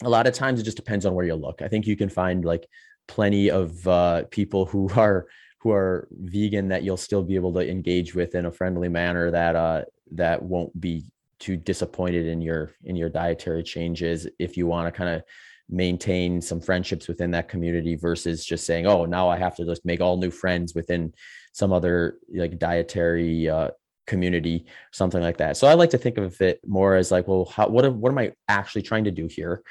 a 0.03 0.09
lot 0.09 0.25
of 0.25 0.33
times 0.33 0.59
it 0.59 0.63
just 0.63 0.77
depends 0.77 1.05
on 1.05 1.13
where 1.13 1.25
you 1.25 1.35
look. 1.35 1.61
I 1.61 1.67
think 1.67 1.85
you 1.85 1.95
can 1.95 2.09
find 2.09 2.43
like 2.43 2.67
plenty 3.07 3.51
of 3.51 3.87
uh, 3.87 4.23
people 4.31 4.65
who 4.65 4.89
are 4.95 5.27
who 5.63 5.71
are 5.71 6.09
vegan 6.11 6.67
that 6.67 6.83
you'll 6.83 6.97
still 6.97 7.23
be 7.23 7.35
able 7.35 7.53
to 7.53 7.67
engage 7.67 8.13
with 8.13 8.35
in 8.35 8.45
a 8.45 8.51
friendly 8.51 8.89
manner 8.89 9.31
that 9.31 9.55
uh, 9.55 9.81
that 10.11 10.43
won't 10.43 10.77
be 10.79 11.05
too 11.39 11.55
disappointed 11.55 12.27
in 12.27 12.41
your 12.41 12.71
in 12.83 12.97
your 12.97 13.09
dietary 13.09 13.63
changes 13.63 14.27
if 14.39 14.57
you 14.57 14.67
want 14.67 14.93
to 14.93 14.97
kind 14.97 15.09
of 15.09 15.23
maintain 15.69 16.41
some 16.41 16.59
friendships 16.59 17.07
within 17.07 17.31
that 17.31 17.47
community 17.47 17.95
versus 17.95 18.45
just 18.45 18.65
saying 18.65 18.85
oh 18.85 19.05
now 19.05 19.29
i 19.29 19.37
have 19.37 19.55
to 19.55 19.63
just 19.63 19.85
make 19.85 20.01
all 20.01 20.17
new 20.17 20.29
friends 20.29 20.75
within 20.75 21.13
some 21.53 21.71
other 21.71 22.17
like 22.33 22.59
dietary 22.59 23.49
uh, 23.49 23.69
community 24.05 24.65
something 24.91 25.21
like 25.21 25.37
that. 25.37 25.55
So 25.55 25.65
i 25.65 25.75
like 25.75 25.91
to 25.91 25.97
think 25.97 26.17
of 26.17 26.39
it 26.41 26.59
more 26.67 26.95
as 26.95 27.09
like 27.09 27.25
well 27.29 27.45
how, 27.45 27.69
what, 27.69 27.91
what 27.93 28.11
am 28.11 28.17
i 28.17 28.33
actually 28.49 28.81
trying 28.81 29.05
to 29.05 29.11
do 29.11 29.27
here 29.27 29.63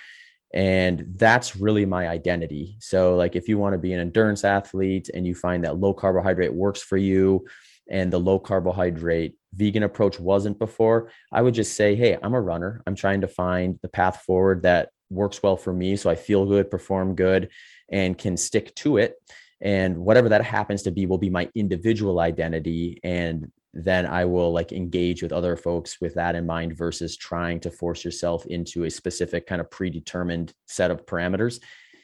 and 0.55 1.05
that's 1.17 1.57
really 1.57 1.87
my 1.87 2.09
identity. 2.09 2.77
So 2.81 3.17
like 3.17 3.37
if 3.37 3.49
you 3.49 3.59
want 3.59 3.73
to 3.75 3.79
be 3.79 3.93
an 3.93 4.01
endurance 4.01 4.45
athlete 4.45 5.09
and 5.13 5.27
you 5.27 5.35
find 5.35 5.65
that 5.65 5.79
low 5.79 5.95
carbohydrate 5.95 6.53
works 6.53 6.83
for 6.83 6.97
you 6.97 7.47
and 7.91 8.13
the 8.13 8.21
low 8.21 8.39
carbohydrate 8.39 9.35
vegan 9.55 9.83
approach 9.83 10.19
wasn't 10.21 10.59
before 10.59 11.11
i 11.33 11.43
would 11.43 11.53
just 11.53 11.75
say 11.75 11.97
hey 11.97 12.17
i'm 12.23 12.33
a 12.33 12.41
runner. 12.41 12.81
I'm 12.87 12.95
trying 12.95 13.23
to 13.23 13.29
find 13.29 13.79
the 13.83 13.89
path 13.89 14.23
forward 14.23 14.63
that 14.63 14.91
works 15.11 15.43
well 15.43 15.57
for 15.57 15.73
me 15.73 15.97
so 15.97 16.09
i 16.09 16.15
feel 16.15 16.47
good 16.47 16.71
perform 16.71 17.17
good 17.17 17.51
and 17.93 18.19
can 18.19 18.37
stick 18.37 18.75
to 18.77 18.97
it. 18.97 19.15
And 19.61 19.99
whatever 19.99 20.31
that 20.31 20.45
happens 20.45 20.83
to 20.83 20.91
be 20.91 21.07
will 21.07 21.19
be 21.19 21.31
my 21.31 21.49
individual 21.55 22.19
identity 22.19 22.99
and 23.05 23.53
then 23.75 24.07
I 24.07 24.25
will 24.25 24.53
like 24.53 24.73
engage 24.73 25.23
with 25.23 25.33
other 25.33 25.57
folks 25.57 26.01
with 26.01 26.15
that 26.15 26.35
in 26.35 26.47
mind 26.47 26.77
versus 26.77 27.17
trying 27.17 27.61
to 27.61 27.71
force 27.71 28.05
yourself 28.05 28.45
into 28.47 28.85
a 28.85 28.91
specific 28.91 29.47
kind 29.47 29.61
of 29.61 29.71
predetermined 29.71 30.53
set 30.67 30.91
of 30.91 31.07
parameters, 31.07 31.61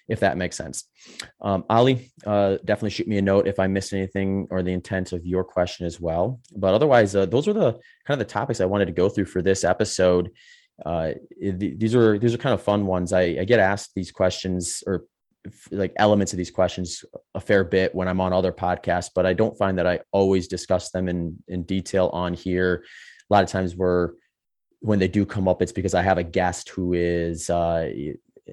if 0.08 0.20
that 0.20 0.38
makes 0.38 0.56
sense. 0.56 0.84
Um, 1.42 1.64
Ali, 1.68 2.10
uh, 2.26 2.56
definitely 2.64 2.90
shoot 2.90 3.08
me 3.08 3.18
a 3.18 3.22
note 3.22 3.46
if 3.46 3.58
I 3.58 3.66
missed 3.66 3.92
anything 3.92 4.48
or 4.50 4.62
the 4.62 4.72
intent 4.72 5.12
of 5.12 5.26
your 5.26 5.44
question 5.44 5.84
as 5.84 6.00
well. 6.00 6.40
But 6.56 6.72
otherwise, 6.72 7.14
uh, 7.14 7.26
those 7.26 7.46
are 7.48 7.52
the 7.52 7.72
kind 8.06 8.20
of 8.20 8.20
the 8.20 8.24
topics 8.24 8.60
I 8.60 8.66
wanted 8.66 8.86
to 8.86 8.92
go 8.92 9.10
through 9.10 9.26
for 9.26 9.42
this 9.42 9.62
episode. 9.62 10.30
Uh, 10.86 11.10
these 11.40 11.94
are 11.94 12.18
these 12.18 12.34
are 12.34 12.38
kind 12.38 12.54
of 12.54 12.62
fun 12.62 12.86
ones. 12.86 13.12
I, 13.12 13.38
I 13.40 13.44
get 13.44 13.58
asked 13.60 13.90
these 13.94 14.12
questions 14.12 14.82
or 14.86 15.04
like 15.70 15.92
elements 15.96 16.32
of 16.32 16.36
these 16.36 16.50
questions 16.50 17.04
a 17.38 17.40
fair 17.40 17.64
bit 17.64 17.94
when 17.94 18.08
I'm 18.08 18.20
on 18.20 18.32
other 18.32 18.52
podcasts, 18.52 19.10
but 19.14 19.24
I 19.24 19.32
don't 19.32 19.56
find 19.56 19.78
that 19.78 19.86
I 19.86 20.00
always 20.12 20.48
discuss 20.48 20.90
them 20.90 21.08
in 21.08 21.38
in 21.48 21.62
detail 21.62 22.10
on 22.12 22.34
here. 22.34 22.84
A 23.30 23.34
lot 23.34 23.44
of 23.44 23.50
times 23.50 23.74
we're 23.74 24.10
when 24.80 24.98
they 24.98 25.08
do 25.08 25.24
come 25.24 25.48
up, 25.48 25.62
it's 25.62 25.72
because 25.72 25.94
I 25.94 26.02
have 26.02 26.18
a 26.18 26.24
guest 26.24 26.68
who 26.68 26.92
is 26.92 27.48
uh, 27.50 27.90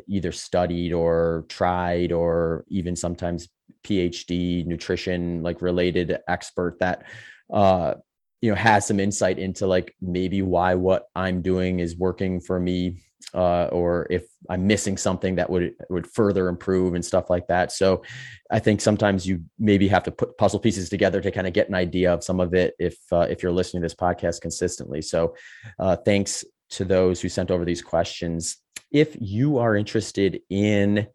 either 0.07 0.31
studied 0.31 0.93
or 0.93 1.45
tried 1.49 2.11
or 2.11 2.65
even 2.69 2.95
sometimes 2.95 3.47
PhD 3.83 4.65
nutrition 4.65 5.43
like 5.43 5.61
related 5.61 6.17
expert 6.27 6.77
that 6.79 7.03
uh, 7.51 7.95
you 8.41 8.51
know 8.51 8.55
has 8.55 8.87
some 8.87 8.99
insight 8.99 9.39
into 9.39 9.67
like 9.67 9.95
maybe 9.99 10.41
why 10.41 10.75
what 10.75 11.07
I'm 11.15 11.41
doing 11.41 11.79
is 11.79 11.97
working 11.97 12.39
for 12.39 12.59
me 12.59 13.01
uh, 13.33 13.65
or 13.65 14.07
if 14.09 14.25
I'm 14.49 14.67
missing 14.67 14.97
something 14.97 15.35
that 15.35 15.49
would 15.49 15.73
would 15.89 16.07
further 16.07 16.47
improve 16.47 16.93
and 16.93 17.03
stuff 17.03 17.29
like 17.29 17.47
that. 17.47 17.71
So 17.71 18.03
I 18.51 18.59
think 18.59 18.81
sometimes 18.81 19.25
you 19.25 19.43
maybe 19.59 19.87
have 19.87 20.03
to 20.03 20.11
put 20.11 20.37
puzzle 20.37 20.59
pieces 20.59 20.89
together 20.89 21.21
to 21.21 21.31
kind 21.31 21.47
of 21.47 21.53
get 21.53 21.67
an 21.67 21.75
idea 21.75 22.13
of 22.13 22.23
some 22.23 22.39
of 22.39 22.53
it 22.53 22.75
if 22.79 22.97
uh, 23.11 23.27
if 23.29 23.41
you're 23.43 23.51
listening 23.51 23.81
to 23.81 23.85
this 23.85 23.95
podcast 23.95 24.41
consistently. 24.41 25.01
So 25.01 25.35
uh, 25.79 25.95
thanks 25.97 26.45
to 26.71 26.85
those 26.85 27.21
who 27.21 27.29
sent 27.29 27.51
over 27.51 27.65
these 27.65 27.81
questions. 27.81 28.57
If 28.91 29.15
you 29.19 29.57
are 29.57 29.75
interested 29.75 30.41
in 30.49 31.07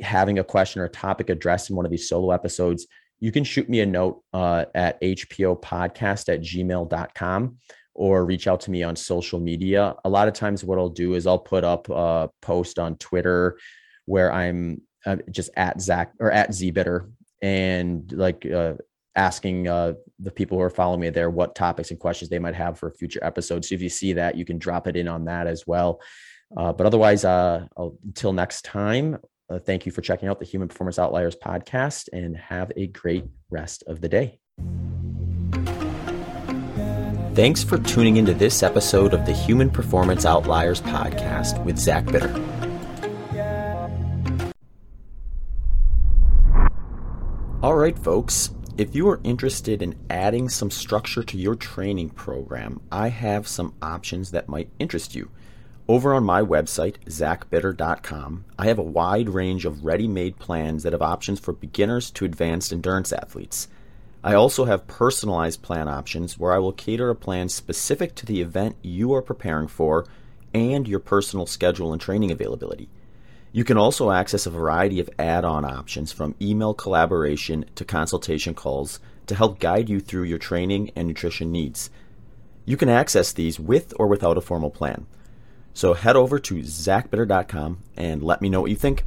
having 0.00 0.38
a 0.38 0.44
question 0.44 0.80
or 0.80 0.86
a 0.86 0.90
topic 0.90 1.28
addressed 1.28 1.70
in 1.70 1.76
one 1.76 1.84
of 1.84 1.90
these 1.90 2.08
solo 2.08 2.30
episodes, 2.30 2.86
you 3.20 3.32
can 3.32 3.44
shoot 3.44 3.68
me 3.68 3.80
a 3.80 3.86
note 3.86 4.22
uh, 4.32 4.64
at 4.74 5.00
hpopodcast 5.00 6.28
at 6.32 6.40
gmail.com 6.40 7.58
or 7.94 8.24
reach 8.24 8.46
out 8.46 8.60
to 8.62 8.70
me 8.70 8.82
on 8.82 8.96
social 8.96 9.38
media. 9.40 9.94
A 10.04 10.08
lot 10.08 10.28
of 10.28 10.34
times, 10.34 10.64
what 10.64 10.78
I'll 10.78 10.88
do 10.88 11.14
is 11.14 11.26
I'll 11.26 11.38
put 11.38 11.64
up 11.64 11.88
a 11.88 12.30
post 12.40 12.78
on 12.78 12.96
Twitter 12.96 13.58
where 14.06 14.32
I'm 14.32 14.82
uh, 15.06 15.16
just 15.30 15.50
at 15.56 15.80
Zach 15.80 16.12
or 16.18 16.30
at 16.30 16.50
Zbitter 16.50 17.10
and 17.42 18.10
like 18.12 18.46
uh, 18.46 18.74
asking 19.16 19.68
uh, 19.68 19.94
the 20.18 20.30
people 20.30 20.56
who 20.56 20.62
are 20.62 20.70
following 20.70 21.00
me 21.00 21.10
there 21.10 21.30
what 21.30 21.54
topics 21.54 21.90
and 21.90 22.00
questions 22.00 22.30
they 22.30 22.38
might 22.38 22.54
have 22.54 22.78
for 22.78 22.90
future 22.90 23.20
episodes. 23.22 23.68
So 23.68 23.74
if 23.74 23.82
you 23.82 23.88
see 23.88 24.12
that, 24.14 24.36
you 24.36 24.44
can 24.44 24.58
drop 24.58 24.86
it 24.86 24.96
in 24.96 25.08
on 25.08 25.24
that 25.26 25.46
as 25.46 25.66
well. 25.66 26.00
Uh, 26.56 26.72
but 26.72 26.86
otherwise, 26.86 27.24
uh, 27.24 27.66
until 27.76 28.32
next 28.32 28.64
time, 28.64 29.18
thank 29.64 29.84
you 29.84 29.92
for 29.92 30.00
checking 30.00 30.28
out 30.28 30.38
the 30.38 30.46
Human 30.46 30.68
Performance 30.68 30.98
Outliers 30.98 31.36
podcast 31.36 32.08
and 32.12 32.34
have 32.36 32.72
a 32.76 32.86
great 32.86 33.24
rest 33.50 33.84
of 33.86 34.00
the 34.00 34.08
day. 34.08 34.38
Thanks 37.34 37.64
for 37.64 37.78
tuning 37.78 38.18
into 38.18 38.34
this 38.34 38.62
episode 38.62 39.14
of 39.14 39.24
the 39.24 39.32
Human 39.32 39.70
Performance 39.70 40.26
Outliers 40.26 40.82
podcast 40.82 41.64
with 41.64 41.78
Zach 41.78 42.04
Bitter. 42.04 42.28
All 47.62 47.74
right, 47.74 47.98
folks. 47.98 48.50
If 48.76 48.94
you 48.94 49.08
are 49.08 49.18
interested 49.24 49.80
in 49.80 49.98
adding 50.10 50.50
some 50.50 50.70
structure 50.70 51.22
to 51.22 51.38
your 51.38 51.54
training 51.54 52.10
program, 52.10 52.82
I 52.92 53.08
have 53.08 53.48
some 53.48 53.72
options 53.80 54.32
that 54.32 54.50
might 54.50 54.68
interest 54.78 55.14
you. 55.14 55.30
Over 55.88 56.12
on 56.12 56.24
my 56.24 56.42
website, 56.42 56.96
zachbitter.com, 57.06 58.44
I 58.58 58.66
have 58.66 58.78
a 58.78 58.82
wide 58.82 59.30
range 59.30 59.64
of 59.64 59.86
ready 59.86 60.06
made 60.06 60.38
plans 60.38 60.82
that 60.82 60.92
have 60.92 61.00
options 61.00 61.40
for 61.40 61.54
beginners 61.54 62.10
to 62.10 62.26
advanced 62.26 62.74
endurance 62.74 63.10
athletes. 63.10 63.68
I 64.24 64.34
also 64.34 64.66
have 64.66 64.86
personalized 64.86 65.62
plan 65.62 65.88
options 65.88 66.38
where 66.38 66.52
I 66.52 66.58
will 66.58 66.72
cater 66.72 67.10
a 67.10 67.14
plan 67.14 67.48
specific 67.48 68.14
to 68.16 68.26
the 68.26 68.40
event 68.40 68.76
you 68.80 69.12
are 69.14 69.22
preparing 69.22 69.66
for 69.66 70.06
and 70.54 70.86
your 70.86 71.00
personal 71.00 71.46
schedule 71.46 71.92
and 71.92 72.00
training 72.00 72.30
availability. 72.30 72.88
You 73.50 73.64
can 73.64 73.76
also 73.76 74.12
access 74.12 74.46
a 74.46 74.50
variety 74.50 75.00
of 75.00 75.10
add 75.18 75.44
on 75.44 75.64
options 75.64 76.12
from 76.12 76.36
email 76.40 76.72
collaboration 76.72 77.64
to 77.74 77.84
consultation 77.84 78.54
calls 78.54 79.00
to 79.26 79.34
help 79.34 79.58
guide 79.58 79.88
you 79.88 79.98
through 79.98 80.24
your 80.24 80.38
training 80.38 80.92
and 80.94 81.08
nutrition 81.08 81.50
needs. 81.50 81.90
You 82.64 82.76
can 82.76 82.88
access 82.88 83.32
these 83.32 83.58
with 83.58 83.92
or 83.98 84.06
without 84.06 84.38
a 84.38 84.40
formal 84.40 84.70
plan. 84.70 85.06
So 85.74 85.94
head 85.94 86.16
over 86.16 86.38
to 86.38 86.56
zachbitter.com 86.56 87.78
and 87.96 88.22
let 88.22 88.40
me 88.40 88.48
know 88.48 88.60
what 88.60 88.70
you 88.70 88.76
think. 88.76 89.04